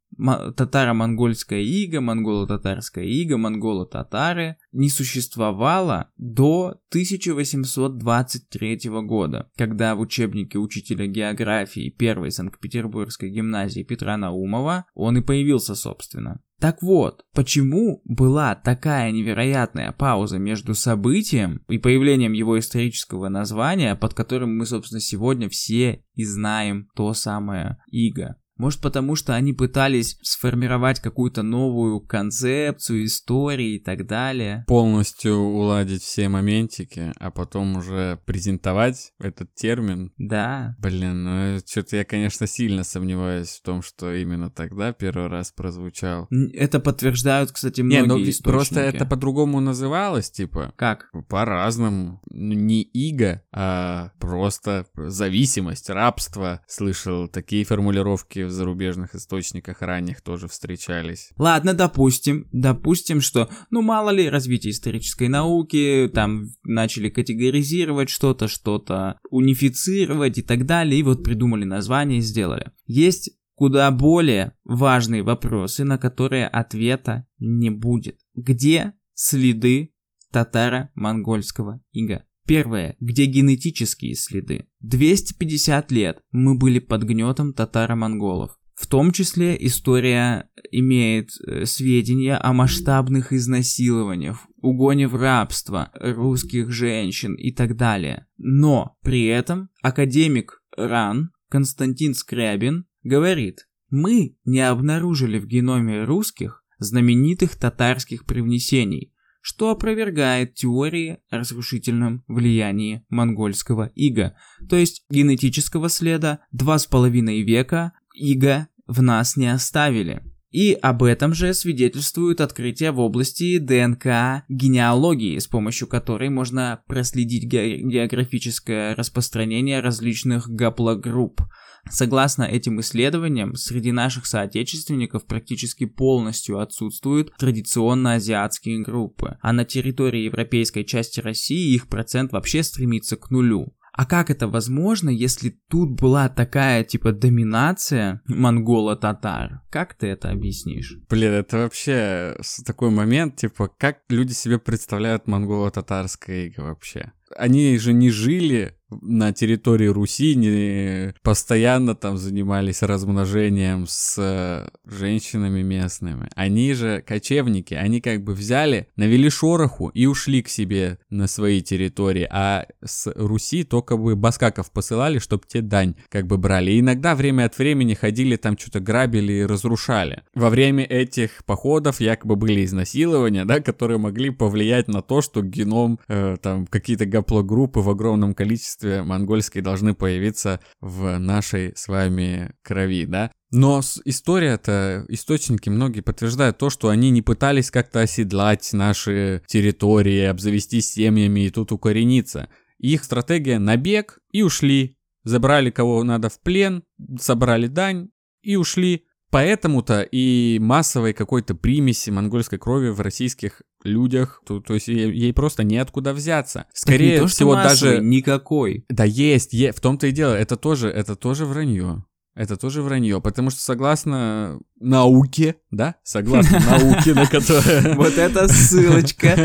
татаро-монгольская 0.55 1.61
ига, 1.61 2.01
монголо-татарская 2.01 3.05
ига, 3.05 3.37
монголо-татары 3.37 4.57
не 4.71 4.89
существовало 4.89 6.11
до 6.17 6.75
1823 6.89 8.79
года, 9.03 9.49
когда 9.57 9.95
в 9.95 10.01
учебнике 10.01 10.59
учителя 10.59 11.07
географии 11.07 11.89
первой 11.89 12.29
Санкт-Петербургской 12.31 13.31
гимназии 13.31 13.81
Петра 13.83 14.17
Наумова 14.17 14.85
он 14.93 15.17
и 15.17 15.21
появился, 15.21 15.73
собственно. 15.75 16.41
Так 16.61 16.83
вот, 16.83 17.25
почему 17.33 18.03
была 18.05 18.53
такая 18.53 19.11
невероятная 19.11 19.91
пауза 19.93 20.37
между 20.37 20.75
событием 20.75 21.63
и 21.67 21.79
появлением 21.79 22.33
его 22.33 22.59
исторического 22.59 23.29
названия, 23.29 23.95
под 23.95 24.13
которым 24.13 24.55
мы, 24.55 24.67
собственно, 24.67 25.01
сегодня 25.01 25.49
все 25.49 26.05
и 26.13 26.23
знаем 26.23 26.87
то 26.95 27.15
самое 27.15 27.79
Иго? 27.87 28.35
Может 28.61 28.79
потому, 28.79 29.15
что 29.15 29.33
они 29.33 29.53
пытались 29.53 30.19
сформировать 30.21 30.99
какую-то 30.99 31.41
новую 31.41 31.99
концепцию, 31.99 33.05
истории 33.05 33.77
и 33.77 33.79
так 33.79 34.05
далее. 34.05 34.65
Полностью 34.67 35.35
уладить 35.35 36.03
все 36.03 36.29
моментики, 36.29 37.11
а 37.19 37.31
потом 37.31 37.77
уже 37.77 38.19
презентовать 38.27 39.13
этот 39.19 39.51
термин. 39.55 40.13
Да. 40.19 40.75
Блин, 40.77 41.23
ну 41.23 41.59
что-то 41.65 41.95
я, 41.97 42.05
конечно, 42.05 42.45
сильно 42.45 42.83
сомневаюсь 42.83 43.49
в 43.49 43.63
том, 43.63 43.81
что 43.81 44.13
именно 44.13 44.51
тогда 44.51 44.93
первый 44.93 45.25
раз 45.25 45.51
прозвучал. 45.51 46.27
Это 46.53 46.79
подтверждают, 46.79 47.51
кстати, 47.51 47.81
многие 47.81 48.01
Не, 48.01 48.07
ну 48.07 48.19
источники. 48.21 48.43
просто 48.43 48.79
это 48.81 49.07
по-другому 49.07 49.59
называлось, 49.59 50.29
типа. 50.29 50.71
Как? 50.75 51.09
По-разному. 51.29 52.21
Ну, 52.29 52.53
не 52.53 52.83
иго, 52.83 53.41
а 53.51 54.11
просто 54.19 54.85
зависимость, 54.95 55.89
рабство. 55.89 56.61
Слышал 56.67 57.27
такие 57.27 57.65
формулировки 57.65 58.50
в 58.51 58.55
зарубежных 58.55 59.15
источниках 59.15 59.81
ранних 59.81 60.21
тоже 60.21 60.47
встречались. 60.47 61.31
Ладно, 61.37 61.73
допустим, 61.73 62.47
допустим, 62.51 63.21
что, 63.21 63.49
ну 63.69 63.81
мало 63.81 64.09
ли, 64.09 64.29
развитие 64.29 64.71
исторической 64.71 65.27
науки, 65.27 66.09
там 66.13 66.47
начали 66.63 67.09
категоризировать 67.09 68.09
что-то, 68.09 68.47
что-то 68.47 69.19
унифицировать 69.29 70.37
и 70.37 70.41
так 70.41 70.65
далее, 70.65 70.99
и 70.99 71.03
вот 71.03 71.23
придумали 71.23 71.63
название 71.63 72.19
и 72.19 72.21
сделали. 72.21 72.71
Есть 72.85 73.31
куда 73.55 73.91
более 73.91 74.53
важные 74.63 75.23
вопросы, 75.23 75.83
на 75.83 75.97
которые 75.97 76.47
ответа 76.47 77.27
не 77.37 77.69
будет. 77.69 78.17
Где 78.33 78.93
следы 79.13 79.93
татаро-монгольского 80.31 81.81
ига? 81.91 82.25
Первое. 82.45 82.95
Где 82.99 83.25
генетические 83.25 84.15
следы? 84.15 84.67
250 84.81 85.91
лет 85.91 86.21
мы 86.31 86.55
были 86.57 86.79
под 86.79 87.03
гнетом 87.03 87.53
татаро-монголов. 87.53 88.57
В 88.73 88.87
том 88.87 89.11
числе 89.11 89.55
история 89.59 90.49
имеет 90.71 91.29
э, 91.45 91.65
сведения 91.65 92.35
о 92.35 92.51
масштабных 92.51 93.31
изнасилованиях, 93.31 94.39
угоне 94.61 95.07
в 95.07 95.15
рабство 95.15 95.91
русских 95.93 96.71
женщин 96.71 97.35
и 97.35 97.51
так 97.51 97.75
далее. 97.77 98.25
Но 98.37 98.97
при 99.03 99.25
этом 99.25 99.69
академик 99.83 100.63
РАН 100.75 101.31
Константин 101.49 102.15
Скрябин 102.15 102.85
говорит, 103.03 103.67
мы 103.91 104.37
не 104.45 104.61
обнаружили 104.61 105.37
в 105.37 105.45
геноме 105.45 106.03
русских 106.03 106.63
знаменитых 106.79 107.57
татарских 107.57 108.25
привнесений, 108.25 109.13
что 109.41 109.71
опровергает 109.71 110.55
теории 110.55 111.19
о 111.29 111.37
разрушительном 111.37 112.23
влиянии 112.27 113.03
монгольского 113.09 113.91
ига, 113.95 114.35
то 114.69 114.75
есть 114.75 115.03
генетического 115.09 115.89
следа 115.89 116.39
два 116.51 116.77
с 116.77 116.85
половиной 116.85 117.41
века 117.41 117.93
ига 118.13 118.67
в 118.87 119.01
нас 119.01 119.35
не 119.35 119.47
оставили. 119.47 120.23
И 120.51 120.73
об 120.73 121.03
этом 121.03 121.33
же 121.33 121.53
свидетельствует 121.53 122.41
открытие 122.41 122.91
в 122.91 122.99
области 122.99 123.57
ДНК 123.57 124.43
генеалогии, 124.49 125.39
с 125.39 125.47
помощью 125.47 125.87
которой 125.87 126.29
можно 126.29 126.83
проследить 126.87 127.45
ге- 127.45 127.77
географическое 127.81 128.93
распространение 128.95 129.79
различных 129.79 130.49
гаплогрупп. 130.49 131.41
Согласно 131.89 132.43
этим 132.43 132.79
исследованиям, 132.81 133.55
среди 133.55 133.91
наших 133.91 134.25
соотечественников 134.25 135.25
практически 135.25 135.85
полностью 135.85 136.59
отсутствуют 136.59 137.33
традиционно 137.37 138.13
азиатские 138.13 138.83
группы, 138.83 139.37
а 139.41 139.53
на 139.53 139.65
территории 139.65 140.25
европейской 140.25 140.83
части 140.83 141.21
России 141.21 141.73
их 141.73 141.87
процент 141.87 142.33
вообще 142.33 142.61
стремится 142.61 143.15
к 143.15 143.31
нулю. 143.31 143.73
А 143.93 144.05
как 144.05 144.29
это 144.29 144.47
возможно, 144.47 145.09
если 145.09 145.49
тут 145.69 145.99
была 145.99 146.29
такая, 146.29 146.83
типа, 146.83 147.11
доминация 147.11 148.21
монголо-татар? 148.25 149.61
Как 149.69 149.93
ты 149.95 150.07
это 150.07 150.31
объяснишь? 150.31 150.97
Блин, 151.09 151.33
это 151.33 151.57
вообще 151.57 152.37
такой 152.65 152.89
момент, 152.89 153.35
типа, 153.35 153.69
как 153.77 153.99
люди 154.09 154.31
себе 154.31 154.59
представляют 154.59 155.27
монголо-татарское 155.27 156.47
иго 156.47 156.61
вообще? 156.61 157.11
Они 157.35 157.77
же 157.77 157.93
не 157.93 158.09
жили 158.09 158.77
на 159.01 159.33
территории 159.33 159.87
Руси 159.87 160.35
не 160.35 161.13
постоянно 161.23 161.95
там 161.95 162.17
занимались 162.17 162.81
размножением 162.81 163.85
с 163.87 164.15
э, 164.17 164.69
женщинами 164.85 165.61
местными. 165.61 166.29
Они 166.35 166.73
же 166.73 167.01
кочевники, 167.05 167.73
они 167.73 168.01
как 168.01 168.23
бы 168.23 168.33
взяли, 168.33 168.87
навели 168.95 169.29
шороху 169.29 169.89
и 169.89 170.05
ушли 170.05 170.41
к 170.41 170.49
себе 170.49 170.99
на 171.09 171.27
свои 171.27 171.61
территории, 171.61 172.27
а 172.29 172.65
с 172.83 173.11
Руси 173.15 173.63
только 173.63 173.97
бы 173.97 174.15
баскаков 174.15 174.71
посылали, 174.71 175.19
чтобы 175.19 175.43
те 175.47 175.61
дань 175.61 175.95
как 176.09 176.27
бы 176.27 176.37
брали. 176.37 176.71
И 176.71 176.79
иногда 176.79 177.15
время 177.15 177.45
от 177.45 177.57
времени 177.57 177.93
ходили 177.93 178.35
там 178.35 178.57
что-то 178.57 178.79
грабили 178.79 179.33
и 179.33 179.45
разрушали. 179.45 180.23
Во 180.35 180.49
время 180.49 180.83
этих 180.83 181.45
походов 181.45 182.01
якобы 182.01 182.35
были 182.35 182.65
изнасилования, 182.65 183.45
да, 183.45 183.59
которые 183.59 183.97
могли 183.97 184.29
повлиять 184.29 184.87
на 184.87 185.01
то, 185.01 185.21
что 185.21 185.41
геном, 185.41 185.99
э, 186.07 186.37
там 186.41 186.67
какие-то 186.67 187.05
гаплогруппы 187.05 187.79
в 187.79 187.89
огромном 187.89 188.33
количестве 188.33 188.80
монгольской 188.83 189.61
должны 189.61 189.93
появиться 189.93 190.59
в 190.79 191.17
нашей 191.17 191.73
с 191.75 191.87
вами 191.87 192.53
крови, 192.63 193.05
да. 193.05 193.31
Но 193.51 193.81
история-то, 194.05 195.05
источники 195.09 195.69
многие 195.69 196.01
подтверждают 196.01 196.57
то, 196.57 196.69
что 196.69 196.87
они 196.87 197.09
не 197.09 197.21
пытались 197.21 197.69
как-то 197.69 197.99
оседлать 197.99 198.71
наши 198.71 199.43
территории, 199.45 200.23
обзавестись 200.23 200.93
семьями 200.93 201.41
и 201.41 201.49
тут 201.49 201.71
укорениться. 201.71 202.49
Их 202.77 203.03
стратегия 203.03 203.59
набег 203.59 204.19
и 204.31 204.41
ушли. 204.41 204.97
Забрали 205.23 205.69
кого 205.69 206.03
надо 206.03 206.29
в 206.29 206.39
плен, 206.39 206.83
собрали 207.19 207.67
дань 207.67 208.09
и 208.41 208.55
ушли. 208.55 209.05
Поэтому-то 209.29 210.01
и 210.01 210.59
массовой 210.59 211.13
какой-то 211.13 211.55
примеси 211.55 212.09
монгольской 212.09 212.57
крови 212.57 212.89
в 212.89 212.99
российских 212.99 213.61
людях, 213.83 214.41
то, 214.45 214.59
то 214.59 214.73
есть 214.73 214.87
ей, 214.87 215.11
ей 215.11 215.33
просто 215.33 215.63
неоткуда 215.63 216.13
взяться. 216.13 216.65
Скорее 216.73 217.19
то, 217.19 217.27
всего 217.27 217.53
массовый, 217.53 217.93
даже 217.93 218.05
никакой. 218.05 218.85
Да 218.89 219.03
есть, 219.03 219.53
есть, 219.53 219.77
в 219.77 219.81
том-то 219.81 220.07
и 220.07 220.11
дело. 220.11 220.33
Это 220.33 220.55
тоже, 220.55 220.89
это 220.89 221.15
тоже 221.15 221.45
вранье. 221.45 222.03
Это 222.33 222.55
тоже 222.55 222.81
вранье, 222.81 223.19
потому 223.19 223.49
что 223.49 223.59
согласно 223.59 224.59
науке, 224.79 225.57
да, 225.69 225.95
согласно 226.03 226.59
науке, 226.65 227.13
на 227.13 227.25
которую... 227.25 227.95
Вот 227.95 228.17
это 228.17 228.47
ссылочка, 228.47 229.35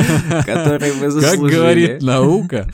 которую 0.44 0.94
вы 0.98 1.10
заслужили. 1.10 1.50
Как 1.50 1.58
говорит 1.58 2.02
наука. 2.02 2.70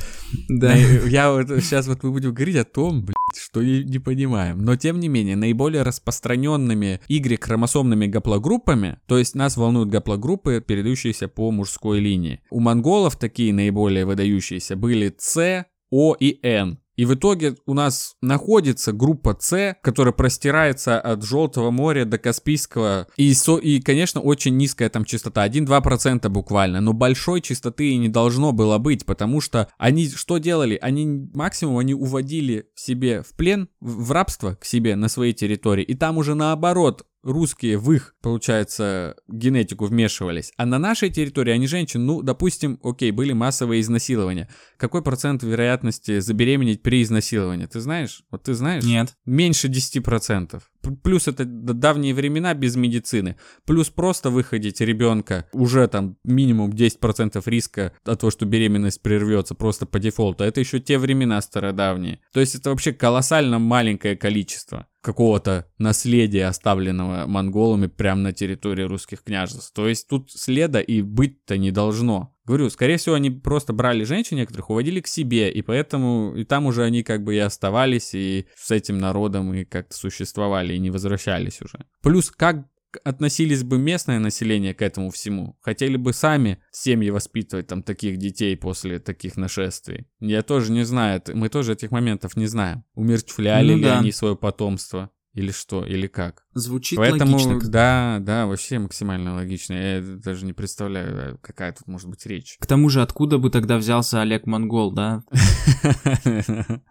Да. 0.51 0.75
Я 0.75 1.33
вот 1.33 1.49
сейчас 1.49 1.87
вот 1.87 2.03
мы 2.03 2.11
будем 2.11 2.35
говорить 2.35 2.57
о 2.57 2.65
том, 2.65 3.03
блядь, 3.03 3.17
что 3.43 3.63
не 3.63 3.99
понимаем. 3.99 4.59
Но 4.59 4.77
тем 4.77 5.01
не 5.01 5.09
менее, 5.09 5.35
наиболее 5.35 5.83
распространенными 5.83 7.01
Y-хромосомными 7.09 8.07
гаплогруппами, 8.07 8.99
то 9.07 9.17
есть 9.17 9.35
нас 9.35 9.57
волнуют 9.57 9.89
гаплогруппы, 9.89 10.63
передающиеся 10.67 11.29
по 11.29 11.51
мужской 11.51 12.01
линии. 12.01 12.43
У 12.51 12.61
монголов 12.61 13.17
такие 13.17 13.55
наиболее 13.55 14.05
выдающиеся 14.05 14.77
были 14.77 15.15
С, 15.19 15.67
О 15.91 16.15
и 16.21 16.39
Н. 16.43 16.82
И 16.97 17.05
в 17.05 17.15
итоге 17.15 17.57
у 17.67 17.75
нас 17.75 18.17
находится 18.21 18.93
группа 18.93 19.37
С, 19.39 19.77
которая 19.83 20.13
простирается 20.13 21.01
от 21.01 21.23
Желтого 21.23 21.71
моря 21.71 22.05
до 22.05 22.19
Каспийского. 22.19 23.07
И, 23.17 23.33
со, 23.35 23.57
и 23.57 23.81
конечно, 23.81 24.21
очень 24.21 24.57
низкая 24.57 24.89
там 24.89 25.05
частота, 25.05 25.47
1-2% 25.47 26.29
буквально. 26.29 26.81
Но 26.81 26.93
большой 26.93 27.41
частоты 27.41 27.91
и 27.91 27.97
не 27.97 28.09
должно 28.09 28.53
было 28.53 28.79
быть, 28.79 29.07
потому 29.07 29.41
что 29.41 29.69
они 29.79 30.09
что 30.09 30.39
делали? 30.39 30.79
Они 30.81 31.29
максимум 31.35 31.79
они 31.79 31.95
уводили 31.95 32.67
себе 32.75 33.23
в 33.23 33.35
плен, 33.35 33.69
в 33.81 34.13
рабство 34.13 34.55
к 34.55 34.65
себе 34.65 34.97
на 34.97 35.09
своей 35.09 35.33
территории. 35.33 35.85
И 35.85 35.95
там 35.95 36.19
уже 36.19 36.35
наоборот 36.35 37.07
русские 37.23 37.79
в 37.79 37.93
их, 37.93 38.15
получается, 38.21 39.17
генетику 39.29 39.87
вмешивались, 39.87 40.53
а 40.57 40.67
на 40.67 40.79
нашей 40.79 41.11
территории 41.11 41.53
они 41.53 41.67
женщин, 41.67 42.05
ну, 42.07 42.23
допустим, 42.23 42.79
окей, 42.83 43.11
были 43.11 43.33
массовые 43.33 43.81
изнасилования. 43.81 44.49
Какой 44.77 45.03
процент 45.03 45.43
вероятности 45.43 46.21
забеременеть 46.21 46.83
при 46.83 47.03
изнасиловании? 47.03 47.67
Ты 47.67 47.81
знаешь? 47.81 48.25
Вот 48.31 48.45
ты 48.45 48.55
знаешь? 48.55 48.85
Нет. 48.85 49.17
Меньше 49.25 49.69
10%. 49.69 50.63
Плюс 51.03 51.29
это 51.29 51.45
давние 51.45 52.13
времена 52.13 52.55
без 52.55 52.75
медицины. 52.75 53.37
Плюс 53.65 53.89
просто 53.89 54.31
выходить 54.31 54.81
ребенка 54.81 55.47
уже 55.53 55.87
там 55.87 56.17
минимум 56.25 56.71
10% 56.71 57.41
риска 57.47 57.93
от 58.05 58.21
того, 58.21 58.31
что 58.31 58.47
беременность 58.47 59.01
прервется 59.01 59.55
просто 59.55 59.87
по 59.87 60.01
дефолту. 60.01 60.43
Это 60.45 60.61
еще 60.61 60.81
те 60.81 60.99
времена 60.99 61.41
стародавние. 61.41 62.21
То 62.33 62.41
есть 62.41 62.57
это 62.57 62.71
вообще 62.71 62.93
колоссально 62.93 63.59
маленькое 63.61 64.17
количество 64.17 64.87
какого-то 65.03 65.67
наследия, 65.79 66.47
оставленного 66.47 67.27
монголами 67.27 67.89
прямо 67.89 68.23
на 68.23 68.33
территории 68.33 68.85
русских 68.85 69.23
княжеств. 69.23 69.73
То 69.75 69.89
есть 69.89 70.09
тут 70.09 70.31
следа 70.31 70.81
и 70.81 71.03
быть-то 71.03 71.59
не 71.59 71.71
должно. 71.71 72.35
Говорю, 72.45 72.71
скорее 72.71 72.97
всего, 72.97 73.15
они 73.15 73.31
просто 73.31 73.73
брали 73.73 74.05
женщин 74.05 74.37
некоторых, 74.37 74.71
уводили 74.71 75.01
к 75.01 75.07
себе, 75.07 75.51
и 75.51 75.63
поэтому 75.63 76.35
и 76.37 76.45
там 76.45 76.67
уже 76.67 76.83
они 76.85 77.03
как 77.03 77.23
бы 77.23 77.35
и 77.35 77.39
оставались, 77.39 78.15
и 78.15 78.47
с 78.57 78.71
этим 78.71 78.99
народом 78.99 79.53
и 79.55 79.65
как-то 79.65 79.95
существовали, 79.95 80.75
и 80.75 80.79
не 80.79 80.91
возвращались 80.91 81.61
уже. 81.61 81.85
Плюс, 82.01 82.31
как 82.31 82.67
относились 83.05 83.63
бы 83.63 83.79
местное 83.79 84.19
население 84.19 84.75
к 84.75 84.83
этому 84.83 85.11
всему? 85.11 85.57
Хотели 85.61 85.97
бы 85.97 86.13
сами 86.13 86.59
семьи 86.71 87.11
воспитывать 87.11 87.67
там 87.67 87.83
таких 87.83 88.17
детей 88.17 88.57
после 88.57 88.99
таких 88.99 89.37
нашествий? 89.37 90.07
Я 90.21 90.43
тоже 90.43 90.73
не 90.73 90.85
знаю, 90.85 91.23
мы 91.35 91.49
тоже 91.49 91.73
этих 91.73 91.91
моментов 91.91 92.37
не 92.37 92.47
знаем. 92.47 92.85
Умертвляли 92.95 93.73
ну, 93.73 93.77
ли 93.79 93.85
да. 93.85 93.99
они 93.99 94.13
свое 94.13 94.37
потомство? 94.37 95.11
Или 95.35 95.51
что, 95.51 95.85
или 95.85 96.07
как. 96.09 96.45
Звучит 96.53 96.99
Поэтому, 96.99 97.39
логично. 97.39 97.71
Да, 97.71 98.19
да, 98.21 98.47
вообще 98.47 98.79
максимально 98.79 99.35
логично. 99.35 99.73
Я 99.73 100.03
даже 100.03 100.45
не 100.45 100.53
представляю, 100.53 101.39
какая 101.41 101.73
тут 101.73 101.87
может 101.87 102.11
быть 102.11 102.27
речь. 102.27 102.57
К 102.61 102.67
тому 102.67 102.91
же, 102.91 103.01
откуда 103.01 103.39
бы 103.39 103.49
тогда 103.49 103.79
взялся 103.79 104.21
Олег 104.21 104.47
Монгол, 104.47 104.93
да? 104.93 105.23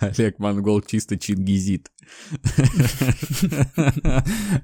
Олег 0.00 0.38
Монгол 0.38 0.82
чисто 0.82 1.18
чингизит. 1.18 1.90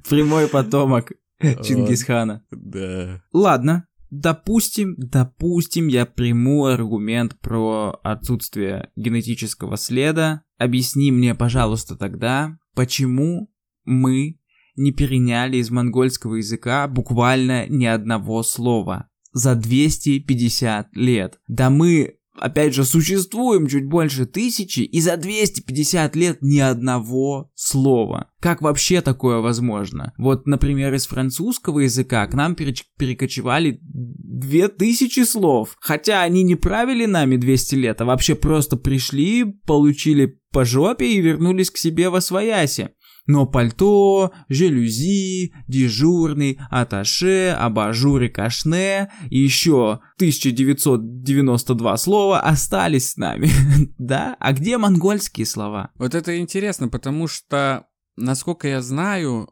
Прямой 0.08 0.46
потомок 0.46 1.10
Чингисхана. 1.40 2.44
Да. 2.50 3.22
Ладно, 3.32 3.86
Допустим, 4.10 4.94
допустим, 4.96 5.88
я 5.88 6.06
приму 6.06 6.66
аргумент 6.66 7.38
про 7.40 7.98
отсутствие 8.04 8.90
генетического 8.94 9.76
следа. 9.76 10.42
Объясни 10.58 11.10
мне, 11.10 11.34
пожалуйста, 11.34 11.96
тогда, 11.96 12.56
почему 12.76 13.50
мы 13.84 14.38
не 14.76 14.92
переняли 14.92 15.56
из 15.56 15.70
монгольского 15.70 16.36
языка 16.36 16.86
буквально 16.86 17.66
ни 17.66 17.86
одного 17.86 18.42
слова 18.42 19.08
за 19.32 19.54
250 19.54 20.94
лет. 20.94 21.40
Да 21.48 21.70
мы 21.70 22.15
опять 22.38 22.74
же, 22.74 22.84
существуем 22.84 23.66
чуть 23.66 23.86
больше 23.86 24.26
тысячи, 24.26 24.80
и 24.80 25.00
за 25.00 25.16
250 25.16 26.16
лет 26.16 26.38
ни 26.40 26.58
одного 26.58 27.50
слова. 27.54 28.30
Как 28.40 28.62
вообще 28.62 29.00
такое 29.00 29.38
возможно? 29.38 30.12
Вот, 30.18 30.46
например, 30.46 30.94
из 30.94 31.06
французского 31.06 31.80
языка 31.80 32.26
к 32.26 32.34
нам 32.34 32.54
перекочевали 32.54 33.80
2000 33.82 35.24
слов. 35.24 35.76
Хотя 35.80 36.22
они 36.22 36.42
не 36.42 36.54
правили 36.54 37.06
нами 37.06 37.36
200 37.36 37.74
лет, 37.74 38.00
а 38.00 38.04
вообще 38.04 38.34
просто 38.34 38.76
пришли, 38.76 39.44
получили 39.44 40.38
по 40.52 40.64
жопе 40.64 41.06
и 41.06 41.20
вернулись 41.20 41.70
к 41.70 41.76
себе 41.76 42.08
во 42.08 42.20
свояси 42.20 42.90
но 43.26 43.46
пальто, 43.46 44.32
жалюзи, 44.48 45.52
дежурный, 45.68 46.58
аташе, 46.70 47.56
абажур 47.58 48.22
и 48.22 48.28
кашне 48.28 49.10
и 49.30 49.38
еще 49.38 50.00
1992 50.16 51.96
слова 51.96 52.40
остались 52.40 53.10
с 53.10 53.16
нами. 53.16 53.50
да? 53.98 54.36
А 54.40 54.52
где 54.52 54.78
монгольские 54.78 55.46
слова? 55.46 55.90
Вот 55.96 56.14
это 56.14 56.38
интересно, 56.38 56.88
потому 56.88 57.28
что, 57.28 57.86
насколько 58.16 58.68
я 58.68 58.80
знаю, 58.80 59.50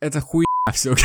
это 0.00 0.20
хуй 0.20 0.44
все 0.72 0.94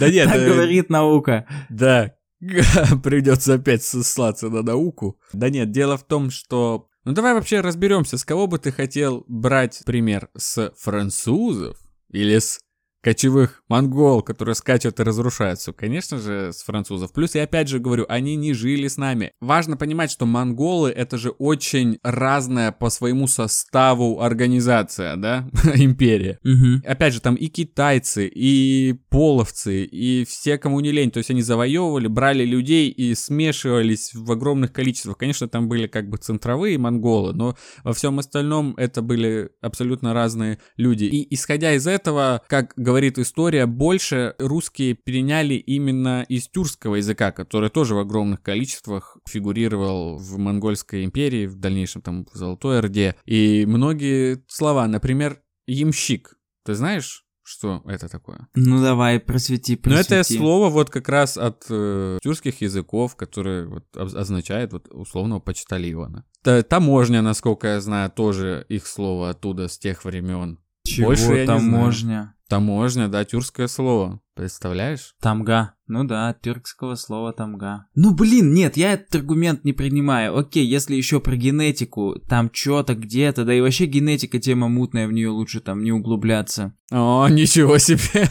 Да 0.00 0.10
нет. 0.10 0.28
Так 0.28 0.38
э, 0.38 0.48
говорит 0.48 0.88
наука. 0.90 1.46
Да, 1.68 2.14
придется 3.02 3.54
опять 3.54 3.82
ссылаться 3.82 4.48
на 4.48 4.62
науку. 4.62 5.18
Да 5.32 5.50
нет, 5.50 5.70
дело 5.70 5.96
в 5.96 6.04
том, 6.04 6.30
что 6.30 6.87
ну 7.08 7.14
давай 7.14 7.32
вообще 7.32 7.62
разберемся, 7.62 8.18
с 8.18 8.24
кого 8.26 8.46
бы 8.46 8.58
ты 8.58 8.70
хотел 8.70 9.24
брать 9.28 9.80
пример? 9.86 10.28
С 10.36 10.74
французов 10.76 11.78
или 12.10 12.38
с 12.38 12.60
кочевых 13.08 13.62
монгол, 13.68 14.20
которые 14.20 14.54
скачут 14.54 15.00
и 15.00 15.02
разрушаются, 15.02 15.72
конечно 15.72 16.18
же, 16.18 16.52
с 16.52 16.62
французов. 16.62 17.10
Плюс 17.14 17.34
я 17.34 17.44
опять 17.44 17.66
же 17.66 17.78
говорю, 17.78 18.04
они 18.06 18.36
не 18.36 18.52
жили 18.52 18.86
с 18.86 18.98
нами. 18.98 19.32
Важно 19.40 19.78
понимать, 19.78 20.10
что 20.10 20.26
монголы 20.26 20.90
это 20.90 21.16
же 21.16 21.30
очень 21.30 21.98
разная 22.02 22.70
по 22.70 22.90
своему 22.90 23.26
составу 23.26 24.20
организация, 24.20 25.16
да, 25.16 25.48
империя. 25.74 26.38
Угу. 26.44 26.86
Опять 26.86 27.14
же, 27.14 27.22
там 27.22 27.34
и 27.34 27.46
китайцы, 27.46 28.26
и 28.26 28.94
половцы, 29.08 29.84
и 29.84 30.26
все, 30.26 30.58
кому 30.58 30.80
не 30.80 30.92
лень. 30.92 31.10
То 31.10 31.16
есть 31.16 31.30
они 31.30 31.40
завоевывали, 31.40 32.08
брали 32.08 32.44
людей 32.44 32.90
и 32.90 33.14
смешивались 33.14 34.12
в 34.12 34.30
огромных 34.30 34.70
количествах. 34.70 35.16
Конечно, 35.16 35.48
там 35.48 35.66
были 35.66 35.86
как 35.86 36.10
бы 36.10 36.18
центровые 36.18 36.76
монголы, 36.76 37.32
но 37.32 37.56
во 37.84 37.94
всем 37.94 38.18
остальном 38.18 38.74
это 38.76 39.00
были 39.00 39.48
абсолютно 39.62 40.12
разные 40.12 40.58
люди. 40.76 41.04
И 41.04 41.34
исходя 41.34 41.72
из 41.72 41.86
этого, 41.86 42.42
как 42.48 42.74
говорится, 42.76 42.97
говорит 42.98 43.18
история, 43.20 43.66
больше 43.66 44.34
русские 44.40 44.94
переняли 44.94 45.54
именно 45.54 46.26
из 46.28 46.48
тюркского 46.48 46.96
языка, 46.96 47.30
который 47.30 47.70
тоже 47.70 47.94
в 47.94 47.98
огромных 48.00 48.42
количествах 48.42 49.18
фигурировал 49.24 50.18
в 50.18 50.36
Монгольской 50.36 51.04
империи, 51.04 51.46
в 51.46 51.54
дальнейшем 51.54 52.02
там 52.02 52.26
в 52.26 52.36
Золотой 52.36 52.80
Орде. 52.80 53.14
И 53.24 53.64
многие 53.68 54.42
слова, 54.48 54.88
например, 54.88 55.40
ямщик. 55.68 56.40
Ты 56.64 56.74
знаешь, 56.74 57.24
что 57.44 57.82
это 57.86 58.08
такое? 58.08 58.48
Ну 58.56 58.82
давай, 58.82 59.20
просвети, 59.20 59.76
просвети. 59.76 60.14
Ну 60.14 60.20
это 60.20 60.24
слово 60.24 60.68
вот 60.68 60.90
как 60.90 61.08
раз 61.08 61.38
от 61.38 61.66
э, 61.70 62.18
тюркских 62.20 62.60
языков, 62.62 63.14
которое 63.14 63.66
вот 63.66 63.96
означает 63.96 64.72
вот 64.72 64.88
условного 64.90 65.38
почтальона. 65.38 66.24
Т 66.42 66.64
таможня, 66.64 67.22
насколько 67.22 67.68
я 67.68 67.80
знаю, 67.80 68.10
тоже 68.10 68.66
их 68.68 68.88
слово 68.88 69.30
оттуда 69.30 69.68
с 69.68 69.78
тех 69.78 70.04
времен. 70.04 70.58
Чего 70.82 71.10
Больше 71.10 71.46
таможня? 71.46 72.34
Таможня, 72.48 73.08
да, 73.08 73.24
тюркское 73.24 73.66
слово. 73.66 74.20
Представляешь? 74.34 75.14
Тамга. 75.20 75.74
Ну 75.86 76.04
да, 76.04 76.34
тюркского 76.42 76.94
слова 76.94 77.32
тамга. 77.32 77.86
Ну 77.94 78.14
блин, 78.14 78.54
нет, 78.54 78.76
я 78.76 78.92
этот 78.94 79.16
аргумент 79.16 79.64
не 79.64 79.72
принимаю. 79.72 80.36
Окей, 80.36 80.66
если 80.66 80.94
еще 80.94 81.20
про 81.20 81.36
генетику, 81.36 82.16
там 82.26 82.50
что-то 82.52 82.94
где-то, 82.94 83.44
да 83.44 83.52
и 83.52 83.60
вообще 83.60 83.84
генетика 83.84 84.38
тема 84.38 84.68
мутная, 84.68 85.08
в 85.08 85.12
нее 85.12 85.28
лучше 85.28 85.60
там 85.60 85.82
не 85.82 85.92
углубляться. 85.92 86.74
О, 86.90 87.28
ничего 87.28 87.76
себе. 87.78 88.28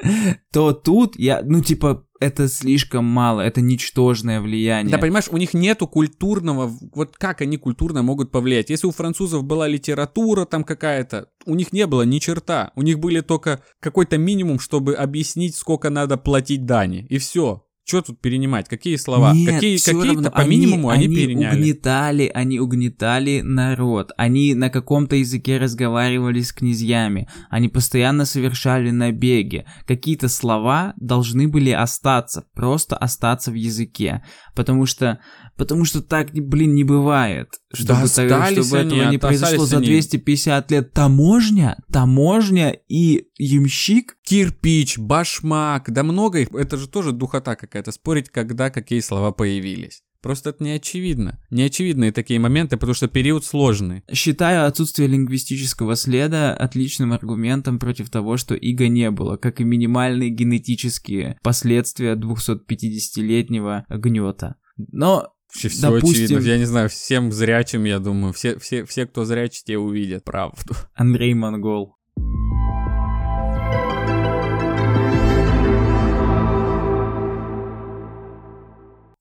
То 0.52 0.72
тут 0.72 1.18
я, 1.18 1.42
ну 1.44 1.62
типа, 1.62 2.06
это 2.20 2.48
слишком 2.48 3.04
мало, 3.04 3.40
это 3.40 3.60
ничтожное 3.60 4.40
влияние. 4.40 4.92
Да, 4.92 4.98
понимаешь, 4.98 5.28
у 5.30 5.36
них 5.36 5.54
нету 5.54 5.86
культурного, 5.86 6.72
вот 6.94 7.16
как 7.16 7.40
они 7.40 7.56
культурно 7.56 8.02
могут 8.02 8.30
повлиять. 8.30 8.70
Если 8.70 8.86
у 8.86 8.92
французов 8.92 9.44
была 9.44 9.68
литература 9.68 10.44
там 10.44 10.64
какая-то, 10.64 11.28
у 11.46 11.54
них 11.54 11.72
не 11.72 11.86
было 11.86 12.02
ни 12.02 12.18
черта. 12.18 12.72
У 12.74 12.82
них 12.82 12.98
были 12.98 13.20
только 13.20 13.62
какой-то 13.80 14.18
минимум, 14.18 14.58
чтобы 14.58 14.94
объяснить, 14.94 15.56
сколько 15.56 15.90
надо 15.90 16.16
платить 16.16 16.66
дани. 16.66 17.06
И 17.08 17.18
все. 17.18 17.64
Что 17.88 18.02
тут 18.02 18.20
перенимать? 18.20 18.68
Какие 18.68 18.96
слова? 18.96 19.32
Нет, 19.32 19.54
какие 19.54 19.78
какие-то 19.78 20.30
по 20.30 20.42
минимуму 20.42 20.90
они, 20.90 21.06
они, 21.06 21.16
переняли. 21.16 21.56
угнетали, 21.56 22.30
они 22.34 22.60
угнетали 22.60 23.40
народ. 23.40 24.12
Они 24.18 24.54
на 24.54 24.68
каком-то 24.68 25.16
языке 25.16 25.56
разговаривали 25.56 26.42
с 26.42 26.52
князьями. 26.52 27.30
Они 27.48 27.68
постоянно 27.68 28.26
совершали 28.26 28.90
набеги. 28.90 29.64
Какие-то 29.86 30.28
слова 30.28 30.92
должны 30.98 31.48
были 31.48 31.70
остаться, 31.70 32.44
просто 32.52 32.94
остаться 32.94 33.50
в 33.50 33.54
языке. 33.54 34.22
Потому 34.54 34.84
что 34.84 35.20
Потому 35.58 35.84
что 35.84 36.00
так, 36.00 36.30
блин, 36.32 36.76
не 36.76 36.84
бывает. 36.84 37.48
Чтобы, 37.74 38.04
да, 38.16 38.28
так, 38.28 38.52
чтобы 38.52 38.78
они, 38.78 38.96
этого 38.96 39.10
не 39.10 39.18
произошло 39.18 39.66
за 39.66 39.80
250 39.80 40.70
лет. 40.70 40.92
Таможня, 40.92 41.76
таможня 41.92 42.70
и 42.88 43.26
ямщик. 43.36 44.16
Кирпич, 44.22 44.98
башмак, 44.98 45.90
да 45.90 46.04
много 46.04 46.38
их. 46.38 46.54
Это 46.54 46.76
же 46.76 46.86
тоже 46.88 47.10
духота 47.10 47.56
какая-то. 47.56 47.90
Спорить, 47.90 48.30
когда 48.30 48.70
какие 48.70 49.00
слова 49.00 49.32
появились. 49.32 50.02
Просто 50.22 50.50
это 50.50 50.62
не 50.62 50.70
очевидно. 50.70 51.40
Не 51.50 51.64
очевидные 51.64 52.12
такие 52.12 52.38
моменты, 52.38 52.76
потому 52.76 52.94
что 52.94 53.08
период 53.08 53.44
сложный. 53.44 54.02
Считаю 54.12 54.66
отсутствие 54.66 55.08
лингвистического 55.08 55.96
следа 55.96 56.54
отличным 56.54 57.12
аргументом 57.12 57.78
против 57.78 58.10
того, 58.10 58.36
что 58.36 58.54
иго 58.54 58.88
не 58.88 59.10
было, 59.10 59.36
как 59.36 59.60
и 59.60 59.64
минимальные 59.64 60.30
генетические 60.30 61.38
последствия 61.42 62.14
250-летнего 62.14 63.86
гнета. 63.88 64.56
Но 64.76 65.32
Вообще 65.52 65.68
все 65.68 65.80
Допустим... 65.80 66.24
очевидно. 66.24 66.46
Я 66.46 66.58
не 66.58 66.64
знаю, 66.64 66.88
всем 66.88 67.32
зрячим, 67.32 67.84
я 67.84 67.98
думаю, 67.98 68.32
все, 68.32 68.58
все, 68.58 68.84
все 68.84 69.06
кто 69.06 69.24
зрячий, 69.24 69.62
те 69.64 69.78
увидят 69.78 70.24
правду. 70.24 70.74
Андрей 70.94 71.34
Монгол. 71.34 71.97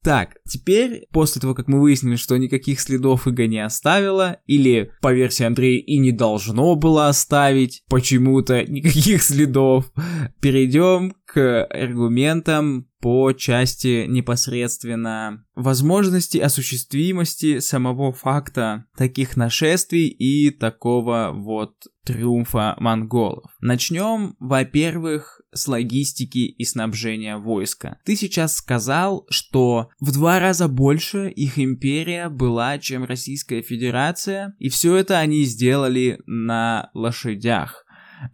Так, 0.04 0.38
теперь, 0.48 1.08
после 1.12 1.41
того, 1.41 1.54
как 1.54 1.68
мы 1.68 1.82
выяснили, 1.82 2.16
что 2.16 2.38
никаких 2.38 2.80
следов 2.80 3.28
Иго 3.28 3.48
не 3.48 3.60
оставила, 3.60 4.38
или, 4.45 4.91
по 5.02 5.14
версии 5.14 5.43
Андрея, 5.43 5.82
и 5.82 5.98
не 5.98 6.12
должно 6.12 6.76
было 6.76 7.08
оставить 7.08 7.84
почему-то 7.89 8.64
никаких 8.64 9.22
следов, 9.22 9.91
перейдем 10.39 11.14
к 11.26 11.66
аргументам 11.66 12.88
по 13.02 13.32
части 13.34 14.06
непосредственно 14.08 15.45
возможности 15.56 16.38
осуществимости 16.38 17.60
самого 17.60 18.12
факта 18.12 18.86
таких 18.95 19.36
нашествий 19.38 20.08
и 20.08 20.50
такого 20.52 21.32
вот 21.34 21.76
триумфа 22.06 22.76
монголов. 22.80 23.52
Начнем, 23.60 24.36
во-первых, 24.39 25.37
с 25.58 25.68
логистики 25.68 26.39
и 26.39 26.64
снабжения 26.64 27.38
войска. 27.38 27.99
Ты 28.05 28.16
сейчас 28.16 28.55
сказал, 28.55 29.26
что 29.30 29.89
в 29.99 30.14
два 30.14 30.39
раза 30.39 30.68
больше 30.68 31.30
их 31.30 31.60
империя 31.60 32.30
была, 32.30 32.78
чем 32.80 33.03
Российская 33.03 33.62
Федерация, 33.62 34.55
и 34.60 34.70
все 34.70 34.95
это 34.95 35.20
они 35.20 35.43
сделали 35.43 36.22
на 36.26 36.89
лошадях. 36.93 37.84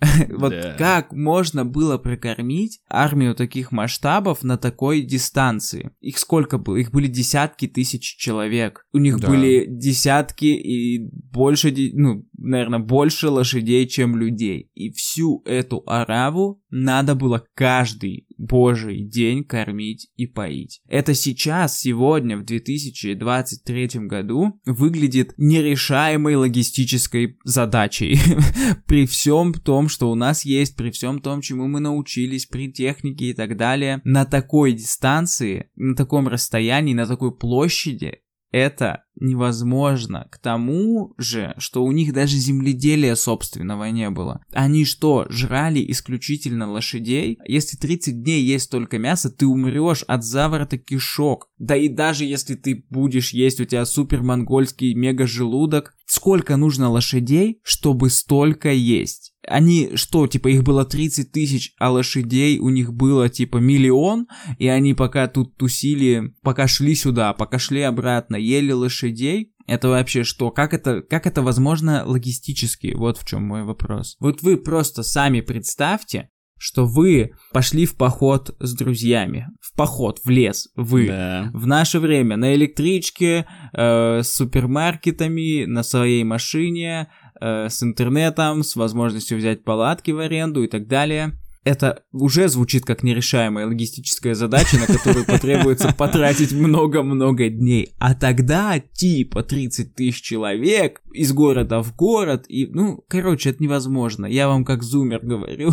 Вот 0.30 0.52
да. 0.52 0.76
как 0.78 1.12
можно 1.12 1.66
было 1.66 1.98
прокормить 1.98 2.80
армию 2.90 3.36
таких 3.36 3.72
масштабов 3.72 4.44
на 4.44 4.58
такой 4.58 5.02
дистанции? 5.02 5.92
Их 6.02 6.18
сколько 6.18 6.58
было? 6.58 6.78
Их 6.78 6.92
были 6.92 7.08
десятки 7.08 7.68
тысяч 7.68 8.16
человек. 8.18 8.86
У 8.94 8.98
них 8.98 9.20
да. 9.20 9.28
были 9.28 9.66
десятки 9.68 10.46
и 10.46 11.10
больше, 11.32 11.74
ну, 11.94 12.26
наверное, 12.44 12.80
больше 12.80 13.30
лошадей, 13.30 13.88
чем 13.88 14.18
людей. 14.18 14.70
И 14.74 14.92
всю 14.92 15.42
эту 15.46 15.82
араву 15.88 16.62
надо 16.70 17.16
было 17.16 17.46
каждый 17.56 18.28
божий 18.38 19.04
день 19.04 19.44
кормить 19.44 20.12
и 20.16 20.28
поить. 20.28 20.82
Это 20.88 21.14
сейчас, 21.14 21.80
сегодня, 21.80 22.38
в 22.38 22.44
2023 22.44 24.08
году, 24.08 24.60
выглядит 24.66 25.34
нерешаемой 25.38 26.36
логистической 26.36 27.38
задачей. 27.44 28.20
При 28.88 29.06
всем 29.06 29.54
том, 29.54 29.88
что 29.88 30.12
у 30.12 30.16
нас 30.16 30.46
есть, 30.46 30.76
при 30.76 30.92
всем 30.92 31.22
том, 31.22 31.42
чему 31.42 31.68
мы 31.68 31.80
научились, 31.80 32.46
при 32.46 32.72
технике 32.72 33.26
и 33.26 33.34
так 33.34 33.56
далее, 33.56 34.02
на 34.04 34.26
такой 34.26 34.74
дистанции, 34.74 35.70
на 35.76 35.96
таком 35.96 36.28
расстоянии, 36.28 36.94
на 36.94 37.06
такой 37.06 37.36
площади, 37.36 38.20
это 38.54 39.04
невозможно. 39.20 40.28
К 40.32 40.38
тому 40.38 41.14
же, 41.18 41.56
что 41.58 41.84
у 41.84 41.92
них 41.92 42.14
даже 42.14 42.38
земледелия 42.38 43.16
собственного 43.16 43.86
не 43.86 44.10
было. 44.12 44.46
Они 44.52 44.86
что, 44.86 45.26
жрали 45.30 45.84
исключительно 45.92 46.72
лошадей? 46.72 47.40
Если 47.48 47.78
30 47.78 48.24
дней 48.24 48.44
есть 48.44 48.70
только 48.70 49.00
мясо, 49.00 49.32
ты 49.32 49.48
умрешь 49.48 50.04
от 50.08 50.24
заворота 50.24 50.78
кишок. 50.78 51.50
Да 51.58 51.76
и 51.76 51.90
даже 51.90 52.26
если 52.26 52.54
ты 52.54 52.86
будешь 52.90 53.34
есть, 53.34 53.60
у 53.60 53.66
тебя 53.66 53.86
супер 53.86 54.22
монгольский 54.22 54.94
мега 54.94 55.26
желудок, 55.26 55.96
сколько 56.06 56.56
нужно 56.56 56.90
лошадей, 56.90 57.60
чтобы 57.64 58.12
столько 58.12 58.72
есть? 58.72 59.33
Они 59.48 59.96
что, 59.96 60.28
типа 60.28 60.48
их 60.50 60.64
было 60.64 60.86
30 60.86 61.32
тысяч, 61.32 61.74
а 61.80 61.92
лошадей 61.92 62.60
у 62.60 62.70
них 62.70 62.94
было 62.94 63.30
типа 63.30 63.58
миллион, 63.58 64.28
и 64.58 64.68
они 64.68 64.94
пока 64.94 65.28
тут 65.28 65.58
тусили, 65.58 66.34
пока 66.42 66.68
шли 66.68 66.96
сюда, 66.96 67.34
пока 67.34 67.60
шли 67.60 67.82
обратно, 67.82 68.36
ели 68.36 68.72
лошадей, 68.72 69.54
это 69.66 69.90
вообще 69.90 70.24
что? 70.24 70.52
Как 70.52 70.74
это, 70.74 71.02
как 71.02 71.26
это 71.26 71.42
возможно 71.42 72.04
логистически? 72.06 72.94
Вот 72.96 73.18
в 73.18 73.26
чем 73.26 73.44
мой 73.44 73.64
вопрос. 73.64 74.18
Вот 74.20 74.42
вы 74.42 74.58
просто 74.58 75.04
сами 75.04 75.42
представьте, 75.42 76.30
что 76.64 76.86
вы 76.86 77.32
пошли 77.52 77.86
в 77.86 77.98
поход 77.98 78.56
с 78.60 78.74
друзьями, 78.74 79.48
в 79.60 79.76
поход, 79.76 80.20
в 80.24 80.30
лес, 80.30 80.70
вы, 80.78 81.08
да. 81.08 81.52
в 81.54 81.68
наше 81.68 82.00
время, 82.00 82.38
на 82.38 82.56
электричке, 82.56 83.46
э, 83.74 84.22
с 84.24 84.34
супермаркетами, 84.34 85.66
на 85.66 85.84
своей 85.84 86.24
машине, 86.24 87.10
э, 87.40 87.70
с 87.70 87.84
интернетом, 87.84 88.64
с 88.64 88.76
возможностью 88.76 89.38
взять 89.38 89.64
палатки 89.64 90.12
в 90.12 90.20
аренду 90.20 90.64
и 90.64 90.68
так 90.68 90.88
далее 90.88 91.34
это 91.64 92.04
уже 92.12 92.50
звучит 92.50 92.86
как 92.86 93.04
нерешаемая 93.04 93.68
логистическая 93.68 94.36
задача, 94.36 94.78
на 94.78 94.88
которую 94.88 95.26
потребуется 95.26 95.94
потратить 95.98 96.52
много-много 96.52 97.50
дней. 97.50 97.94
А 98.00 98.16
тогда 98.16 98.80
типа 98.80 99.44
30 99.44 99.96
тысяч 99.96 100.22
человек 100.22 101.02
из 101.14 101.32
города 101.32 101.82
в 101.82 101.96
город, 101.96 102.46
и, 102.48 102.68
ну, 102.68 103.04
короче, 103.08 103.52
это 103.52 103.64
невозможно. 103.64 104.26
Я 104.26 104.48
вам 104.48 104.66
как 104.66 104.84
зумер 104.84 105.20
говорю, 105.22 105.72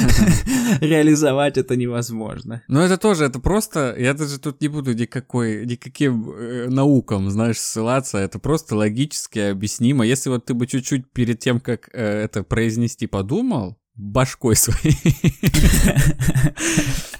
реализовать 0.80 1.56
это 1.56 1.76
невозможно. 1.76 2.62
Ну, 2.68 2.80
это 2.80 2.98
тоже, 2.98 3.24
это 3.24 3.38
просто, 3.38 3.94
я 3.98 4.14
даже 4.14 4.38
тут 4.38 4.60
не 4.60 4.68
буду 4.68 4.92
никакой, 4.94 5.64
никаким 5.64 6.30
э, 6.30 6.68
наукам, 6.68 7.30
знаешь, 7.30 7.58
ссылаться, 7.58 8.18
это 8.18 8.38
просто 8.38 8.76
логически 8.76 9.38
объяснимо. 9.38 10.04
Если 10.04 10.28
вот 10.28 10.44
ты 10.44 10.54
бы 10.54 10.66
чуть-чуть 10.66 11.10
перед 11.12 11.38
тем, 11.38 11.60
как 11.60 11.88
э, 11.92 12.24
это 12.24 12.42
произнести, 12.42 13.06
подумал, 13.06 13.78
башкой 14.02 14.56
своей. 14.56 14.96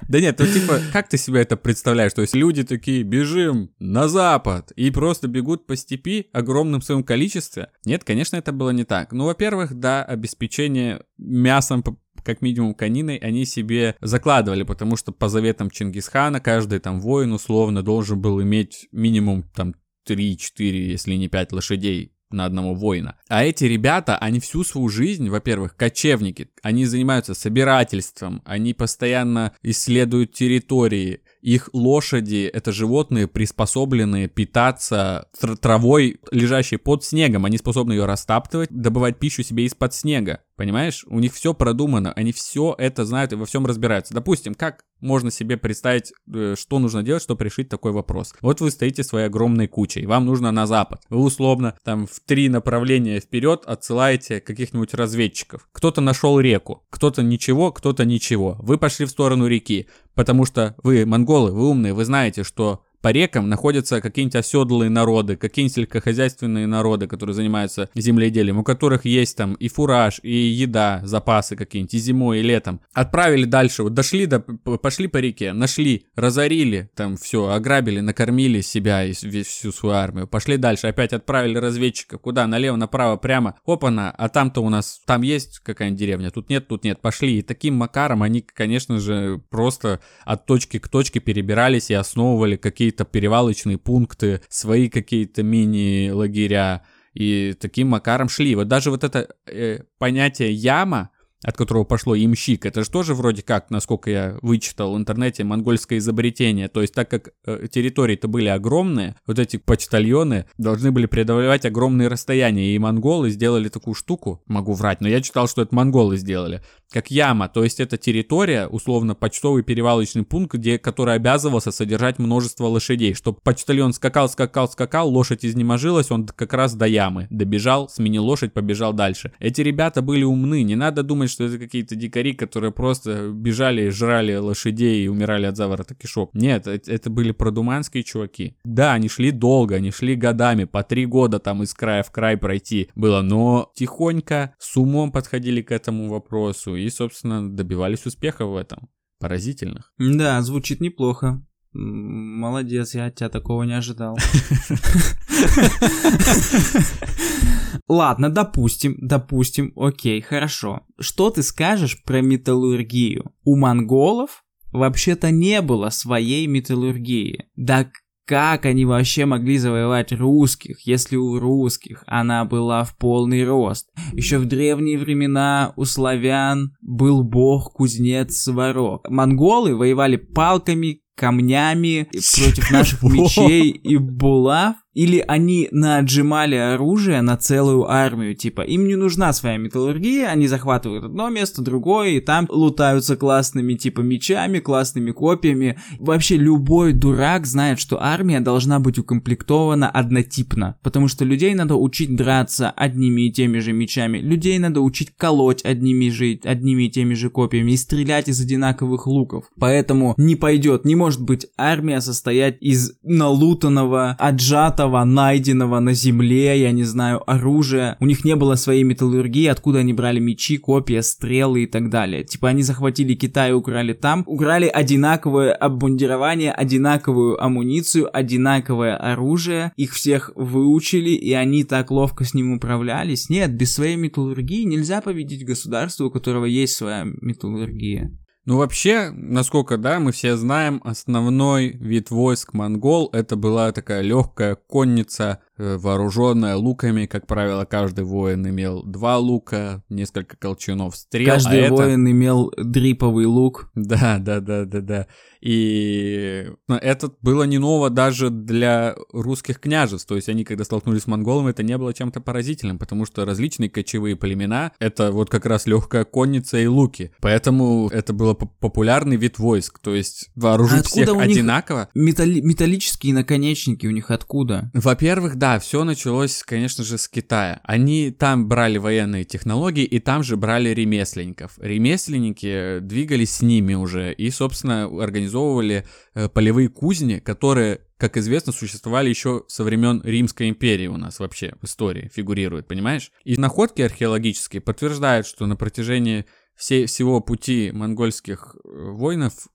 Да 0.09 0.20
нет, 0.20 0.39
ну 0.39 0.47
типа, 0.47 0.78
как 0.93 1.09
ты 1.09 1.16
себе 1.16 1.41
это 1.41 1.57
представляешь? 1.57 2.12
То 2.12 2.20
есть 2.20 2.35
люди 2.35 2.64
такие, 2.64 3.03
бежим 3.03 3.70
на 3.78 4.09
запад, 4.09 4.70
и 4.72 4.91
просто 4.91 5.26
бегут 5.26 5.66
по 5.66 5.74
степи 5.74 6.28
огромным 6.35 6.83
своем 6.83 7.03
количестве? 7.03 7.70
Нет, 7.87 8.05
конечно, 8.05 8.37
это 8.37 8.53
было 8.53 8.70
не 8.70 8.85
так. 8.85 9.12
Ну, 9.12 9.24
во-первых, 9.24 9.72
да, 9.72 10.05
обеспечение 10.05 11.03
мясом 11.16 11.83
как 12.22 12.43
минимум 12.43 12.74
кониной 12.74 13.16
они 13.16 13.47
себе 13.47 13.97
закладывали, 14.03 14.64
потому 14.64 14.97
что 14.97 15.12
по 15.12 15.30
заветам 15.30 15.70
Чингисхана 15.70 16.41
каждый 16.41 16.78
там 16.78 17.01
воин 17.01 17.33
условно 17.33 17.83
должен 17.83 18.20
был 18.20 18.43
иметь 18.43 18.89
минимум 18.93 19.45
там 19.55 19.74
3-4, 20.07 20.37
если 20.59 21.14
не 21.14 21.28
5 21.28 21.53
лошадей 21.53 22.12
на 22.33 22.45
одного 22.45 22.74
воина. 22.74 23.16
А 23.28 23.45
эти 23.45 23.64
ребята, 23.64 24.16
они 24.16 24.41
всю 24.41 24.64
свою 24.64 24.89
жизнь, 24.89 25.28
во-первых, 25.28 25.76
кочевники, 25.76 26.49
они 26.62 26.87
занимаются 26.87 27.35
собирательством, 27.35 28.43
они 28.45 28.74
постоянно 28.74 29.53
исследуют 29.62 30.33
территории, 30.33 31.20
их 31.43 31.70
лошади— 31.72 32.49
это 32.55 32.70
животные, 32.70 33.26
приспособленные 33.26 34.28
питаться 34.28 35.28
травой, 35.61 36.20
лежащей 36.30 36.78
под 36.78 37.03
снегом. 37.05 37.45
Они 37.45 37.59
способны 37.59 37.93
ее 37.93 38.07
растаптывать, 38.07 38.70
добывать 38.70 39.18
пищу 39.18 39.43
себе 39.43 39.64
из-под 39.64 39.93
снега. 39.93 40.41
Понимаешь? 40.63 41.05
У 41.09 41.19
них 41.19 41.35
все 41.35 41.55
продумано, 41.55 42.13
они 42.13 42.31
все 42.31 42.77
это 42.79 43.05
знают 43.05 43.33
и 43.33 43.35
во 43.35 43.47
всем 43.47 43.67
разбираются. 43.67 44.15
Допустим, 44.15 44.55
как 44.55 44.85
можно 45.01 45.33
себе 45.33 45.57
представить, 45.57 46.13
э, 46.33 46.55
что 46.57 46.79
нужно 46.79 47.03
делать, 47.03 47.21
чтобы 47.21 47.45
решить 47.45 47.69
такой 47.69 47.91
вопрос? 47.91 48.33
Вот 48.43 48.61
вы 48.61 48.71
стоите 48.71 49.03
своей 49.03 49.27
огромной 49.27 49.67
кучей, 49.67 50.07
вам 50.07 50.25
нужно 50.25 50.53
на 50.53 50.69
запад. 50.69 51.03
Вы 51.11 51.19
условно 51.19 51.75
там 51.83 52.07
в 52.07 52.21
три 52.21 52.49
направления 52.49 53.19
вперед 53.19 53.65
отсылаете 53.67 54.41
каких-нибудь 54.41 54.95
разведчиков. 54.95 55.69
Кто-то 55.73 56.01
нашел 56.01 56.39
реку, 56.39 56.85
кто-то 56.91 57.25
ничего, 57.25 57.73
кто-то 57.73 58.05
ничего. 58.05 58.57
Вы 58.61 58.79
пошли 58.79 59.05
в 59.05 59.11
сторону 59.11 59.49
реки, 59.49 59.89
потому 60.15 60.47
что 60.47 60.77
вы 60.85 61.05
монголы, 61.05 61.51
вы 61.51 61.71
умные, 61.71 61.93
вы 61.93 62.05
знаете, 62.05 62.45
что 62.45 62.85
по 63.03 63.09
рекам 63.09 63.49
находятся 63.49 64.01
какие-нибудь 64.01 64.37
оседлые 64.37 64.89
народы, 64.89 65.37
какие-нибудь 65.37 65.75
сельскохозяйственные 65.75 66.69
народы, 66.69 67.09
которые 67.09 67.35
занимаются 67.35 67.91
земледелием, 67.97 68.59
у 68.59 68.63
которых 68.63 69.05
есть 69.05 69.37
там 69.37 69.55
и 69.55 69.69
фураж, 69.69 70.21
и 70.23 70.33
еда, 70.33 71.01
запасы 71.03 71.57
какие-нибудь, 71.57 71.95
и 71.95 71.99
зимой, 71.99 72.39
и 72.39 72.43
летом. 72.43 72.81
Отправили 72.95 73.45
дальше, 73.45 73.83
вот 73.83 73.95
дошли, 73.95 74.27
до, 74.27 74.39
пошли 74.39 75.09
по 75.09 75.19
реке, 75.19 75.53
нашли, 75.53 76.07
разорили, 76.15 76.91
там 76.95 77.17
все, 77.17 77.51
ограбили, 77.51 77.99
накормили 77.99 78.61
себя 78.61 79.05
и 79.05 79.13
всю 79.13 79.73
свою 79.73 79.97
армию. 79.97 80.29
Пошли 80.29 80.57
дальше, 80.57 80.87
опять 80.87 81.13
отправили 81.13 81.59
разведчиков, 81.59 82.21
куда? 82.21 82.47
Налево, 82.47 82.77
направо, 82.77 83.17
прямо. 83.17 83.57
Опа-на, 83.67 84.13
а 84.13 84.29
там-то 84.29 84.61
у 84.61 84.69
нас, 84.69 85.01
там 85.07 85.23
есть 85.23 85.59
какая-нибудь 85.59 85.99
деревня, 85.99 86.31
тут 86.31 86.49
нет, 86.49 86.69
тут 86.69 86.85
нет, 86.85 87.01
пошли. 87.01 87.39
И 87.39 87.43
таким 87.43 87.75
макаром 87.75 88.23
они, 88.23 88.43
конечно 88.43 89.01
же, 89.01 89.43
просто 89.51 90.01
от 90.25 90.47
точки 90.47 90.79
к 90.79 90.89
точке 90.89 91.19
перебирались 91.19 91.91
и 91.91 91.95
основывали 91.95 92.55
какие 92.55 92.91
какие-то 92.93 93.05
перевалочные 93.05 93.78
пункты, 93.78 94.40
свои 94.49 94.88
какие-то 94.88 95.43
мини-лагеря, 95.43 96.82
и 97.14 97.55
таким 97.59 97.88
макаром 97.88 98.28
шли. 98.28 98.55
Вот 98.55 98.68
даже 98.68 98.90
вот 98.90 99.05
это 99.05 99.28
э, 99.47 99.80
понятие 99.99 100.53
яма, 100.53 101.11
от 101.43 101.57
которого 101.57 101.84
пошло 101.84 102.14
имщик, 102.14 102.66
это 102.66 102.84
же 102.84 102.90
тоже 102.90 103.14
вроде 103.14 103.43
как, 103.43 103.70
насколько 103.70 104.11
я 104.11 104.38
вычитал 104.43 104.95
в 104.95 104.97
интернете, 104.97 105.45
монгольское 105.45 105.99
изобретение. 105.99 106.68
То 106.68 106.82
есть 106.82 106.95
так 106.95 107.11
как 107.11 107.30
э, 107.45 107.66
территории-то 107.70 108.28
были 108.28 108.49
огромные, 108.49 109.16
вот 109.26 109.38
эти 109.38 109.57
почтальоны 109.57 110.47
должны 110.59 110.93
были 110.93 111.07
преодолевать 111.07 111.64
огромные 111.64 112.09
расстояния, 112.09 112.74
и 112.74 112.78
монголы 112.78 113.30
сделали 113.30 113.68
такую 113.68 113.95
штуку, 113.95 114.43
могу 114.47 114.72
врать, 114.72 115.01
но 115.01 115.09
я 115.09 115.20
читал, 115.20 115.49
что 115.49 115.62
это 115.62 115.74
монголы 115.74 116.16
сделали, 116.16 116.62
как 116.90 117.11
яма, 117.11 117.49
то 117.49 117.64
есть 117.64 117.80
это 117.80 117.97
территория, 117.97 118.66
условно, 118.66 119.14
почтовый 119.14 119.62
перевалочный 119.62 120.24
пункт, 120.24 120.55
где, 120.55 120.78
который 120.78 121.14
обязывался 121.14 121.72
содержать 121.72 122.18
множество 122.18 122.66
лошадей, 122.66 123.14
чтобы 123.14 123.38
почтальон 123.43 123.93
скакал, 123.93 124.28
скакал, 124.28 124.68
скакал, 124.68 125.09
лошадь 125.09 125.45
изнеможилась, 125.45 126.11
он 126.11 126.26
как 126.26 126.53
раз 126.53 126.74
до 126.74 126.86
ямы 126.86 127.26
добежал, 127.30 127.88
сменил 127.88 128.24
лошадь, 128.24 128.53
побежал 128.53 128.93
дальше. 128.93 129.32
Эти 129.38 129.61
ребята 129.61 130.03
были 130.03 130.22
умны, 130.24 130.62
не 130.62 130.76
надо 130.76 131.03
думать, 131.03 131.30
что 131.33 131.45
это 131.45 131.59
какие-то 131.59 131.97
дикари, 131.97 132.35
которые 132.35 132.72
просто 132.72 133.30
бежали, 133.33 133.89
жрали 133.89 134.37
лошадей 134.37 135.05
и 135.05 135.09
умирали 135.09 135.47
от 135.47 135.57
заворота 135.57 135.95
кишок. 135.95 136.30
Нет, 136.35 136.66
это 136.66 137.11
были 137.11 137.33
продуманские 137.33 138.03
чуваки. 138.03 138.57
Да, 138.64 138.93
они 138.93 139.09
шли 139.09 139.30
долго, 139.30 139.76
они 139.76 139.91
шли 139.91 140.14
годами, 140.14 140.64
по 140.64 140.83
три 140.83 141.07
года 141.07 141.39
там 141.39 141.62
из 141.62 141.74
края 141.74 142.03
в 142.03 142.11
край 142.11 142.37
пройти 142.37 142.91
было, 142.95 143.22
но 143.22 143.70
тихонько, 143.74 144.55
с 144.59 144.76
умом 144.76 145.12
подходили 145.12 145.62
к 145.62 145.72
этому 145.72 146.09
вопросу 146.09 146.76
и, 146.76 146.89
собственно, 146.91 147.51
добивались 147.51 148.07
успеха 148.07 148.47
в 148.47 148.57
этом. 148.57 148.89
Поразительных. 149.18 149.93
Да, 149.99 150.43
звучит 150.43 150.80
неплохо. 150.80 151.45
Молодец, 151.72 152.95
я 152.95 153.07
от 153.07 153.14
тебя 153.14 153.30
такого 153.30 153.62
не 153.62 153.72
ожидал. 153.72 154.18
Ладно, 157.89 158.31
допустим, 158.31 158.97
допустим, 159.01 159.73
окей, 159.77 160.20
хорошо. 160.20 160.83
Что 160.99 161.31
ты 161.31 161.43
скажешь 161.43 162.03
про 162.05 162.20
металлургию? 162.20 163.33
У 163.45 163.57
монголов 163.57 164.43
вообще-то 164.73 165.31
не 165.31 165.61
было 165.62 165.91
своей 165.91 166.47
металлургии. 166.47 167.47
Да 167.57 167.91
как 168.25 168.66
они 168.66 168.85
вообще 168.85 169.27
могли 169.27 169.59
завоевать 169.59 170.12
русских, 170.12 170.87
если 170.87 171.16
у 171.16 171.39
русских 171.39 172.05
она 172.07 172.45
была 172.45 172.85
в 172.85 172.97
полный 172.97 173.45
рост? 173.45 173.91
Еще 174.12 174.39
в 174.39 174.47
древние 174.47 174.97
времена 174.97 175.73
у 175.77 175.85
славян 175.85 176.73
был 176.81 177.25
бог-кузнец 177.25 178.37
Сварог. 178.37 179.09
Монголы 179.09 179.75
воевали 179.75 180.16
палками, 180.16 181.03
камнями 181.16 182.09
против 182.12 182.70
наших 182.70 183.03
мечей 183.03 183.70
и 183.70 183.97
булав, 183.97 184.77
или 184.95 185.24
они 185.26 185.68
наотжимали 185.70 186.57
оружие 186.57 187.22
на 187.22 187.36
целую 187.36 187.90
армию, 187.90 188.34
типа 188.34 188.62
им 188.62 188.86
не 188.86 188.97
нужна 188.97 189.32
своя 189.32 189.57
металлургия, 189.57 190.28
они 190.28 190.47
захватывают 190.47 191.05
одно 191.05 191.30
место, 191.30 191.62
другое, 191.62 192.11
и 192.11 192.20
там 192.20 192.47
лутаются 192.49 193.16
классными 193.16 193.74
типа 193.74 194.01
мечами, 194.01 194.59
классными 194.59 195.12
копьями. 195.12 195.78
Вообще 195.99 196.36
любой 196.36 196.93
дурак 196.93 197.47
знает, 197.47 197.80
что 197.80 198.03
армия 198.03 198.40
должна 198.40 198.80
быть 198.80 198.99
укомплектована 198.99 199.88
однотипно, 199.88 200.76
потому 200.82 201.09
что 201.09 201.24
людей 201.24 201.55
надо 201.55 201.76
учить 201.76 202.14
драться 202.14 202.70
одними 202.70 203.22
и 203.22 203.32
теми 203.32 203.59
же 203.59 203.72
мечами, 203.72 204.18
людей 204.18 204.59
надо 204.59 204.80
учить 204.80 205.14
колоть 205.16 205.64
одними, 205.64 206.11
же, 206.11 206.38
одними 206.45 206.84
и 206.84 206.90
теми 206.90 207.14
же 207.14 207.30
копьями 207.30 207.72
и 207.72 207.76
стрелять 207.76 208.28
из 208.28 208.40
одинаковых 208.40 209.07
луков. 209.07 209.45
Поэтому 209.59 210.14
не 210.16 210.36
пойдет, 210.36 210.84
не 210.84 210.97
может 210.97 211.22
быть 211.22 211.47
армия 211.57 212.01
состоять 212.01 212.59
из 212.61 212.93
налутанного, 213.03 214.16
отжатого 214.18 214.82
снятого, 214.83 215.05
найденного 215.05 215.80
на 215.80 215.95
земле, 215.95 216.61
я 216.61 216.72
не 216.72 216.85
знаю, 216.85 217.22
оружия. 217.30 217.97
У 218.01 218.07
них 218.07 218.24
не 218.24 218.35
было 218.35 218.57
своей 218.57 218.83
металлургии, 218.83 219.47
откуда 219.47 219.78
они 219.80 219.93
брали 219.93 220.18
мечи, 220.20 220.59
копья, 220.59 221.03
стрелы 221.03 221.62
и 221.62 221.66
так 221.66 221.89
далее. 221.89 222.24
Типа 222.24 222.49
они 222.49 222.62
захватили 222.62 223.14
Китай 223.14 223.51
и 223.51 223.53
украли 223.53 223.93
там, 223.93 224.24
украли 224.26 224.66
одинаковое 224.66 225.53
обмундирование, 225.53 226.53
одинаковую 226.53 227.43
амуницию, 227.43 228.09
одинаковое 228.12 228.97
оружие, 228.97 229.72
их 229.76 229.93
всех 229.93 230.33
выучили, 230.35 231.11
и 231.11 231.33
они 231.33 231.64
так 231.64 231.91
ловко 231.91 232.24
с 232.24 232.35
ним 232.35 232.53
управлялись. 232.53 233.30
Нет, 233.30 233.55
без 233.55 233.72
своей 233.72 233.97
металлургии 233.97 234.64
нельзя 234.64 235.01
победить 235.01 235.47
государство, 235.47 236.07
у 236.07 236.11
которого 236.11 236.47
есть 236.47 236.74
своя 236.74 237.05
металлургия. 237.20 238.11
Ну, 238.45 238.57
вообще, 238.57 239.11
насколько, 239.11 239.76
да, 239.78 240.01
мы 240.01 240.11
все 240.11 240.36
знаем, 240.36 240.80
основной 240.84 241.68
вид 241.68 242.11
войск 242.11 242.55
монгол 242.55 243.09
это 243.12 243.36
была 243.36 243.70
такая 243.70 244.01
легкая 244.01 244.57
конница 244.57 245.38
вооруженная 245.79 246.57
луками, 246.57 247.07
как 247.07 247.27
правило, 247.27 247.65
каждый 247.65 248.05
воин 248.05 248.47
имел 248.49 248.83
два 248.83 249.19
лука, 249.19 249.83
несколько 249.89 250.37
колчанов 250.37 250.97
стрел. 250.97 251.31
А 251.31 251.33
каждый 251.35 251.67
а 251.67 251.71
воин 251.71 252.03
это... 252.03 252.11
имел 252.11 252.53
дриповый 252.57 253.27
лук. 253.27 253.71
Да, 253.75 254.19
да, 254.19 254.41
да, 254.41 254.65
да, 254.65 254.81
да. 254.81 255.07
И 255.41 256.47
это 256.69 257.13
было 257.21 257.43
не 257.43 257.59
ново 257.59 257.91
даже 257.91 258.31
для 258.31 258.95
русских 259.13 259.59
княжеств. 259.59 260.09
То 260.09 260.15
есть 260.15 260.29
они, 260.29 260.45
когда 260.45 260.65
столкнулись 260.65 261.03
с 261.03 261.07
монголами, 261.09 261.51
это 261.51 261.65
не 261.65 261.77
было 261.77 261.93
чем-то 261.93 262.21
поразительным, 262.21 262.79
потому 262.79 263.07
что 263.07 263.25
различные 263.25 263.69
кочевые 263.69 264.15
племена— 264.15 264.73
это 264.79 265.11
вот 265.11 265.31
как 265.31 265.47
раз 265.47 265.67
легкая 265.67 266.05
конница 266.05 266.59
и 266.59 266.67
луки. 266.67 267.13
Поэтому 267.21 267.89
это 267.89 268.13
был 268.13 268.35
популярный 268.35 269.17
вид 269.17 269.39
войск. 269.39 269.81
То 269.81 269.95
есть 269.95 270.31
вооружить 270.37 270.87
а 270.87 270.89
всех 270.89 271.17
одинаково. 271.17 271.89
Металли- 271.95 272.41
металлические 272.41 273.15
наконечники 273.15 273.87
у 273.87 273.91
них 273.91 274.11
откуда? 274.13 274.71
Во-первых, 274.75 275.37
да, 275.37 275.52
все 275.59 275.85
началось, 275.85 276.43
конечно 276.43 276.85
же, 276.85 276.99
с 276.99 277.09
Китая. 277.09 277.61
Они 277.65 278.11
там 278.11 278.49
брали 278.49 278.79
военные 278.79 279.25
технологии 279.25 279.85
и 279.85 279.99
там 279.99 280.23
же 280.23 280.37
брали 280.37 280.71
ремесленников. 280.71 281.59
Ремесленники 281.59 282.79
двигались 282.81 283.37
с 283.37 283.43
ними 283.43 283.75
уже 283.75 284.13
и, 284.13 284.31
собственно, 284.31 284.85
организовывали 285.03 285.87
э, 286.15 286.29
полевые 286.29 286.69
кузни, 286.69 287.19
которые 287.19 287.81
как 288.03 288.17
известно, 288.17 288.53
существовали 288.53 289.09
еще 289.09 289.45
со 289.47 289.63
времен 289.63 290.03
Римской 290.03 290.49
империи 290.49 290.89
у 290.89 290.97
нас 290.97 291.21
вообще 291.21 291.55
в 291.61 291.67
истории 291.67 292.11
фигурируют, 292.13 292.67
понимаешь? 292.67 293.13
И 293.23 293.37
находки 293.37 293.81
археологические 293.81 294.61
подтверждают, 294.61 295.25
что 295.25 295.47
на 295.47 295.55
протяжении 295.55 296.27
все, 296.57 296.87
всего 296.87 297.21
пути 297.21 297.71
монгольских 297.73 298.57
э, 298.57 298.69
воинов 298.91 299.47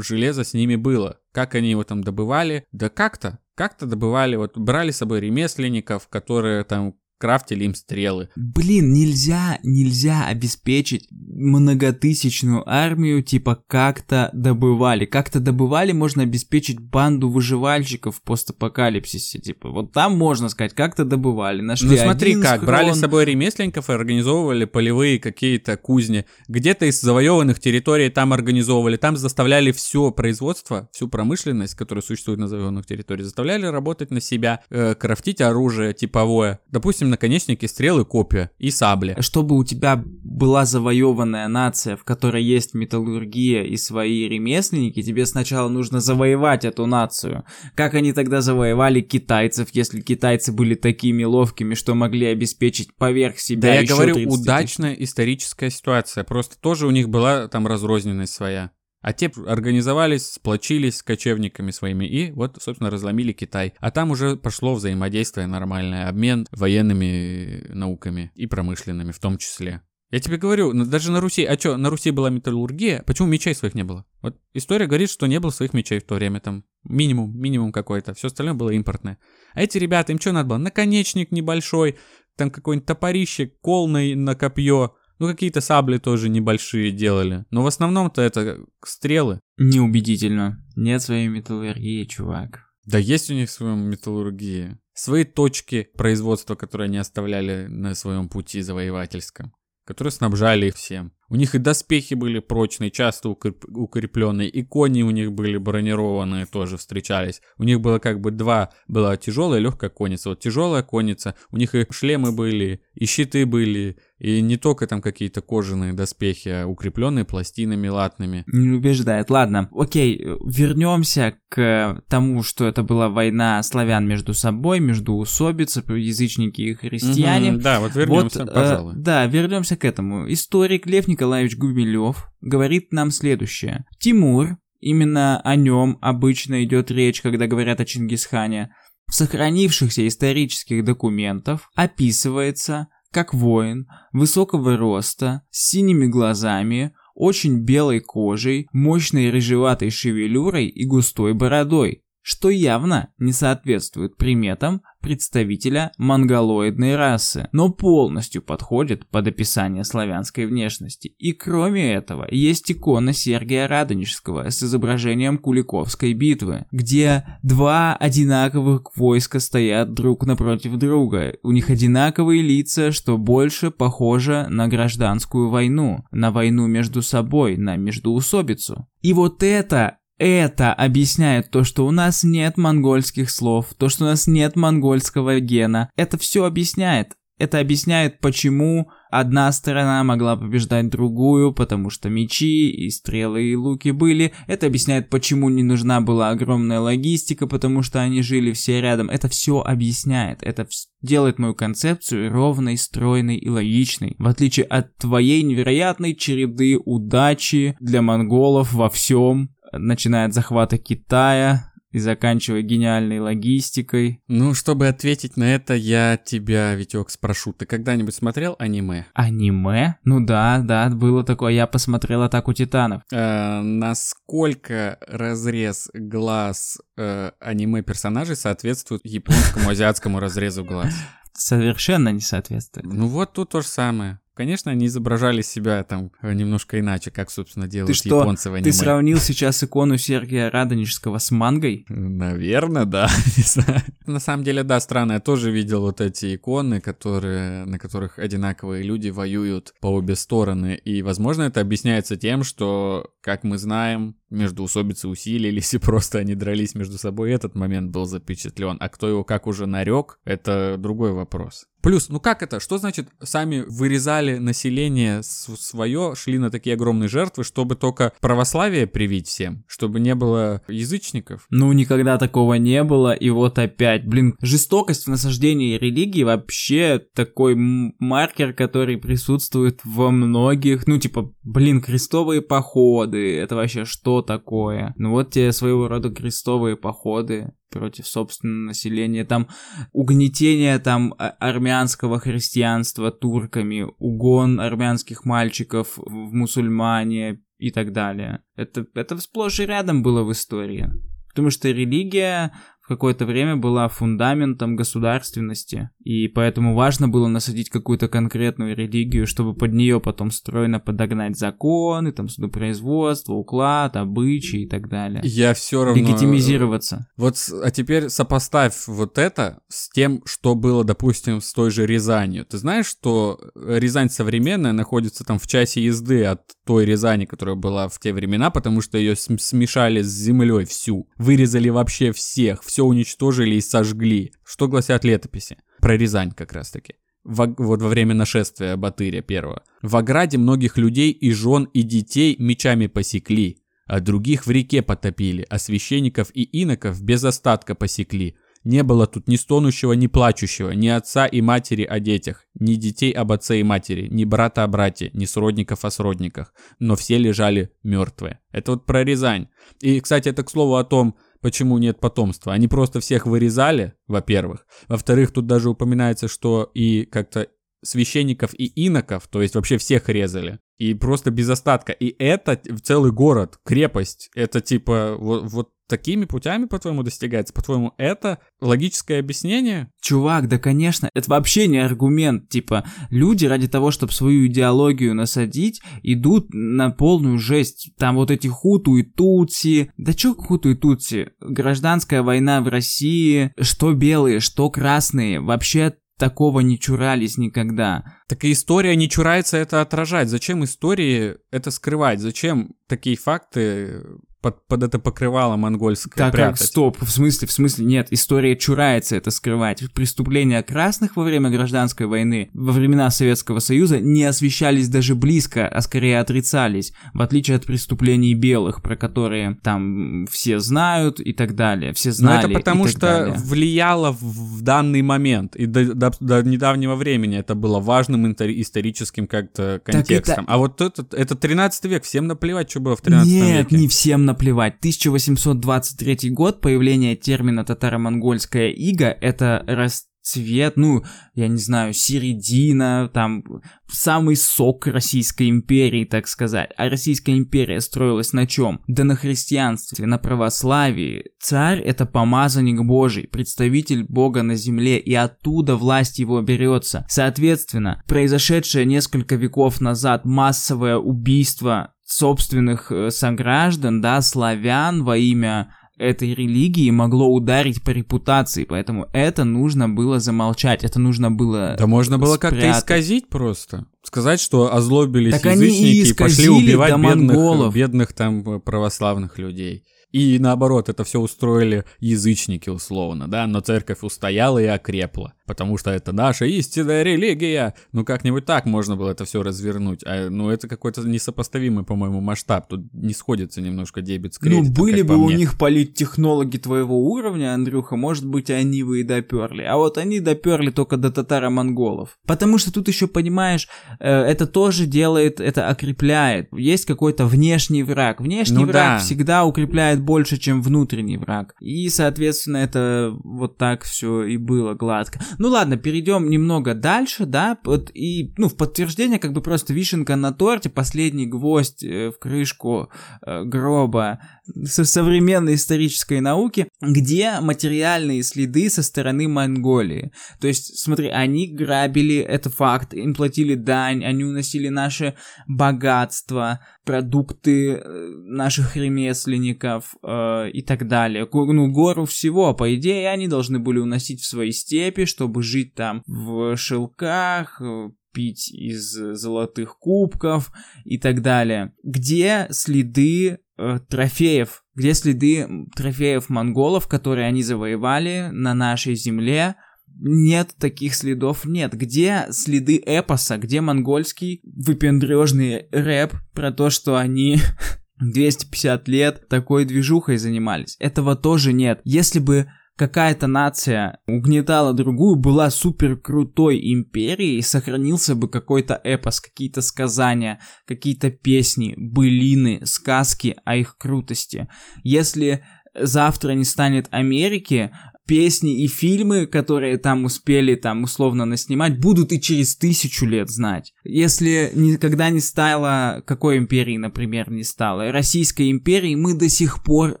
железо 0.00 0.44
с 0.44 0.54
ними 0.54 0.76
было. 0.76 1.20
Как 1.32 1.54
они 1.54 1.70
его 1.70 1.84
там 1.84 2.02
добывали? 2.02 2.64
Да 2.72 2.88
как-то, 2.88 3.38
как-то 3.54 3.86
добывали, 3.86 4.36
вот 4.36 4.56
брали 4.56 4.90
с 4.90 4.98
собой 4.98 5.20
ремесленников, 5.20 6.08
которые 6.08 6.64
там 6.64 6.94
крафтили 7.22 7.62
им 7.62 7.76
стрелы. 7.76 8.30
Блин, 8.34 8.92
нельзя, 8.92 9.60
нельзя 9.62 10.26
обеспечить 10.26 11.06
многотысячную 11.12 12.68
армию, 12.68 13.22
типа 13.22 13.62
как-то 13.68 14.28
добывали. 14.32 15.04
Как-то 15.04 15.38
добывали 15.38 15.92
можно 15.92 16.24
обеспечить 16.24 16.80
банду 16.80 17.30
выживальщиков 17.30 18.16
в 18.16 18.22
постапокалипсисе. 18.22 19.38
Типа, 19.38 19.68
вот 19.68 19.92
там 19.92 20.18
можно 20.18 20.48
сказать, 20.48 20.74
как-то 20.74 21.04
добывали. 21.04 21.60
Нашли 21.60 21.90
ну 21.90 21.96
смотри 21.96 22.34
как, 22.34 22.56
схрон. 22.56 22.66
брали 22.66 22.92
с 22.92 22.98
собой 22.98 23.24
ремесленников 23.24 23.88
и 23.88 23.92
организовывали 23.92 24.64
полевые 24.64 25.20
какие-то 25.20 25.76
кузни. 25.76 26.26
Где-то 26.48 26.86
из 26.86 27.00
завоеванных 27.00 27.60
территорий 27.60 28.10
там 28.10 28.32
организовывали, 28.32 28.96
там 28.96 29.16
заставляли 29.16 29.70
все 29.70 30.10
производство, 30.10 30.88
всю 30.92 31.06
промышленность, 31.06 31.76
которая 31.76 32.02
существует 32.02 32.40
на 32.40 32.48
завоеванных 32.48 32.84
территориях, 32.84 33.26
заставляли 33.26 33.66
работать 33.66 34.10
на 34.10 34.20
себя, 34.20 34.64
э, 34.70 34.96
крафтить 34.96 35.40
оружие 35.40 35.94
типовое. 35.94 36.58
Допустим, 36.68 37.11
наконечники, 37.12 37.66
стрелы, 37.66 38.04
копья 38.04 38.50
и 38.58 38.70
сабли. 38.70 39.16
Чтобы 39.20 39.56
у 39.56 39.64
тебя 39.64 40.02
была 40.04 40.64
завоеванная 40.64 41.46
нация, 41.46 41.96
в 41.96 42.04
которой 42.04 42.42
есть 42.42 42.74
металлургия 42.74 43.62
и 43.62 43.76
свои 43.76 44.28
ремесленники, 44.28 45.02
тебе 45.02 45.26
сначала 45.26 45.68
нужно 45.68 46.00
завоевать 46.00 46.64
эту 46.64 46.86
нацию. 46.86 47.44
Как 47.74 47.94
они 47.94 48.12
тогда 48.12 48.40
завоевали 48.40 49.00
китайцев, 49.00 49.68
если 49.72 50.00
китайцы 50.00 50.52
были 50.52 50.74
такими 50.74 51.24
ловкими, 51.24 51.74
что 51.74 51.94
могли 51.94 52.26
обеспечить 52.26 52.96
поверх 52.96 53.38
себя 53.38 53.68
Да 53.68 53.74
я 53.74 53.86
говорю, 53.86 54.14
30 54.14 54.32
удачная 54.32 54.94
историческая 54.94 55.70
ситуация. 55.70 56.24
Просто 56.24 56.56
тоже 56.58 56.86
у 56.86 56.90
них 56.90 57.08
была 57.08 57.48
там 57.48 57.66
разрозненность 57.66 58.34
своя. 58.34 58.70
А 59.02 59.12
те 59.12 59.30
организовались, 59.46 60.32
сплочились 60.32 60.98
с 60.98 61.02
кочевниками 61.02 61.72
своими 61.72 62.06
и 62.06 62.30
вот, 62.30 62.58
собственно, 62.62 62.88
разломили 62.88 63.32
Китай. 63.32 63.74
А 63.78 63.90
там 63.90 64.12
уже 64.12 64.36
пошло 64.36 64.74
взаимодействие 64.74 65.46
нормальное, 65.46 66.08
обмен 66.08 66.46
военными 66.52 67.66
науками 67.68 68.32
и 68.34 68.46
промышленными 68.46 69.10
в 69.10 69.18
том 69.18 69.38
числе. 69.38 69.82
Я 70.12 70.20
тебе 70.20 70.36
говорю, 70.36 70.72
даже 70.84 71.10
на 71.10 71.20
Руси, 71.20 71.42
а 71.44 71.58
что, 71.58 71.78
на 71.78 71.88
Руси 71.88 72.10
была 72.10 72.28
металлургия, 72.28 73.02
почему 73.06 73.28
мечей 73.28 73.54
своих 73.54 73.74
не 73.74 73.82
было? 73.82 74.04
Вот 74.20 74.38
история 74.52 74.86
говорит, 74.86 75.10
что 75.10 75.26
не 75.26 75.40
было 75.40 75.50
своих 75.50 75.72
мечей 75.72 76.00
в 76.00 76.04
то 76.04 76.16
время, 76.16 76.38
там 76.38 76.64
минимум, 76.84 77.34
минимум 77.34 77.72
какой-то, 77.72 78.12
все 78.12 78.26
остальное 78.26 78.54
было 78.54 78.70
импортное. 78.70 79.18
А 79.54 79.62
эти 79.62 79.78
ребята, 79.78 80.12
им 80.12 80.20
что 80.20 80.32
надо 80.32 80.50
было? 80.50 80.58
Наконечник 80.58 81.32
небольшой, 81.32 81.96
там 82.36 82.50
какой-нибудь 82.50 82.86
топорище, 82.86 83.46
кол 83.62 83.88
на, 83.88 84.02
на 84.14 84.34
копье, 84.34 84.94
ну, 85.22 85.28
какие-то 85.28 85.60
сабли 85.60 85.98
тоже 85.98 86.28
небольшие 86.28 86.90
делали. 86.90 87.44
Но 87.50 87.62
в 87.62 87.68
основном-то 87.68 88.22
это 88.22 88.58
стрелы. 88.84 89.38
Неубедительно. 89.56 90.60
Нет 90.74 91.00
своей 91.00 91.28
металлургии, 91.28 92.04
чувак. 92.04 92.64
Да 92.86 92.98
есть 92.98 93.30
у 93.30 93.34
них 93.34 93.48
своя 93.48 93.76
металлургия. 93.76 94.80
Свои 94.94 95.24
точки 95.24 95.88
производства, 95.96 96.56
которые 96.56 96.86
они 96.86 96.98
оставляли 96.98 97.66
на 97.68 97.94
своем 97.94 98.28
пути 98.28 98.62
завоевательском. 98.62 99.54
Которые 99.86 100.10
снабжали 100.10 100.66
их 100.66 100.74
всем. 100.74 101.12
У 101.32 101.36
них 101.36 101.54
и 101.54 101.58
доспехи 101.58 102.12
были 102.12 102.40
прочные, 102.40 102.90
часто 102.90 103.30
укреп- 103.30 103.64
укрепленные, 103.74 104.50
и 104.50 104.62
кони 104.62 105.02
у 105.02 105.10
них 105.10 105.32
были 105.32 105.56
бронированные 105.56 106.44
тоже 106.44 106.76
встречались. 106.76 107.40
У 107.56 107.64
них 107.64 107.80
было 107.80 107.98
как 107.98 108.20
бы 108.20 108.30
два, 108.32 108.68
была 108.86 109.16
тяжелая 109.16 109.58
и 109.58 109.62
легкая 109.62 109.88
конница. 109.88 110.28
Вот 110.28 110.40
тяжелая 110.40 110.82
конница, 110.82 111.34
у 111.50 111.56
них 111.56 111.74
и 111.74 111.86
шлемы 111.90 112.32
были, 112.32 112.82
и 112.92 113.06
щиты 113.06 113.46
были, 113.46 113.96
и 114.18 114.42
не 114.42 114.58
только 114.58 114.86
там 114.86 115.00
какие-то 115.00 115.40
кожаные 115.40 115.94
доспехи, 115.94 116.48
а 116.50 116.66
укрепленные 116.66 117.24
пластинами 117.24 117.88
латными. 117.88 118.44
Не 118.46 118.68
убеждает. 118.68 119.30
Ладно, 119.30 119.70
окей, 119.72 120.18
вернемся 120.44 121.34
к 121.48 122.02
тому, 122.08 122.42
что 122.42 122.66
это 122.66 122.82
была 122.82 123.08
война 123.08 123.62
славян 123.62 124.06
между 124.06 124.34
собой, 124.34 124.80
между 124.80 125.14
усобицы, 125.14 125.82
язычники 125.88 126.60
и 126.60 126.74
христиане. 126.74 127.52
Мгм, 127.52 127.60
да, 127.62 127.80
вот 127.80 127.94
вернемся, 127.96 128.40
Вот, 128.40 128.48
э, 128.50 128.52
пожалуй. 128.52 128.92
да, 128.96 129.26
вернемся 129.26 129.76
к 129.76 129.84
этому. 129.84 130.32
Историк 130.32 130.86
Лев 130.86 131.08
Николаевич 131.22 131.56
Гумилев 131.56 132.26
говорит 132.40 132.92
нам 132.92 133.12
следующее. 133.12 133.84
Тимур, 134.00 134.56
именно 134.80 135.40
о 135.42 135.54
нем 135.54 135.96
обычно 136.00 136.64
идет 136.64 136.90
речь, 136.90 137.22
когда 137.22 137.46
говорят 137.46 137.80
о 137.80 137.84
Чингисхане, 137.84 138.74
в 139.06 139.14
сохранившихся 139.14 140.08
исторических 140.08 140.84
документах 140.84 141.70
описывается 141.76 142.88
как 143.12 143.34
воин 143.34 143.86
высокого 144.12 144.76
роста, 144.76 145.42
с 145.50 145.70
синими 145.70 146.06
глазами, 146.06 146.92
очень 147.14 147.62
белой 147.62 148.00
кожей, 148.00 148.66
мощной 148.72 149.30
рыжеватой 149.30 149.90
шевелюрой 149.90 150.66
и 150.66 150.84
густой 150.84 151.34
бородой, 151.34 152.02
что 152.20 152.50
явно 152.50 153.12
не 153.18 153.32
соответствует 153.32 154.16
приметам 154.16 154.82
представителя 155.02 155.92
монголоидной 155.98 156.96
расы, 156.96 157.48
но 157.52 157.70
полностью 157.70 158.40
подходит 158.40 159.06
под 159.08 159.26
описание 159.26 159.84
славянской 159.84 160.46
внешности. 160.46 161.14
И 161.18 161.32
кроме 161.32 161.92
этого, 161.92 162.26
есть 162.30 162.70
икона 162.72 163.12
Сергия 163.12 163.68
Радонежского 163.68 164.48
с 164.48 164.62
изображением 164.62 165.38
Куликовской 165.38 166.14
битвы, 166.14 166.66
где 166.72 167.24
два 167.42 167.96
одинаковых 167.96 168.96
войска 168.96 169.40
стоят 169.40 169.92
друг 169.92 170.24
напротив 170.24 170.76
друга. 170.76 171.34
У 171.42 171.50
них 171.50 171.68
одинаковые 171.68 172.40
лица, 172.40 172.92
что 172.92 173.18
больше 173.18 173.70
похоже 173.70 174.46
на 174.48 174.68
гражданскую 174.68 175.48
войну, 175.48 176.04
на 176.12 176.30
войну 176.30 176.66
между 176.66 177.02
собой, 177.02 177.56
на 177.56 177.76
междуусобицу. 177.76 178.86
И 179.02 179.12
вот 179.12 179.42
это 179.42 179.98
это 180.18 180.72
объясняет 180.72 181.50
то, 181.50 181.64
что 181.64 181.86
у 181.86 181.90
нас 181.90 182.22
нет 182.22 182.56
монгольских 182.56 183.30
слов, 183.30 183.74
то, 183.76 183.88
что 183.88 184.04
у 184.04 184.08
нас 184.08 184.26
нет 184.26 184.56
монгольского 184.56 185.40
гена. 185.40 185.90
Это 185.96 186.18
все 186.18 186.44
объясняет. 186.44 187.14
Это 187.38 187.58
объясняет, 187.58 188.20
почему 188.20 188.90
одна 189.12 189.52
сторона 189.52 190.02
могла 190.02 190.36
побеждать 190.36 190.88
другую, 190.88 191.52
потому 191.52 191.90
что 191.90 192.08
мечи 192.08 192.70
и 192.70 192.88
стрелы 192.88 193.44
и 193.44 193.54
луки 193.54 193.90
были. 193.90 194.32
Это 194.46 194.66
объясняет, 194.66 195.10
почему 195.10 195.50
не 195.50 195.62
нужна 195.62 196.00
была 196.00 196.30
огромная 196.30 196.80
логистика, 196.80 197.46
потому 197.46 197.82
что 197.82 198.00
они 198.00 198.22
жили 198.22 198.52
все 198.52 198.80
рядом. 198.80 199.10
Это 199.10 199.28
все 199.28 199.60
объясняет. 199.60 200.42
Это 200.42 200.66
делает 201.02 201.38
мою 201.38 201.54
концепцию 201.54 202.32
ровной, 202.32 202.78
стройной 202.78 203.36
и 203.36 203.50
логичной. 203.50 204.16
В 204.18 204.26
отличие 204.26 204.64
от 204.64 204.96
твоей 204.96 205.42
невероятной 205.42 206.14
череды 206.14 206.78
удачи 206.82 207.76
для 207.80 208.00
монголов 208.00 208.72
во 208.72 208.88
всем, 208.88 209.50
начиная 209.72 210.26
от 210.26 210.32
захвата 210.32 210.78
Китая 210.78 211.71
и 211.92 211.98
заканчивая 211.98 212.62
гениальной 212.62 213.20
логистикой. 213.20 214.22
Ну, 214.28 214.54
чтобы 214.54 214.88
ответить 214.88 215.36
на 215.36 215.54
это, 215.54 215.74
я 215.74 216.16
тебя, 216.16 216.74
Витек, 216.74 217.10
спрошу. 217.10 217.52
Ты 217.52 217.66
когда-нибудь 217.66 218.14
смотрел 218.14 218.56
аниме? 218.58 219.06
Аниме? 219.14 219.96
Ну 220.04 220.24
да, 220.24 220.58
да, 220.58 220.88
было 220.88 221.22
такое. 221.22 221.52
Я 221.52 221.66
посмотрел 221.66 222.22
«Атаку 222.22 222.52
титанов». 222.52 223.02
Э, 223.12 223.60
насколько 223.60 224.98
разрез 225.06 225.90
глаз 225.94 226.78
э, 226.96 227.30
аниме 227.40 227.82
персонажей 227.82 228.36
соответствует 228.36 229.02
японскому 229.04 229.70
азиатскому 229.70 230.18
разрезу 230.18 230.64
глаз? 230.64 230.94
Совершенно 231.34 232.10
не 232.10 232.20
соответствует. 232.20 232.86
Ну 232.86 233.06
вот 233.06 233.32
тут 233.32 233.50
то 233.50 233.60
же 233.60 233.68
самое. 233.68 234.18
Конечно, 234.34 234.72
они 234.72 234.86
изображали 234.86 235.42
себя 235.42 235.84
там 235.84 236.10
немножко 236.22 236.80
иначе, 236.80 237.10
как, 237.10 237.30
собственно, 237.30 237.68
делают 237.68 237.88
Ты 237.88 237.94
что, 237.94 238.20
японцы 238.20 238.50
в 238.50 238.54
аниме. 238.54 238.64
Ты 238.64 238.72
сравнил 238.72 239.18
сейчас 239.18 239.62
икону 239.62 239.98
Сергия 239.98 240.50
Радонежского 240.50 241.18
с 241.18 241.30
мангой? 241.30 241.84
Наверное, 241.88 242.86
да. 242.86 243.10
Не 243.36 243.42
знаю. 243.42 243.82
На 244.06 244.20
самом 244.20 244.42
деле, 244.42 244.62
да, 244.62 244.80
странно. 244.80 245.12
Я 245.12 245.20
тоже 245.20 245.50
видел 245.50 245.82
вот 245.82 246.00
эти 246.00 246.36
иконы, 246.36 246.80
которые, 246.80 247.66
на 247.66 247.78
которых 247.78 248.18
одинаковые 248.18 248.82
люди 248.82 249.10
воюют 249.10 249.74
по 249.80 249.88
обе 249.88 250.16
стороны. 250.16 250.80
И, 250.82 251.02
возможно, 251.02 251.42
это 251.42 251.60
объясняется 251.60 252.16
тем, 252.16 252.42
что, 252.42 253.12
как 253.20 253.44
мы 253.44 253.58
знаем, 253.58 254.16
междуусобицы 254.30 255.08
усилились, 255.08 255.74
и 255.74 255.78
просто 255.78 256.18
они 256.18 256.34
дрались 256.34 256.74
между 256.74 256.96
собой. 256.96 257.32
Этот 257.32 257.54
момент 257.54 257.90
был 257.90 258.06
запечатлен. 258.06 258.78
А 258.80 258.88
кто 258.88 259.08
его 259.08 259.24
как 259.24 259.46
уже 259.46 259.66
нарек, 259.66 260.18
это 260.24 260.76
другой 260.78 261.12
вопрос. 261.12 261.66
Плюс, 261.82 262.08
ну 262.08 262.20
как 262.20 262.42
это? 262.42 262.60
Что 262.60 262.78
значит 262.78 263.08
сами 263.20 263.64
вырезали 263.66 264.38
население 264.38 265.22
свое, 265.22 266.14
шли 266.16 266.38
на 266.38 266.50
такие 266.50 266.74
огромные 266.74 267.08
жертвы, 267.08 267.42
чтобы 267.42 267.74
только 267.74 268.12
православие 268.20 268.86
привить 268.86 269.26
всем? 269.26 269.64
Чтобы 269.66 269.98
не 269.98 270.14
было 270.14 270.62
язычников? 270.68 271.46
Ну, 271.50 271.72
никогда 271.72 272.18
такого 272.18 272.54
не 272.54 272.84
было, 272.84 273.12
и 273.12 273.30
вот 273.30 273.58
опять, 273.58 274.06
блин, 274.06 274.36
жестокость 274.40 275.06
в 275.06 275.10
насаждении 275.10 275.76
религии 275.76 276.22
вообще 276.22 277.00
такой 277.14 277.56
маркер, 277.56 278.52
который 278.52 278.96
присутствует 278.96 279.80
во 279.82 280.12
многих, 280.12 280.86
ну, 280.86 280.98
типа, 280.98 281.34
блин, 281.42 281.82
крестовые 281.82 282.42
походы, 282.42 283.36
это 283.38 283.56
вообще 283.56 283.84
что 283.84 284.22
такое? 284.22 284.94
Ну, 284.96 285.10
вот 285.10 285.32
те 285.32 285.50
своего 285.50 285.88
рода 285.88 286.10
крестовые 286.10 286.76
походы. 286.76 287.52
Против 287.72 288.06
собственного 288.06 288.66
населения, 288.68 289.24
там 289.24 289.48
угнетение 289.92 290.78
там 290.78 291.14
а, 291.18 291.30
армянского 291.40 292.20
христианства 292.20 293.10
турками, 293.10 293.86
угон 293.98 294.60
армянских 294.60 295.24
мальчиков 295.24 295.94
в 295.96 296.32
мусульмане 296.32 297.42
и 297.58 297.70
так 297.70 297.92
далее. 297.92 298.42
Это, 298.56 298.86
это 298.94 299.18
сплошь 299.18 299.60
и 299.60 299.66
рядом 299.66 300.02
было 300.02 300.22
в 300.22 300.30
истории. 300.30 300.90
Потому 301.30 301.50
что 301.50 301.70
религия 301.70 302.52
какое-то 302.92 303.26
время 303.26 303.56
была 303.56 303.88
фундаментом 303.88 304.76
государственности, 304.76 305.90
и 306.04 306.28
поэтому 306.28 306.74
важно 306.74 307.08
было 307.08 307.28
насадить 307.28 307.70
какую-то 307.70 308.08
конкретную 308.08 308.76
религию, 308.76 309.26
чтобы 309.26 309.54
под 309.54 309.72
нее 309.72 310.00
потом 310.00 310.30
стройно 310.30 310.80
подогнать 310.80 311.38
законы, 311.38 312.12
там 312.12 312.28
судопроизводство, 312.28 313.32
уклад, 313.34 313.96
обычаи 313.96 314.62
и 314.62 314.68
так 314.68 314.88
далее. 314.88 315.20
Я 315.24 315.54
все 315.54 315.84
равно... 315.84 316.00
Легитимизироваться. 316.00 317.08
Вот, 317.16 317.36
а 317.62 317.70
теперь 317.70 318.08
сопоставь 318.08 318.86
вот 318.86 319.18
это 319.18 319.60
с 319.68 319.90
тем, 319.90 320.22
что 320.24 320.54
было, 320.54 320.84
допустим, 320.84 321.40
с 321.40 321.52
той 321.52 321.70
же 321.70 321.86
Рязанью. 321.86 322.44
Ты 322.44 322.58
знаешь, 322.58 322.86
что 322.86 323.40
Рязань 323.54 324.10
современная 324.10 324.72
находится 324.72 325.24
там 325.24 325.38
в 325.38 325.46
часе 325.46 325.82
езды 325.82 326.24
от 326.24 326.42
той 326.64 326.84
Рязани, 326.84 327.24
которая 327.24 327.56
была 327.56 327.88
в 327.88 327.98
те 327.98 328.12
времена, 328.12 328.50
потому 328.50 328.80
что 328.80 328.98
ее 328.98 329.16
смешали 329.16 330.02
с 330.02 330.08
землей 330.08 330.64
всю. 330.64 331.08
Вырезали 331.16 331.68
вообще 331.68 332.12
всех, 332.12 332.62
все 332.62 332.81
уничтожили 332.84 333.56
и 333.56 333.60
сожгли. 333.60 334.32
Что 334.44 334.68
гласят 334.68 335.04
летописи? 335.04 335.58
Про 335.80 335.96
Рязань 335.96 336.32
как 336.32 336.52
раз-таки. 336.52 336.94
Во, 337.24 337.46
вот 337.56 337.82
во 337.82 337.88
время 337.88 338.14
нашествия 338.14 338.76
Батыря 338.76 339.22
первого. 339.22 339.62
В 339.80 339.96
ограде 339.96 340.38
многих 340.38 340.76
людей 340.76 341.10
и 341.10 341.30
жен, 341.32 341.68
и 341.72 341.82
детей 341.82 342.36
мечами 342.38 342.88
посекли, 342.88 343.62
а 343.86 344.00
других 344.00 344.46
в 344.46 344.50
реке 344.50 344.82
потопили, 344.82 345.46
а 345.48 345.58
священников 345.58 346.30
и 346.34 346.42
иноков 346.42 347.02
без 347.02 347.22
остатка 347.24 347.74
посекли. 347.74 348.36
Не 348.64 348.84
было 348.84 349.08
тут 349.08 349.26
ни 349.26 349.36
стонущего, 349.36 349.92
ни 349.92 350.06
плачущего, 350.06 350.70
ни 350.70 350.86
отца 350.86 351.26
и 351.26 351.40
матери 351.40 351.82
о 351.82 351.98
детях, 351.98 352.46
ни 352.54 352.74
детей 352.74 353.10
об 353.10 353.32
отце 353.32 353.58
и 353.58 353.64
матери, 353.64 354.06
ни 354.08 354.24
брата 354.24 354.62
о 354.62 354.68
брате, 354.68 355.10
ни 355.14 355.24
сродников 355.24 355.84
о 355.84 355.90
сродниках, 355.90 356.54
но 356.78 356.94
все 356.94 357.18
лежали 357.18 357.72
мертвые. 357.82 358.38
Это 358.52 358.72
вот 358.72 358.86
про 358.86 359.02
Рязань. 359.02 359.48
И, 359.80 360.00
кстати, 360.00 360.28
это 360.28 360.44
к 360.44 360.50
слову 360.50 360.76
о 360.76 360.84
том, 360.84 361.16
почему 361.42 361.76
нет 361.76 362.00
потомства. 362.00 362.54
Они 362.54 362.68
просто 362.68 363.00
всех 363.00 363.26
вырезали, 363.26 363.94
во-первых. 364.06 364.66
Во-вторых, 364.88 365.32
тут 365.32 365.46
даже 365.46 365.68
упоминается, 365.68 366.28
что 366.28 366.70
и 366.72 367.04
как-то 367.04 367.48
священников 367.84 368.54
и 368.54 368.66
иноков, 368.86 369.26
то 369.28 369.42
есть 369.42 369.54
вообще 369.54 369.76
всех 369.76 370.08
резали. 370.08 370.60
И 370.78 370.94
просто 370.94 371.30
без 371.30 371.50
остатка. 371.50 371.92
И 371.92 372.14
это 372.18 372.60
целый 372.82 373.12
город, 373.12 373.58
крепость. 373.64 374.30
Это 374.34 374.60
типа 374.60 375.16
вот, 375.18 375.50
вот 375.50 375.70
такими 375.92 376.24
путями, 376.24 376.64
по-твоему, 376.64 377.02
достигается? 377.02 377.52
По-твоему, 377.52 377.92
это 377.98 378.38
логическое 378.62 379.18
объяснение? 379.18 379.90
Чувак, 380.00 380.48
да 380.48 380.58
конечно, 380.58 381.10
это 381.12 381.28
вообще 381.28 381.66
не 381.66 381.76
аргумент. 381.76 382.48
Типа, 382.48 382.86
люди 383.10 383.44
ради 383.44 383.68
того, 383.68 383.90
чтобы 383.90 384.10
свою 384.14 384.46
идеологию 384.46 385.14
насадить, 385.14 385.82
идут 386.02 386.46
на 386.54 386.88
полную 386.88 387.38
жесть. 387.38 387.90
Там 387.98 388.16
вот 388.16 388.30
эти 388.30 388.48
хуту 388.48 388.96
и 388.96 389.02
тутси. 389.02 389.92
Да 389.98 390.14
чё 390.14 390.34
хуту 390.34 390.70
и 390.70 390.74
тутси? 390.74 391.32
Гражданская 391.40 392.22
война 392.22 392.62
в 392.62 392.68
России, 392.68 393.52
что 393.60 393.92
белые, 393.92 394.40
что 394.40 394.70
красные. 394.70 395.40
Вообще 395.40 395.92
такого 396.16 396.60
не 396.60 396.78
чурались 396.78 397.36
никогда. 397.36 398.04
Так 398.28 398.44
и 398.44 398.52
история 398.52 398.96
не 398.96 399.10
чурается 399.10 399.58
это 399.58 399.82
отражать. 399.82 400.30
Зачем 400.30 400.64
истории 400.64 401.36
это 401.50 401.70
скрывать? 401.70 402.20
Зачем 402.20 402.76
такие 402.86 403.16
факты 403.18 404.02
под, 404.42 404.66
под 404.66 404.82
это 404.82 404.98
покрывало 404.98 405.56
монгольское 405.56 406.24
так, 406.24 406.32
прятать. 406.32 406.58
Как, 406.58 406.66
стоп, 406.66 407.00
в 407.00 407.10
смысле, 407.10 407.48
в 407.48 407.52
смысле, 407.52 407.84
нет, 407.86 408.08
история 408.10 408.56
чурается 408.56 409.16
это 409.16 409.30
скрывать. 409.30 409.82
Преступления 409.94 410.62
красных 410.62 411.16
во 411.16 411.22
время 411.22 411.48
гражданской 411.48 412.06
войны, 412.06 412.50
во 412.52 412.72
времена 412.72 413.08
Советского 413.10 413.60
Союза 413.60 414.00
не 414.00 414.24
освещались 414.24 414.88
даже 414.88 415.14
близко, 415.14 415.68
а 415.68 415.80
скорее 415.80 416.20
отрицались, 416.20 416.92
в 417.14 417.22
отличие 417.22 417.56
от 417.56 417.64
преступлений 417.64 418.34
белых, 418.34 418.82
про 418.82 418.96
которые 418.96 419.58
там 419.62 420.26
все 420.30 420.58
знают 420.58 421.20
и 421.20 421.32
так 421.32 421.54
далее, 421.54 421.92
все 421.92 422.10
знали. 422.10 422.46
Но 422.46 422.50
это 422.50 422.58
потому 422.58 422.88
что 422.88 423.00
далее. 423.00 423.34
влияло 423.36 424.12
в, 424.12 424.22
в 424.22 424.62
данный 424.62 425.02
момент, 425.02 425.54
и 425.54 425.66
до, 425.66 425.94
до, 425.94 426.12
до 426.18 426.42
недавнего 426.42 426.96
времени 426.96 427.38
это 427.38 427.54
было 427.54 427.78
важным 427.78 428.32
историческим 428.32 429.26
как-то 429.28 429.80
контекстом. 429.84 430.44
Это... 430.44 430.52
А 430.52 430.58
вот 430.58 430.80
этот, 430.80 431.14
это 431.14 431.36
13 431.36 431.84
век, 431.84 432.04
всем 432.04 432.26
наплевать, 432.26 432.70
что 432.70 432.80
было 432.80 432.96
в 432.96 433.00
13 433.00 433.30
нет, 433.30 433.42
веке. 433.42 433.52
Нет, 433.52 433.72
не 433.72 433.88
всем 433.88 434.24
наплевать. 434.24 434.31
1823 434.32 436.30
год, 436.30 436.60
появление 436.60 437.16
термина 437.16 437.64
татаро-монгольская 437.64 438.70
ига, 438.70 439.16
это 439.20 439.64
расцвет, 439.66 440.76
ну, 440.76 441.02
я 441.34 441.48
не 441.48 441.58
знаю, 441.58 441.92
середина, 441.92 443.10
там, 443.12 443.44
самый 443.90 444.36
сок 444.36 444.86
Российской 444.86 445.48
империи, 445.50 446.04
так 446.04 446.26
сказать. 446.26 446.70
А 446.76 446.88
Российская 446.88 447.36
империя 447.36 447.80
строилась 447.80 448.32
на 448.32 448.46
чем? 448.46 448.80
Да 448.86 449.04
на 449.04 449.16
христианстве, 449.16 450.06
на 450.06 450.18
православии. 450.18 451.24
Царь— 451.40 451.80
это 451.80 452.06
помазанник 452.06 452.80
Божий, 452.82 453.28
представитель 453.28 454.04
Бога 454.04 454.42
на 454.42 454.54
земле, 454.54 454.98
и 454.98 455.14
оттуда 455.14 455.76
власть 455.76 456.18
его 456.18 456.40
берется. 456.40 457.04
Соответственно, 457.08 458.02
произошедшее 458.06 458.84
несколько 458.86 459.36
веков 459.36 459.80
назад 459.80 460.24
массовое 460.24 460.96
убийство 460.96 461.92
собственных 462.16 462.92
э, 462.92 463.10
сограждан, 463.10 464.00
да, 464.00 464.20
славян 464.20 465.02
во 465.04 465.16
имя 465.16 465.74
этой 465.98 466.34
религии 466.34 466.90
могло 466.90 467.32
ударить 467.32 467.82
по 467.82 467.90
репутации, 467.90 468.64
поэтому 468.64 469.08
это 469.12 469.44
нужно 469.44 469.88
было 469.88 470.18
замолчать, 470.18 470.84
это 470.84 470.98
нужно 470.98 471.30
было 471.30 471.76
Да 471.78 471.86
можно 471.86 472.18
было 472.18 472.38
как-то 472.38 472.70
исказить 472.70 473.28
просто. 473.28 473.86
Сказать, 474.02 474.40
что 474.40 474.74
озлобились 474.74 475.40
так 475.40 475.52
язычники 475.52 476.08
и, 476.08 476.10
и 476.10 476.12
пошли 476.14 476.48
убивать 476.48 476.96
бедных, 476.96 477.74
бедных 477.74 478.12
там 478.12 478.60
православных 478.60 479.38
людей. 479.38 479.84
И 480.10 480.38
наоборот, 480.38 480.88
это 480.88 481.04
все 481.04 481.20
устроили 481.20 481.84
язычники 481.98 482.68
условно, 482.68 483.28
да, 483.28 483.46
но 483.46 483.60
церковь 483.60 484.02
устояла 484.02 484.58
и 484.58 484.66
окрепла 484.66 485.32
потому 485.52 485.76
что 485.76 485.90
это 485.90 486.12
наша 486.12 486.46
истинная 486.46 487.02
религия. 487.02 487.74
Ну, 487.92 488.06
как-нибудь 488.06 488.46
так 488.46 488.64
можно 488.64 488.96
было 488.96 489.10
это 489.10 489.26
все 489.26 489.42
развернуть. 489.42 490.00
А, 490.06 490.30
ну, 490.30 490.48
это 490.48 490.66
какой-то 490.66 491.02
несопоставимый, 491.02 491.84
по-моему, 491.84 492.22
масштаб. 492.22 492.68
Тут 492.68 492.86
не 492.94 493.12
сходится 493.12 493.60
немножко 493.60 494.00
дебет 494.00 494.32
с 494.32 494.38
кредитом, 494.38 494.68
Ну, 494.68 494.72
были 494.72 495.02
бы 495.02 495.16
у 495.18 495.28
них 495.28 495.58
политтехнологи 495.58 496.56
твоего 496.56 496.98
уровня, 496.98 497.52
Андрюха, 497.52 497.96
может 497.96 498.26
быть, 498.26 498.48
они 498.48 498.82
бы 498.82 499.00
и 499.00 499.02
доперли. 499.02 499.62
А 499.62 499.76
вот 499.76 499.98
они 499.98 500.20
доперли 500.20 500.70
только 500.70 500.96
до 500.96 501.12
татаро-монголов. 501.12 502.18
Потому 502.26 502.56
что 502.56 502.72
тут 502.72 502.88
еще, 502.88 503.06
понимаешь, 503.06 503.68
э, 504.00 504.08
это 504.08 504.46
тоже 504.46 504.86
делает, 504.86 505.38
это 505.38 505.68
окрепляет. 505.68 506.48
Есть 506.56 506.86
какой-то 506.86 507.26
внешний 507.26 507.82
враг. 507.82 508.22
Внешний 508.22 508.56
ну, 508.56 508.62
враг 508.62 508.72
да. 508.74 508.98
всегда 509.00 509.44
укрепляет 509.44 510.00
больше, 510.00 510.38
чем 510.38 510.62
внутренний 510.62 511.18
враг. 511.18 511.54
И, 511.60 511.90
соответственно, 511.90 512.56
это 512.56 513.14
вот 513.22 513.58
так 513.58 513.82
все 513.82 514.24
и 514.24 514.38
было 514.38 514.72
гладко. 514.72 515.20
Ну 515.42 515.48
ладно, 515.48 515.76
перейдем 515.76 516.30
немного 516.30 516.72
дальше, 516.72 517.26
да, 517.26 517.58
вот, 517.64 517.90
и, 517.94 518.32
ну, 518.36 518.48
в 518.48 518.56
подтверждение, 518.56 519.18
как 519.18 519.32
бы 519.32 519.42
просто 519.42 519.72
вишенка 519.72 520.14
на 520.14 520.32
торте, 520.32 520.70
последний 520.70 521.26
гвоздь 521.26 521.82
э, 521.82 522.12
в 522.12 522.18
крышку 522.20 522.90
э, 523.26 523.42
гроба 523.42 524.20
со 524.64 524.84
современной 524.84 525.56
исторической 525.56 526.20
науки, 526.20 526.68
где 526.80 527.40
материальные 527.40 528.22
следы 528.22 528.70
со 528.70 528.84
стороны 528.84 529.26
Монголии. 529.26 530.12
То 530.40 530.46
есть, 530.46 530.78
смотри, 530.78 531.08
они 531.08 531.48
грабили, 531.48 532.18
это 532.18 532.48
факт, 532.48 532.94
им 532.94 533.12
платили 533.12 533.56
дань, 533.56 534.04
они 534.04 534.22
уносили 534.22 534.68
наше 534.68 535.16
богатство, 535.48 536.60
продукты 536.84 537.74
э, 537.74 538.08
наших 538.26 538.76
ремесленников 538.76 539.94
э, 540.02 540.50
и 540.52 540.62
так 540.62 540.88
далее. 540.88 541.28
Ну, 541.32 541.70
гору 541.70 542.06
всего, 542.06 542.54
по 542.54 542.74
идее, 542.74 543.08
они 543.10 543.28
должны 543.28 543.58
были 543.60 543.78
уносить 543.78 544.20
в 544.20 544.26
свои 544.26 544.50
степи, 544.50 545.04
чтобы 545.22 545.44
жить 545.44 545.74
там 545.74 546.02
в 546.08 546.56
шелках, 546.56 547.60
э, 547.60 547.90
пить 548.12 548.52
из 548.52 548.90
золотых 548.90 549.78
кубков 549.78 550.50
и 550.84 550.98
так 550.98 551.22
далее. 551.22 551.72
Где 551.84 552.48
следы 552.50 553.38
э, 553.56 553.78
трофеев? 553.88 554.64
Где 554.74 554.94
следы 554.94 555.46
трофеев 555.76 556.28
монголов, 556.28 556.88
которые 556.88 557.28
они 557.28 557.44
завоевали 557.44 558.30
на 558.32 558.52
нашей 558.52 558.96
земле? 558.96 559.54
Нет, 559.94 560.56
таких 560.58 560.96
следов 560.96 561.44
нет. 561.44 561.72
Где 561.74 562.26
следы 562.30 562.82
эпоса? 562.84 563.38
Где 563.38 563.60
монгольский 563.60 564.40
выпендрежный 564.42 565.68
рэп 565.70 566.14
про 566.34 566.50
то, 566.50 566.68
что 566.68 566.96
они 566.96 567.38
250 568.00 568.88
лет 568.88 569.28
такой 569.28 569.66
движухой 569.66 570.16
занимались? 570.16 570.74
Этого 570.80 571.14
тоже 571.14 571.52
нет. 571.52 571.80
Если 571.84 572.18
бы 572.18 572.48
какая-то 572.82 573.28
нация 573.28 574.00
угнетала 574.08 574.72
другую, 574.72 575.14
была 575.14 575.50
супер 575.50 575.96
крутой 575.96 576.58
империей, 576.74 577.40
сохранился 577.40 578.16
бы 578.16 578.28
какой-то 578.28 578.80
эпос, 578.82 579.20
какие-то 579.20 579.62
сказания, 579.62 580.40
какие-то 580.66 581.12
песни, 581.12 581.74
былины, 581.76 582.62
сказки 582.64 583.36
о 583.44 583.54
их 583.54 583.78
крутости. 583.78 584.48
Если 584.82 585.44
завтра 585.78 586.32
не 586.32 586.42
станет 586.42 586.88
Америки, 586.90 587.70
песни 588.06 588.62
и 588.62 588.66
фильмы, 588.66 589.26
которые 589.26 589.78
там 589.78 590.04
успели 590.04 590.54
там 590.54 590.84
условно 590.84 591.24
наснимать, 591.24 591.78
будут 591.78 592.12
и 592.12 592.20
через 592.20 592.56
тысячу 592.56 593.06
лет 593.06 593.30
знать. 593.30 593.72
Если 593.84 594.50
никогда 594.54 595.10
не 595.10 595.20
стало, 595.20 596.02
какой 596.06 596.38
империи, 596.38 596.76
например, 596.76 597.30
не 597.30 597.44
стало, 597.44 597.92
Российской 597.92 598.50
империи, 598.50 598.94
мы 598.94 599.14
до 599.14 599.28
сих 599.28 599.62
пор 599.62 600.00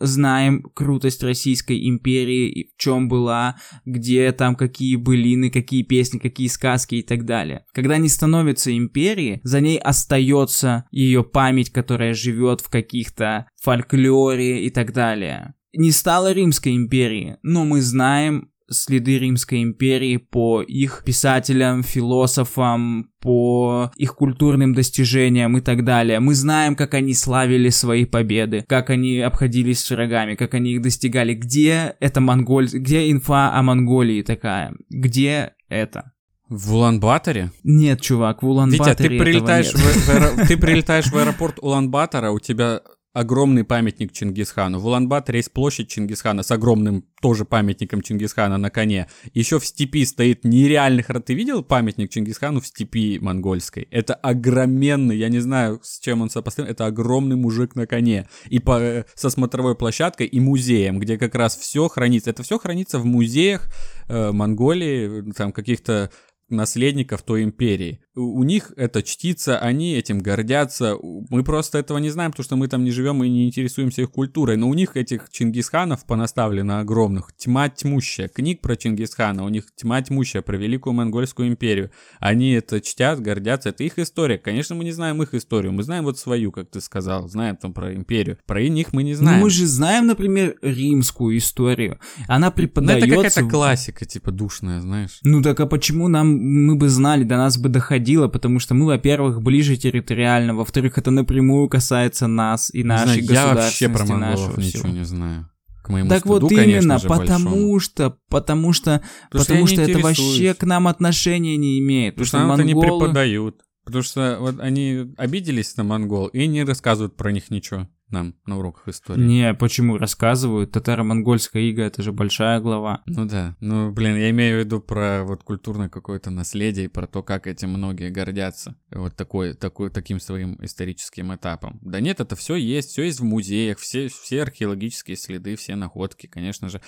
знаем 0.00 0.62
крутость 0.74 1.22
Российской 1.22 1.88
империи, 1.88 2.70
в 2.76 2.80
чем 2.80 3.08
была, 3.08 3.56
где 3.84 4.30
там 4.32 4.54
какие 4.54 4.96
былины, 4.96 5.50
какие 5.50 5.82
песни, 5.82 6.18
какие 6.18 6.48
сказки 6.48 6.96
и 6.96 7.02
так 7.02 7.24
далее. 7.24 7.64
Когда 7.72 7.98
не 7.98 8.08
становится 8.08 8.76
империи, 8.76 9.40
за 9.42 9.60
ней 9.60 9.78
остается 9.78 10.84
ее 10.90 11.24
память, 11.24 11.70
которая 11.70 12.14
живет 12.14 12.60
в 12.60 12.68
каких-то 12.68 13.46
фольклоре 13.60 14.64
и 14.64 14.70
так 14.70 14.92
далее 14.92 15.54
не 15.74 15.90
стало 15.92 16.32
Римской 16.32 16.74
империи, 16.76 17.36
но 17.42 17.64
мы 17.64 17.82
знаем 17.82 18.50
следы 18.70 19.18
Римской 19.18 19.62
империи 19.62 20.16
по 20.18 20.62
их 20.62 21.02
писателям, 21.04 21.82
философам, 21.82 23.10
по 23.20 23.90
их 23.96 24.14
культурным 24.14 24.74
достижениям 24.74 25.56
и 25.56 25.60
так 25.60 25.84
далее. 25.84 26.20
Мы 26.20 26.34
знаем, 26.34 26.76
как 26.76 26.94
они 26.94 27.14
славили 27.14 27.70
свои 27.70 28.04
победы, 28.04 28.64
как 28.68 28.90
они 28.90 29.20
обходились 29.20 29.80
с 29.80 29.90
врагами, 29.90 30.34
как 30.34 30.54
они 30.54 30.72
их 30.72 30.82
достигали. 30.82 31.34
Где 31.34 31.96
это 32.00 32.20
Монголь... 32.20 32.68
Где 32.72 33.10
инфа 33.10 33.54
о 33.54 33.62
Монголии 33.62 34.22
такая? 34.22 34.74
Где 34.90 35.52
это? 35.68 36.12
В 36.48 36.74
Улан-Баторе? 36.74 37.52
Нет, 37.62 38.00
чувак, 38.00 38.42
в 38.42 38.48
Улан-Баторе 38.48 38.90
Витя, 38.90 38.96
ты 38.96 39.18
прилетаешь, 39.22 39.72
в, 39.72 39.78
в 39.78 40.08
аэро... 40.08 40.46
ты 40.46 40.56
прилетаешь 40.60 41.06
в 41.06 41.16
аэропорт 41.16 41.58
Улан-Батора, 41.60 42.30
у 42.30 42.38
тебя 42.38 42.80
огромный 43.18 43.64
памятник 43.64 44.12
Чингисхану. 44.12 44.78
В 44.78 44.86
Улан-Баторе 44.86 45.40
есть 45.40 45.50
площадь 45.50 45.88
Чингисхана 45.88 46.44
с 46.44 46.52
огромным 46.52 47.04
тоже 47.20 47.44
памятником 47.44 48.00
Чингисхана 48.00 48.58
на 48.58 48.70
коне. 48.70 49.08
Еще 49.34 49.58
в 49.58 49.66
степи 49.66 50.04
стоит 50.04 50.44
нереальный... 50.44 51.02
Ты 51.02 51.34
видел 51.34 51.64
памятник 51.64 52.10
Чингисхану 52.10 52.60
в 52.60 52.66
степи 52.68 53.18
монгольской? 53.18 53.88
Это 53.90 54.14
огроменный, 54.14 55.16
я 55.16 55.28
не 55.30 55.40
знаю, 55.40 55.80
с 55.82 55.98
чем 55.98 56.22
он 56.22 56.30
сопоставим, 56.30 56.70
это 56.70 56.86
огромный 56.86 57.34
мужик 57.34 57.74
на 57.74 57.88
коне. 57.88 58.28
И 58.50 58.60
по, 58.60 58.80
э, 58.80 59.04
со 59.16 59.30
смотровой 59.30 59.74
площадкой 59.74 60.28
и 60.28 60.38
музеем, 60.38 61.00
где 61.00 61.18
как 61.18 61.34
раз 61.34 61.56
все 61.56 61.88
хранится. 61.88 62.30
Это 62.30 62.44
все 62.44 62.56
хранится 62.58 63.00
в 63.00 63.04
музеях 63.04 63.68
э, 64.08 64.30
Монголии, 64.30 65.32
там 65.32 65.50
каких-то 65.50 66.12
наследников 66.48 67.22
той 67.22 67.42
империи. 67.42 68.00
У 68.14 68.42
них 68.42 68.72
это 68.76 69.02
чтится, 69.02 69.58
они 69.58 69.94
этим 69.94 70.18
гордятся. 70.18 70.96
Мы 71.30 71.44
просто 71.44 71.78
этого 71.78 71.98
не 71.98 72.10
знаем, 72.10 72.32
потому 72.32 72.44
что 72.44 72.56
мы 72.56 72.66
там 72.66 72.82
не 72.82 72.90
живем 72.90 73.22
и 73.22 73.28
не 73.28 73.46
интересуемся 73.46 74.02
их 74.02 74.10
культурой. 74.10 74.56
Но 74.56 74.68
у 74.68 74.74
них 74.74 74.96
этих 74.96 75.30
Чингисханов 75.30 76.04
понаставлено 76.04 76.80
огромных. 76.80 77.32
Тьма 77.36 77.68
тьмущая. 77.68 78.28
Книг 78.28 78.60
про 78.60 78.76
Чингисхана. 78.76 79.44
У 79.44 79.48
них 79.48 79.66
тьма 79.76 80.02
тьмущая 80.02 80.42
про 80.42 80.56
Великую 80.56 80.94
Монгольскую 80.94 81.48
империю. 81.48 81.90
Они 82.18 82.52
это 82.52 82.80
чтят, 82.80 83.20
гордятся. 83.20 83.68
Это 83.68 83.84
их 83.84 83.98
история. 83.98 84.38
Конечно, 84.38 84.74
мы 84.74 84.84
не 84.84 84.92
знаем 84.92 85.22
их 85.22 85.34
историю. 85.34 85.72
Мы 85.72 85.82
знаем 85.82 86.04
вот 86.04 86.18
свою, 86.18 86.50
как 86.50 86.70
ты 86.70 86.80
сказал. 86.80 87.28
Знаем 87.28 87.56
там 87.56 87.72
про 87.72 87.94
империю. 87.94 88.38
Про 88.46 88.62
них 88.62 88.92
мы 88.92 89.04
не 89.04 89.14
знаем. 89.14 89.38
Ну, 89.38 89.44
мы 89.44 89.50
же 89.50 89.66
знаем, 89.66 90.06
например, 90.06 90.56
римскую 90.62 91.36
историю. 91.36 92.00
Она 92.26 92.50
преподается... 92.50 93.06
Ну, 93.06 93.20
это 93.20 93.28
какая-то 93.28 93.50
классика, 93.50 94.04
типа 94.06 94.32
душная, 94.32 94.80
знаешь. 94.80 95.20
Ну, 95.22 95.42
так 95.42 95.60
а 95.60 95.66
почему 95.66 96.08
нам... 96.08 96.37
Мы 96.38 96.76
бы 96.76 96.88
знали, 96.88 97.24
до 97.24 97.36
нас 97.36 97.58
бы 97.58 97.68
доходило 97.68 98.28
потому 98.28 98.58
что 98.60 98.74
мы, 98.74 98.86
во-первых, 98.86 99.42
ближе 99.42 99.76
территориально, 99.76 100.54
во-вторых, 100.54 100.98
это 100.98 101.10
напрямую 101.10 101.68
касается 101.68 102.26
нас 102.26 102.70
и 102.72 102.84
нашей 102.84 103.22
знаю, 103.22 103.26
государственности. 103.26 103.84
Я 103.84 103.88
вообще 103.88 104.06
про 104.06 104.18
монголов 104.18 104.58
ничего 104.58 104.82
всего. 104.82 104.88
не 104.88 105.04
знаю. 105.04 105.50
К 105.82 105.88
моему 105.90 106.08
так 106.08 106.20
стыду, 106.20 106.40
вот 106.40 106.52
именно, 106.52 106.98
же, 106.98 107.08
потому 107.08 107.50
большому. 107.50 107.80
что, 107.80 108.18
потому 108.28 108.72
что, 108.72 109.02
Потому, 109.30 109.44
потому 109.44 109.66
что, 109.66 109.74
что, 109.74 109.90
это 109.90 109.98
вообще 110.00 110.54
к 110.54 110.64
нам 110.64 110.88
отношения 110.88 111.56
не 111.56 111.78
имеет. 111.78 112.14
Потому 112.14 112.26
что 112.26 112.38
нам 112.38 112.48
монголы... 112.48 112.70
это 112.70 112.76
не 112.76 112.82
преподают. 112.82 113.62
Потому 113.84 114.02
что 114.02 114.36
вот 114.40 114.60
они 114.60 115.14
обиделись 115.16 115.76
на 115.76 115.84
монгол 115.84 116.26
и 116.26 116.46
не 116.46 116.64
рассказывают 116.64 117.16
про 117.16 117.32
них 117.32 117.50
ничего 117.50 117.88
нам 118.10 118.34
на 118.46 118.58
уроках 118.58 118.88
истории. 118.88 119.22
Не, 119.22 119.54
почему 119.54 119.98
рассказывают? 119.98 120.72
Татаро-монгольская 120.72 121.62
ига 121.62 121.82
это 121.82 122.02
же 122.02 122.12
большая 122.12 122.60
глава. 122.60 123.02
Ну 123.06 123.26
да. 123.26 123.56
Ну, 123.60 123.90
блин, 123.92 124.16
я 124.16 124.30
имею 124.30 124.56
в 124.56 124.64
виду 124.64 124.80
про 124.80 125.24
вот 125.24 125.42
культурное 125.42 125.88
какое-то 125.88 126.30
наследие 126.30 126.86
и 126.86 126.88
про 126.88 127.06
то, 127.06 127.22
как 127.22 127.46
этим 127.46 127.70
многие 127.70 128.10
гордятся. 128.10 128.76
Вот 128.90 129.16
такой, 129.16 129.54
такой, 129.54 129.90
таким 129.90 130.20
своим 130.20 130.56
историческим 130.62 131.34
этапом. 131.34 131.78
Да 131.82 132.00
нет, 132.00 132.20
это 132.20 132.36
все 132.36 132.56
есть, 132.56 132.90
все 132.90 133.04
есть 133.04 133.20
в 133.20 133.24
музеях, 133.24 133.78
все, 133.78 134.08
все 134.08 134.42
археологические 134.42 135.16
следы, 135.16 135.56
все 135.56 135.76
находки, 135.76 136.26
конечно 136.26 136.68
же 136.68 136.80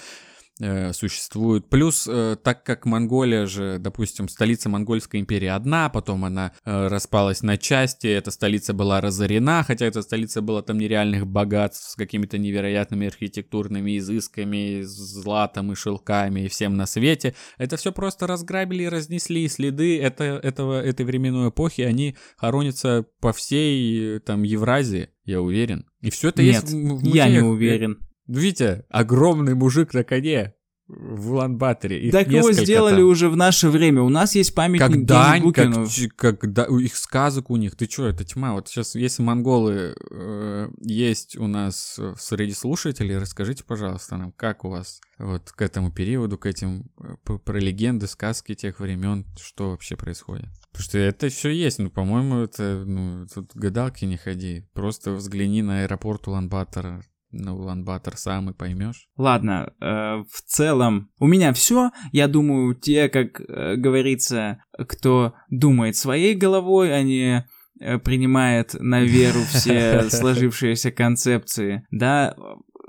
э, 0.61 0.93
существуют. 0.93 1.69
Плюс, 1.69 2.07
э, 2.09 2.37
так 2.43 2.65
как 2.65 2.87
Монголия 2.87 3.47
же, 3.47 3.79
допустим, 3.79 4.29
столица 4.29 4.69
Монгольской 4.69 5.21
империи 5.21 5.49
одна, 5.49 5.89
потом 5.89 6.25
она 6.25 6.53
э, 6.65 6.89
распалась 6.89 7.43
на 7.43 7.57
части, 7.57 8.07
эта 8.07 8.31
столица 8.31 8.73
была 8.73 9.01
разорена, 9.01 9.65
хотя 9.67 9.87
эта 9.87 10.03
столица 10.03 10.43
была 10.43 10.63
там 10.63 10.79
нереальных 10.79 11.27
богатств 11.27 11.91
с 11.91 11.95
какими-то 11.97 12.39
невероятными 12.39 13.07
архитектурными 13.07 13.99
изысками, 13.99 14.83
златом 14.83 15.73
и 15.73 15.75
шелками 15.75 16.43
и 16.43 16.49
всем 16.49 16.77
на 16.77 16.87
свете. 16.87 17.35
Это 17.59 17.77
все 17.77 17.93
просто 17.93 18.27
разграбили 18.27 18.85
и 18.85 18.89
разнесли. 18.89 19.49
Следы 19.49 20.01
это, 20.01 20.25
этого, 20.25 20.81
этой 20.83 21.07
временной 21.07 21.51
эпохи, 21.51 21.83
они 21.83 22.17
хоронятся 22.37 23.07
по 23.21 23.33
всей 23.33 24.19
там 24.21 24.43
Евразии, 24.43 25.11
я 25.25 25.41
уверен. 25.41 25.87
И 26.01 26.11
все 26.11 26.29
это 26.29 26.43
Нет, 26.43 26.63
есть 26.63 26.73
в, 26.73 27.01
в 27.01 27.05
я 27.15 27.29
не 27.29 27.41
музеях. 27.41 27.45
уверен. 27.45 27.99
Витя, 28.39 28.85
огромный 28.89 29.55
мужик 29.55 29.93
на 29.95 30.05
коне 30.05 30.55
в 30.91 31.33
Улан-Баторе. 31.33 32.11
Так 32.11 32.29
его 32.29 32.53
сделали 32.53 32.97
там. 32.97 33.05
уже 33.05 33.29
в 33.29 33.37
наше 33.37 33.69
время. 33.69 34.03
У 34.03 34.09
нас 34.09 34.35
есть 34.35 34.55
памятник 34.55 34.81
Как 34.81 35.05
дань, 35.05 35.53
как, 35.53 36.41
как 36.41 36.53
да- 36.53 36.67
у 36.67 36.79
их 36.79 36.97
сказок 36.97 37.51
у 37.51 37.57
них. 37.57 37.77
Ты 37.77 37.87
чё, 37.87 38.07
это 38.07 38.25
тьма. 38.25 38.55
Вот 38.55 38.69
сейчас, 38.69 38.95
если 38.95 39.23
монголы 39.23 39.95
э, 40.11 40.69
есть 40.81 41.37
у 41.37 41.47
нас 41.47 41.99
среди 42.19 42.53
слушателей, 42.53 43.19
расскажите, 43.19 43.63
пожалуйста, 43.65 44.17
нам, 44.17 44.33
как 44.33 44.65
у 44.65 44.71
вас 44.71 45.01
вот 45.19 45.53
к 45.53 45.63
этому 45.63 45.93
периоду, 45.93 46.39
к 46.39 46.47
этим 46.47 46.91
э, 47.01 47.39
про 47.39 47.59
легенды, 47.59 48.07
сказки 48.07 48.55
тех 48.55 48.81
времен, 48.81 49.27
что 49.41 49.71
вообще 49.71 49.97
происходит. 49.97 50.49
Потому 50.73 50.85
что 50.85 50.99
это 50.99 51.29
все 51.29 51.51
есть, 51.51 51.79
ну, 51.79 51.91
по-моему, 51.91 52.39
это, 52.39 52.85
ну, 52.85 53.27
тут 53.33 53.51
гадалки 53.55 54.05
не 54.05 54.17
ходи. 54.17 54.67
Просто 54.73 55.13
взгляни 55.13 55.63
на 55.63 55.83
аэропорт 55.83 56.27
Улан-Батора, 56.27 57.05
на 57.33 57.55
Улан-Батор 57.55 58.17
сам 58.17 58.51
и 58.51 58.55
поймешь. 58.55 59.09
Ладно, 59.17 59.73
э, 59.81 59.85
в 59.87 60.43
целом 60.47 61.11
у 61.19 61.27
меня 61.27 61.53
все. 61.53 61.91
Я 62.13 62.29
думаю, 62.29 62.75
те, 62.75 63.09
как 63.09 63.41
э, 63.41 63.77
говорится, 63.77 64.63
кто 64.89 65.35
думает 65.49 65.97
своей 65.97 66.35
головой, 66.35 66.95
а 66.95 67.03
не 67.03 67.47
э, 67.81 67.99
принимает 67.99 68.75
на 68.79 69.03
веру 69.03 69.41
все 69.49 70.03
сложившиеся 70.11 70.91
концепции, 70.91 71.87
да, 71.91 72.35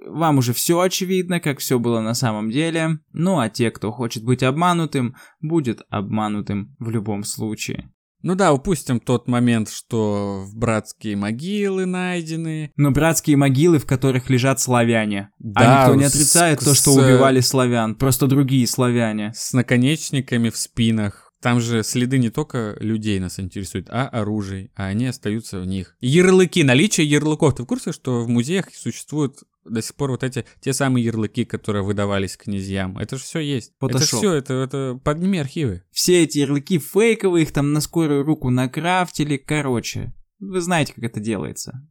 вам 0.05 0.39
уже 0.39 0.53
все 0.53 0.79
очевидно, 0.79 1.39
как 1.39 1.59
все 1.59 1.79
было 1.79 2.01
на 2.01 2.13
самом 2.13 2.49
деле. 2.49 2.99
Ну 3.13 3.39
а 3.39 3.49
те, 3.49 3.71
кто 3.71 3.91
хочет 3.91 4.23
быть 4.23 4.43
обманутым, 4.43 5.15
будет 5.39 5.83
обманутым 5.89 6.75
в 6.79 6.89
любом 6.89 7.23
случае. 7.23 7.91
Ну 8.23 8.35
да, 8.35 8.53
упустим 8.53 8.99
тот 8.99 9.27
момент, 9.27 9.69
что 9.69 10.43
в 10.47 10.55
братские 10.55 11.15
могилы 11.15 11.85
найдены. 11.85 12.71
Но 12.77 12.91
братские 12.91 13.37
могилы, 13.37 13.79
в 13.79 13.85
которых 13.85 14.29
лежат 14.29 14.59
славяне. 14.59 15.29
Да, 15.39 15.85
а 15.85 15.87
никто 15.87 15.95
не 16.01 16.07
с- 16.09 16.13
отрицает 16.13 16.59
то, 16.59 16.73
что 16.75 16.91
с- 16.93 16.97
убивали 16.97 17.39
славян, 17.39 17.95
просто 17.95 18.27
другие 18.27 18.67
славяне. 18.67 19.31
С 19.35 19.53
наконечниками 19.53 20.49
в 20.49 20.57
спинах. 20.57 21.27
Там 21.41 21.59
же 21.59 21.81
следы 21.83 22.19
не 22.19 22.29
только 22.29 22.77
людей 22.79 23.19
нас 23.19 23.39
интересуют, 23.39 23.87
а 23.89 24.07
оружий, 24.07 24.71
а 24.75 24.85
они 24.85 25.07
остаются 25.07 25.59
в 25.59 25.65
них. 25.65 25.95
Ярлыки, 25.99 26.63
наличие 26.63 27.07
ярлыков. 27.07 27.55
Ты 27.55 27.63
в 27.63 27.65
курсе, 27.65 27.91
что 27.93 28.21
в 28.21 28.29
музеях 28.29 28.67
существуют 28.75 29.37
до 29.65 29.81
сих 29.81 29.95
пор 29.95 30.11
вот 30.11 30.23
эти 30.23 30.45
те 30.59 30.73
самые 30.73 31.05
ярлыки, 31.05 31.45
которые 31.45 31.83
выдавались 31.83 32.37
князьям? 32.37 32.97
Это 32.97 33.17
же 33.17 33.23
все 33.23 33.39
есть. 33.39 33.73
Это 33.81 33.93
Фотошоп. 33.93 34.19
все, 34.19 34.33
это, 34.33 34.53
это 34.53 34.99
подними 35.03 35.39
архивы. 35.39 35.83
Все 35.91 36.23
эти 36.23 36.39
ярлыки 36.39 36.79
фейковые, 36.79 37.43
их 37.43 37.51
там 37.51 37.73
на 37.73 37.81
скорую 37.81 38.23
руку 38.23 38.49
накрафтили, 38.49 39.37
короче. 39.37 40.13
Вы 40.39 40.61
знаете, 40.61 40.93
как 40.93 41.03
это 41.03 41.19
делается. 41.19 41.87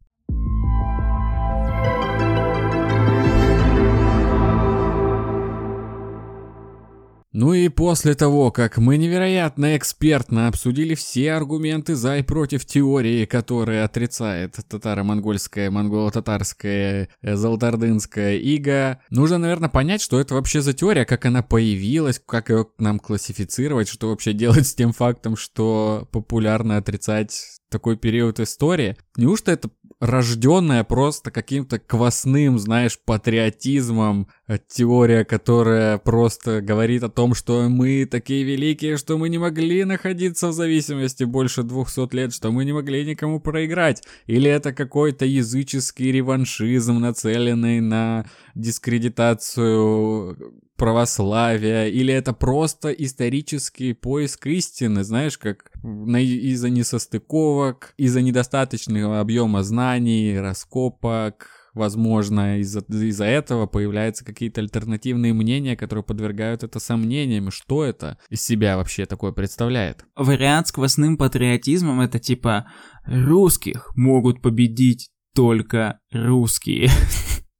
Ну 7.33 7.53
и 7.53 7.69
после 7.69 8.13
того, 8.13 8.51
как 8.51 8.77
мы 8.77 8.97
невероятно 8.97 9.77
экспертно 9.77 10.49
обсудили 10.49 10.95
все 10.95 11.31
аргументы 11.31 11.95
за 11.95 12.17
и 12.17 12.23
против 12.23 12.65
теории, 12.65 13.25
которая 13.25 13.85
отрицает 13.85 14.57
татаро-монгольская, 14.67 15.71
монголо-татарская, 15.71 17.07
э, 17.21 17.35
золотардынская 17.35 18.35
ига, 18.35 18.99
нужно, 19.09 19.37
наверное, 19.37 19.69
понять, 19.69 20.01
что 20.01 20.19
это 20.19 20.33
вообще 20.33 20.61
за 20.61 20.73
теория, 20.73 21.05
как 21.05 21.25
она 21.25 21.41
появилась, 21.41 22.21
как 22.25 22.49
ее 22.49 22.67
нам 22.77 22.99
классифицировать, 22.99 23.87
что 23.87 24.09
вообще 24.09 24.33
делать 24.33 24.67
с 24.67 24.75
тем 24.75 24.91
фактом, 24.91 25.37
что 25.37 26.09
популярно 26.11 26.75
отрицать 26.75 27.61
такой 27.69 27.95
период 27.95 28.41
истории. 28.41 28.97
Неужто 29.15 29.51
это 29.51 29.69
рожденная 30.01 30.83
просто 30.83 31.29
каким-то 31.29 31.77
квасным, 31.77 32.57
знаешь, 32.57 32.99
патриотизмом, 33.05 34.27
э, 34.47 34.57
теория, 34.67 35.23
которая 35.23 35.99
просто 35.99 36.59
говорит 36.61 37.03
о 37.03 37.09
том, 37.09 37.35
что 37.35 37.69
мы 37.69 38.07
такие 38.09 38.43
великие, 38.43 38.97
что 38.97 39.19
мы 39.19 39.29
не 39.29 39.37
могли 39.37 39.85
находиться 39.85 40.47
в 40.47 40.53
зависимости 40.53 41.23
больше 41.23 41.61
200 41.61 42.15
лет, 42.15 42.33
что 42.33 42.51
мы 42.51 42.65
не 42.65 42.73
могли 42.73 43.05
никому 43.05 43.39
проиграть. 43.39 44.01
Или 44.25 44.49
это 44.49 44.73
какой-то 44.73 45.25
языческий 45.25 46.11
реваншизм, 46.11 46.99
нацеленный 46.99 47.79
на 47.79 48.25
дискредитацию 48.55 50.35
православия, 50.81 51.89
или 51.89 52.11
это 52.11 52.33
просто 52.33 52.89
исторический 52.89 53.93
поиск 53.93 54.47
истины, 54.47 55.03
знаешь, 55.03 55.37
как 55.37 55.71
из-за 55.83 56.71
несостыковок, 56.71 57.93
из-за 57.97 58.23
недостаточного 58.23 59.19
объема 59.19 59.61
знаний, 59.61 60.39
раскопок, 60.39 61.49
возможно, 61.75 62.57
из-за 62.61 62.79
из 62.79 63.21
этого 63.21 63.67
появляются 63.67 64.25
какие-то 64.25 64.61
альтернативные 64.61 65.33
мнения, 65.33 65.77
которые 65.77 66.03
подвергают 66.03 66.63
это 66.63 66.79
сомнениям. 66.79 67.51
Что 67.51 67.83
это 67.83 68.17
из 68.29 68.41
себя 68.43 68.75
вообще 68.75 69.05
такое 69.05 69.33
представляет? 69.33 70.03
Вариант 70.15 70.69
с 70.69 70.71
квасным 70.71 71.15
патриотизмом 71.15 72.01
это 72.01 72.17
типа 72.17 72.65
русских 73.05 73.91
могут 73.95 74.41
победить 74.41 75.11
только 75.35 75.99
русские. 76.11 76.89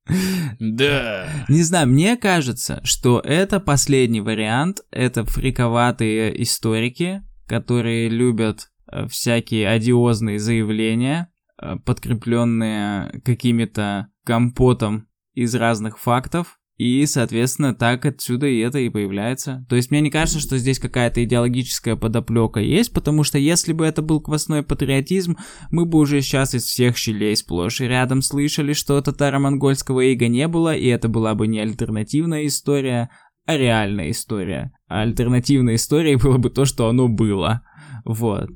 Да. 0.60 1.28
Не 1.50 1.64
знаю, 1.64 1.88
мне 1.88 2.18
кажется, 2.18 2.82
что 2.84 3.20
это 3.20 3.60
последний 3.60 4.22
вариант. 4.22 4.82
Это 4.92 5.26
фриковатые 5.26 6.42
историки, 6.44 7.24
которые 7.48 8.10
любят 8.10 8.70
э, 8.92 9.08
всякие 9.08 9.68
одиозные 9.68 10.40
заявления, 10.40 11.30
э, 11.62 11.76
подкрепленные 11.86 13.22
какими-то 13.26 14.08
компотом 14.26 15.08
из 15.34 15.56
разных 15.56 15.98
фактов, 15.98 16.60
и, 16.82 17.06
соответственно, 17.06 17.76
так 17.76 18.08
отсюда 18.08 18.48
и 18.48 18.58
это 18.58 18.80
и 18.80 18.90
появляется. 18.90 19.64
То 19.70 19.76
есть 19.76 19.92
мне 19.92 20.02
не 20.02 20.10
кажется, 20.10 20.40
что 20.40 20.58
здесь 20.58 20.80
какая-то 20.80 21.24
идеологическая 21.24 21.96
подоплека 21.96 22.60
есть, 22.60 22.92
потому 22.92 23.24
что 23.24 23.38
если 23.38 23.72
бы 23.72 23.86
это 23.86 24.02
был 24.02 24.20
квасной 24.20 24.64
патриотизм, 24.64 25.38
мы 25.70 25.86
бы 25.86 26.00
уже 26.00 26.22
сейчас 26.22 26.56
из 26.56 26.64
всех 26.64 26.98
щелей 26.98 27.36
сплошь 27.36 27.82
и 27.82 27.86
рядом 27.86 28.24
слышали, 28.24 28.74
что 28.74 29.00
татаро-монгольского 29.00 30.00
ига 30.12 30.28
не 30.28 30.48
было, 30.48 30.76
и 30.76 30.88
это 30.88 31.08
была 31.08 31.36
бы 31.36 31.46
не 31.46 31.60
альтернативная 31.60 32.48
история, 32.48 33.12
а 33.46 33.58
реальная 33.58 34.10
история. 34.10 34.72
А 34.88 35.02
альтернативной 35.02 35.76
историей 35.76 36.16
было 36.16 36.40
бы 36.40 36.50
то, 36.50 36.66
что 36.66 36.90
оно 36.90 37.08
было. 37.08 37.62
Вот. 38.06 38.50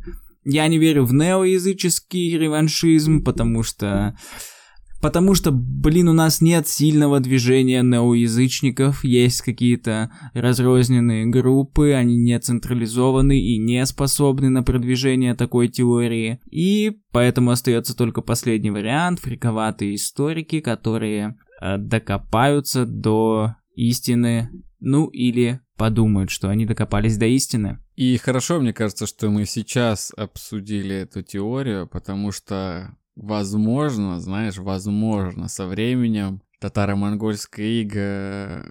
Я 0.44 0.68
не 0.68 0.80
верю 0.80 1.06
в 1.06 1.14
неоязыческий 1.14 2.36
реваншизм, 2.40 3.24
потому 3.24 3.62
что 3.62 4.18
Потому 5.06 5.36
что, 5.36 5.52
блин, 5.52 6.08
у 6.08 6.14
нас 6.14 6.42
нет 6.42 6.68
сильного 6.68 7.20
движения 7.20 7.84
неоязычников, 7.84 9.04
есть 9.04 9.44
какие-то 9.44 10.12
разрозненные 10.34 11.28
группы, 11.28 11.92
они 11.92 12.18
не 12.18 12.40
централизованы 12.40 13.40
и 13.40 13.60
не 13.60 13.86
способны 13.86 14.50
на 14.50 14.64
продвижение 14.64 15.36
такой 15.36 15.68
теории. 15.68 16.40
И 16.50 17.02
поэтому 17.12 17.52
остается 17.52 17.96
только 17.96 18.24
последний 18.24 18.72
вариант, 18.72 19.20
фриковатые 19.20 19.94
историки, 19.94 20.60
которые 20.60 21.38
э, 21.62 21.78
докопаются 21.78 22.88
до 22.88 23.58
истины, 23.76 24.50
ну 24.80 25.06
или 25.10 25.60
подумают, 25.78 26.32
что 26.32 26.50
они 26.50 26.66
докопались 26.66 27.18
до 27.18 27.28
истины. 27.28 27.78
И 27.94 28.18
хорошо, 28.18 28.60
мне 28.60 28.74
кажется, 28.74 29.06
что 29.06 29.30
мы 29.30 29.46
сейчас 29.46 30.12
обсудили 30.18 30.96
эту 30.96 31.22
теорию, 31.22 31.88
потому 31.88 32.32
что 32.32 32.98
возможно, 33.16 34.20
знаешь, 34.20 34.58
возможно, 34.58 35.48
со 35.48 35.68
временем 35.68 36.42
татаро-монгольская 36.60 37.66
ига 37.66 38.66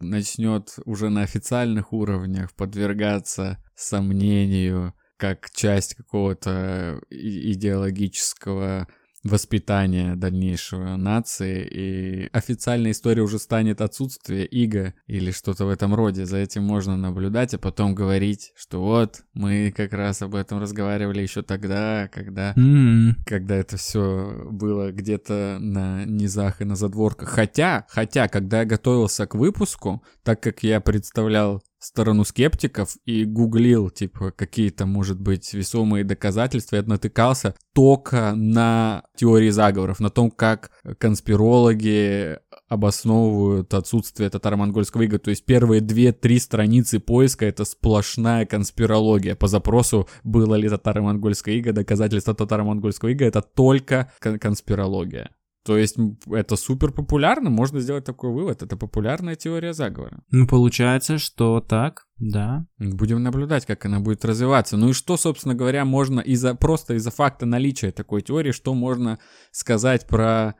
начнет 0.00 0.74
уже 0.84 1.10
на 1.10 1.22
официальных 1.22 1.92
уровнях 1.92 2.54
подвергаться 2.54 3.62
сомнению 3.74 4.94
как 5.16 5.50
часть 5.50 5.94
какого-то 5.94 7.00
идеологического 7.10 8.88
воспитания 9.22 10.16
дальнейшего 10.16 10.96
нации, 10.96 11.66
и 11.66 12.28
официальная 12.32 12.92
история 12.92 13.22
уже 13.22 13.38
станет 13.38 13.80
отсутствие 13.80 14.46
иго 14.46 14.94
или 15.06 15.30
что-то 15.30 15.66
в 15.66 15.68
этом 15.68 15.94
роде. 15.94 16.26
За 16.26 16.38
этим 16.38 16.64
можно 16.64 16.96
наблюдать, 16.96 17.54
а 17.54 17.58
потом 17.58 17.94
говорить, 17.94 18.52
что 18.56 18.82
вот, 18.82 19.22
мы 19.34 19.72
как 19.76 19.92
раз 19.92 20.22
об 20.22 20.34
этом 20.34 20.60
разговаривали 20.60 21.20
еще 21.22 21.42
тогда, 21.42 22.08
когда, 22.12 22.54
mm-hmm. 22.54 23.12
когда 23.26 23.56
это 23.56 23.76
все 23.76 24.48
было 24.50 24.92
где-то 24.92 25.58
на 25.60 26.04
низах 26.04 26.60
и 26.60 26.64
на 26.64 26.76
задворках. 26.76 27.28
Хотя, 27.28 27.86
хотя, 27.88 28.28
когда 28.28 28.60
я 28.60 28.64
готовился 28.64 29.26
к 29.26 29.34
выпуску, 29.34 30.02
так 30.22 30.42
как 30.42 30.62
я 30.62 30.80
представлял 30.80 31.62
сторону 31.80 32.24
скептиков 32.24 32.96
и 33.06 33.24
гуглил, 33.24 33.90
типа, 33.90 34.30
какие-то, 34.30 34.86
может 34.86 35.20
быть, 35.20 35.52
весомые 35.54 36.04
доказательства, 36.04 36.76
я 36.76 36.82
натыкался 36.82 37.54
только 37.72 38.34
на 38.34 39.04
теории 39.16 39.50
заговоров, 39.50 40.00
на 40.00 40.10
том, 40.10 40.30
как 40.30 40.70
конспирологи 40.98 42.38
обосновывают 42.68 43.74
отсутствие 43.74 44.30
татаро-монгольского 44.30 45.02
ига. 45.02 45.18
То 45.18 45.30
есть 45.30 45.44
первые 45.44 45.80
две-три 45.80 46.38
страницы 46.38 47.00
поиска— 47.00 47.46
это 47.46 47.64
сплошная 47.64 48.46
конспирология. 48.46 49.34
По 49.34 49.48
запросу, 49.48 50.08
было 50.22 50.54
ли 50.54 50.68
татаро-монгольское 50.68 51.56
иго, 51.56 51.72
доказательства 51.72 52.34
татаро-монгольского 52.34 53.08
ига— 53.08 53.24
это 53.26 53.42
только 53.42 54.12
конспирология. 54.20 55.30
То 55.64 55.76
есть 55.76 55.96
это 56.30 56.56
супер 56.56 56.90
популярно, 56.90 57.50
можно 57.50 57.80
сделать 57.80 58.04
такой 58.04 58.30
вывод, 58.30 58.62
это 58.62 58.76
популярная 58.76 59.36
теория 59.36 59.74
заговора. 59.74 60.22
Ну, 60.30 60.46
получается, 60.46 61.18
что 61.18 61.60
так, 61.60 62.06
да. 62.16 62.66
Будем 62.78 63.22
наблюдать, 63.22 63.66
как 63.66 63.84
она 63.84 64.00
будет 64.00 64.24
развиваться. 64.24 64.76
Ну 64.76 64.90
и 64.90 64.92
что, 64.94 65.16
собственно 65.16 65.54
говоря, 65.54 65.84
можно 65.84 66.20
из-за 66.20 66.54
просто 66.54 66.94
из-за 66.94 67.10
факта 67.10 67.44
наличия 67.44 67.92
такой 67.92 68.22
теории, 68.22 68.52
что 68.52 68.74
можно 68.74 69.18
сказать 69.50 70.06
про 70.06 70.54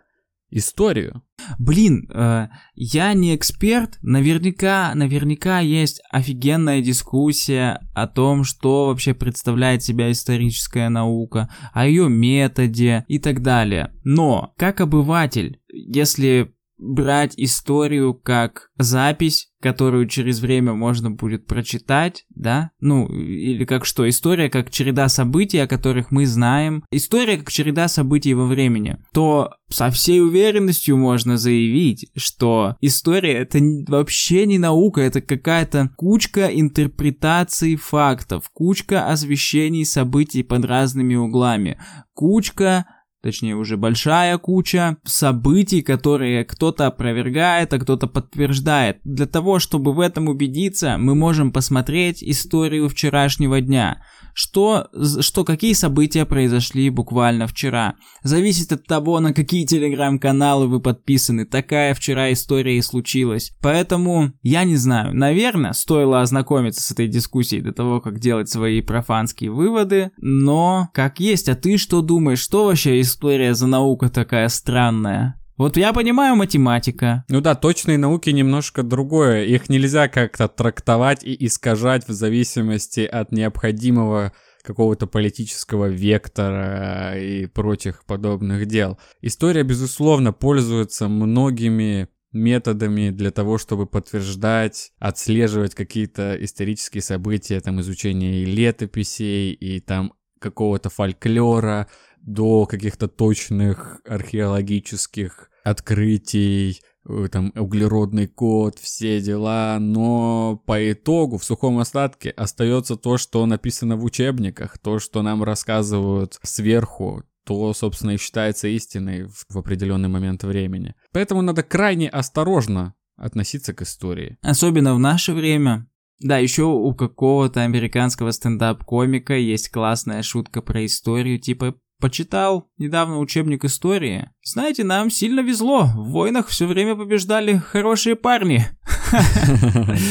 историю. 0.50 1.22
Блин, 1.58 2.08
э, 2.12 2.48
я 2.74 3.12
не 3.14 3.34
эксперт, 3.34 3.98
наверняка, 4.02 4.92
наверняка 4.94 5.60
есть 5.60 6.02
офигенная 6.10 6.82
дискуссия 6.82 7.80
о 7.94 8.06
том, 8.06 8.44
что 8.44 8.86
вообще 8.86 9.14
представляет 9.14 9.82
себя 9.82 10.10
историческая 10.10 10.88
наука, 10.88 11.48
о 11.72 11.86
ее 11.86 12.08
методе 12.08 13.04
и 13.08 13.18
так 13.18 13.42
далее. 13.42 13.92
Но, 14.04 14.52
как 14.56 14.80
обыватель, 14.80 15.60
если 15.68 16.52
брать 16.80 17.34
историю 17.36 18.14
как 18.14 18.70
запись, 18.76 19.50
которую 19.60 20.08
через 20.08 20.40
время 20.40 20.72
можно 20.72 21.10
будет 21.10 21.46
прочитать, 21.46 22.24
да? 22.30 22.70
Ну, 22.80 23.06
или 23.06 23.64
как 23.64 23.84
что? 23.84 24.08
История 24.08 24.48
как 24.48 24.70
череда 24.70 25.08
событий, 25.08 25.58
о 25.58 25.68
которых 25.68 26.10
мы 26.10 26.26
знаем. 26.26 26.82
История 26.90 27.36
как 27.36 27.50
череда 27.50 27.88
событий 27.88 28.32
во 28.34 28.46
времени. 28.46 28.96
То 29.12 29.50
со 29.68 29.90
всей 29.90 30.22
уверенностью 30.22 30.96
можно 30.96 31.36
заявить, 31.36 32.10
что 32.16 32.76
история 32.80 33.34
это 33.34 33.60
вообще 33.86 34.46
не 34.46 34.58
наука, 34.58 35.02
это 35.02 35.20
какая-то 35.20 35.90
кучка 35.96 36.46
интерпретаций 36.46 37.76
фактов, 37.76 38.50
кучка 38.52 39.08
освещений 39.08 39.84
событий 39.84 40.42
под 40.42 40.64
разными 40.64 41.14
углами, 41.14 41.78
кучка 42.14 42.86
точнее 43.22 43.56
уже 43.56 43.76
большая 43.76 44.38
куча 44.38 44.96
событий, 45.04 45.82
которые 45.82 46.44
кто-то 46.44 46.86
опровергает, 46.86 47.72
а 47.72 47.78
кто-то 47.78 48.06
подтверждает. 48.06 48.98
Для 49.04 49.26
того, 49.26 49.58
чтобы 49.58 49.92
в 49.92 50.00
этом 50.00 50.28
убедиться, 50.28 50.96
мы 50.98 51.14
можем 51.14 51.52
посмотреть 51.52 52.22
историю 52.22 52.88
вчерашнего 52.88 53.60
дня 53.60 54.02
что, 54.40 54.88
что 55.20 55.44
какие 55.44 55.74
события 55.74 56.24
произошли 56.24 56.88
буквально 56.88 57.46
вчера. 57.46 57.96
Зависит 58.22 58.72
от 58.72 58.86
того, 58.86 59.20
на 59.20 59.34
какие 59.34 59.66
телеграм-каналы 59.66 60.66
вы 60.66 60.80
подписаны. 60.80 61.44
Такая 61.44 61.92
вчера 61.92 62.32
история 62.32 62.78
и 62.78 62.82
случилась. 62.82 63.52
Поэтому, 63.60 64.32
я 64.42 64.64
не 64.64 64.76
знаю, 64.76 65.14
наверное, 65.14 65.74
стоило 65.74 66.22
ознакомиться 66.22 66.80
с 66.80 66.90
этой 66.90 67.06
дискуссией 67.06 67.60
до 67.60 67.72
того, 67.72 68.00
как 68.00 68.18
делать 68.18 68.48
свои 68.48 68.80
профанские 68.80 69.50
выводы, 69.50 70.10
но 70.16 70.88
как 70.94 71.20
есть, 71.20 71.50
а 71.50 71.54
ты 71.54 71.76
что 71.76 72.00
думаешь, 72.00 72.40
что 72.40 72.64
вообще 72.64 73.02
история 73.02 73.52
за 73.52 73.66
наука 73.66 74.08
такая 74.08 74.48
странная? 74.48 75.39
Вот 75.60 75.76
я 75.76 75.92
понимаю 75.92 76.36
математика. 76.36 77.22
Ну 77.28 77.42
да, 77.42 77.54
точные 77.54 77.98
науки 77.98 78.30
немножко 78.30 78.82
другое. 78.82 79.44
Их 79.44 79.68
нельзя 79.68 80.08
как-то 80.08 80.48
трактовать 80.48 81.22
и 81.22 81.36
искажать 81.44 82.08
в 82.08 82.12
зависимости 82.12 83.00
от 83.00 83.30
необходимого 83.30 84.32
какого-то 84.62 85.06
политического 85.06 85.84
вектора 85.84 87.12
и 87.18 87.44
прочих 87.44 88.06
подобных 88.06 88.64
дел. 88.64 88.98
История, 89.20 89.62
безусловно, 89.62 90.32
пользуется 90.32 91.08
многими 91.08 92.08
методами 92.32 93.10
для 93.10 93.30
того, 93.30 93.58
чтобы 93.58 93.84
подтверждать, 93.84 94.92
отслеживать 94.98 95.74
какие-то 95.74 96.42
исторические 96.42 97.02
события, 97.02 97.60
там 97.60 97.82
изучение 97.82 98.44
и 98.44 98.46
летописей, 98.46 99.52
и 99.52 99.80
там 99.80 100.14
какого-то 100.38 100.88
фольклора, 100.88 101.86
до 102.22 102.64
каких-то 102.66 103.08
точных 103.08 104.00
археологических 104.06 105.49
открытий, 105.70 106.80
э, 107.08 107.28
там 107.30 107.52
углеродный 107.56 108.26
код, 108.26 108.78
все 108.78 109.20
дела, 109.20 109.78
но 109.80 110.62
по 110.66 110.92
итогу 110.92 111.38
в 111.38 111.44
сухом 111.44 111.78
остатке 111.78 112.30
остается 112.30 112.96
то, 112.96 113.16
что 113.16 113.46
написано 113.46 113.96
в 113.96 114.04
учебниках, 114.04 114.78
то, 114.78 114.98
что 114.98 115.22
нам 115.22 115.42
рассказывают 115.42 116.38
сверху, 116.42 117.22
то, 117.44 117.72
собственно, 117.72 118.12
и 118.12 118.18
считается 118.18 118.68
истиной 118.68 119.26
в 119.48 119.58
определенный 119.58 120.08
момент 120.08 120.44
времени. 120.44 120.94
Поэтому 121.12 121.42
надо 121.42 121.62
крайне 121.62 122.08
осторожно 122.08 122.94
относиться 123.16 123.72
к 123.74 123.82
истории. 123.82 124.38
Особенно 124.42 124.94
в 124.94 124.98
наше 124.98 125.32
время. 125.32 125.86
Да, 126.20 126.38
еще 126.38 126.64
у 126.64 126.94
какого-то 126.94 127.62
американского 127.62 128.30
стендап-комика 128.30 129.34
есть 129.34 129.70
классная 129.70 130.22
шутка 130.22 130.60
про 130.60 130.84
историю, 130.84 131.38
типа 131.38 131.76
Почитал 132.00 132.70
недавно 132.78 133.18
учебник 133.18 133.64
истории. 133.64 134.30
Знаете, 134.42 134.84
нам 134.84 135.10
сильно 135.10 135.40
везло. 135.40 135.84
В 135.84 136.10
войнах 136.10 136.48
все 136.48 136.66
время 136.66 136.96
побеждали 136.96 137.56
хорошие 137.56 138.16
парни. 138.16 138.66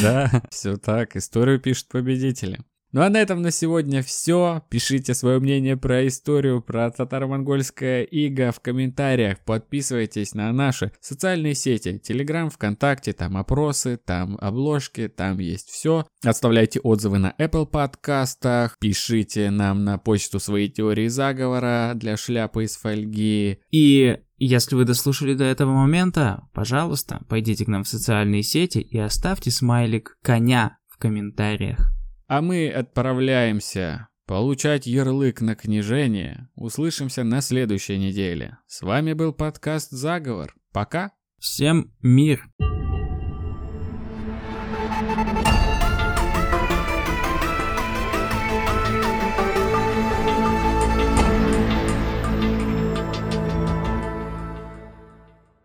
Да, 0.04 0.44
все 0.50 0.76
так. 0.78 1.16
Историю 1.16 1.60
пишут 1.60 1.88
победители. 1.88 2.60
Ну 2.92 3.02
а 3.02 3.10
на 3.10 3.18
этом 3.18 3.44
на 3.44 3.52
сегодня 3.52 4.02
все. 4.02 4.64
Пишите 4.70 5.14
свое 5.14 5.40
мнение 5.40 5.78
про 5.78 6.08
историю, 6.08 6.62
про 6.62 6.90
татаро-монгольское 6.90 8.02
иго 8.04 8.52
в 8.52 8.60
комментариях. 8.62 9.40
Подписывайтесь 9.46 10.34
на 10.34 10.52
наши 10.52 10.92
социальные 11.00 11.54
сети. 11.54 12.00
Телеграм, 12.00 12.50
ВКонтакте, 12.50 13.14
там 13.14 13.38
опросы, 13.38 14.00
там 14.04 14.38
обложки, 14.42 15.08
там 15.08 15.38
есть 15.38 15.70
все. 15.70 16.08
Оставляйте 16.24 16.80
отзывы 16.80 17.20
на 17.20 17.36
Apple 17.38 17.68
подкастах. 17.68 18.76
Пишите 18.80 19.52
нам 19.52 19.84
на 19.84 20.00
почту 20.00 20.40
свои 20.40 20.68
теории 20.68 21.10
заговора 21.10 21.92
для 21.94 22.18
шляпы 22.18 22.64
из 22.64 22.76
фольги. 22.76 23.60
И 23.70 24.18
если 24.40 24.76
вы 24.76 24.86
дослушали 24.86 25.36
до 25.36 25.44
этого 25.44 25.74
момента, 25.74 26.48
пожалуйста, 26.54 27.22
пойдите 27.30 27.66
к 27.66 27.68
нам 27.68 27.84
в 27.84 27.88
социальные 27.88 28.42
сети 28.42 28.80
и 28.80 28.98
оставьте 28.98 29.52
смайлик 29.52 30.18
коня 30.24 30.80
в 30.88 30.98
комментариях. 30.98 31.99
А 32.30 32.44
мы 32.44 32.70
отправляемся 32.70 34.08
получать 34.28 34.86
ярлык 34.86 35.42
на 35.42 35.56
княжение. 35.56 36.48
Услышимся 36.54 37.24
на 37.24 37.42
следующей 37.42 37.98
неделе. 37.98 38.60
С 38.68 38.84
вами 38.84 39.14
был 39.14 39.34
подкаст 39.34 39.90
«Заговор». 39.90 40.54
Пока. 40.72 41.12
Всем 41.40 41.92
мир. 42.04 42.48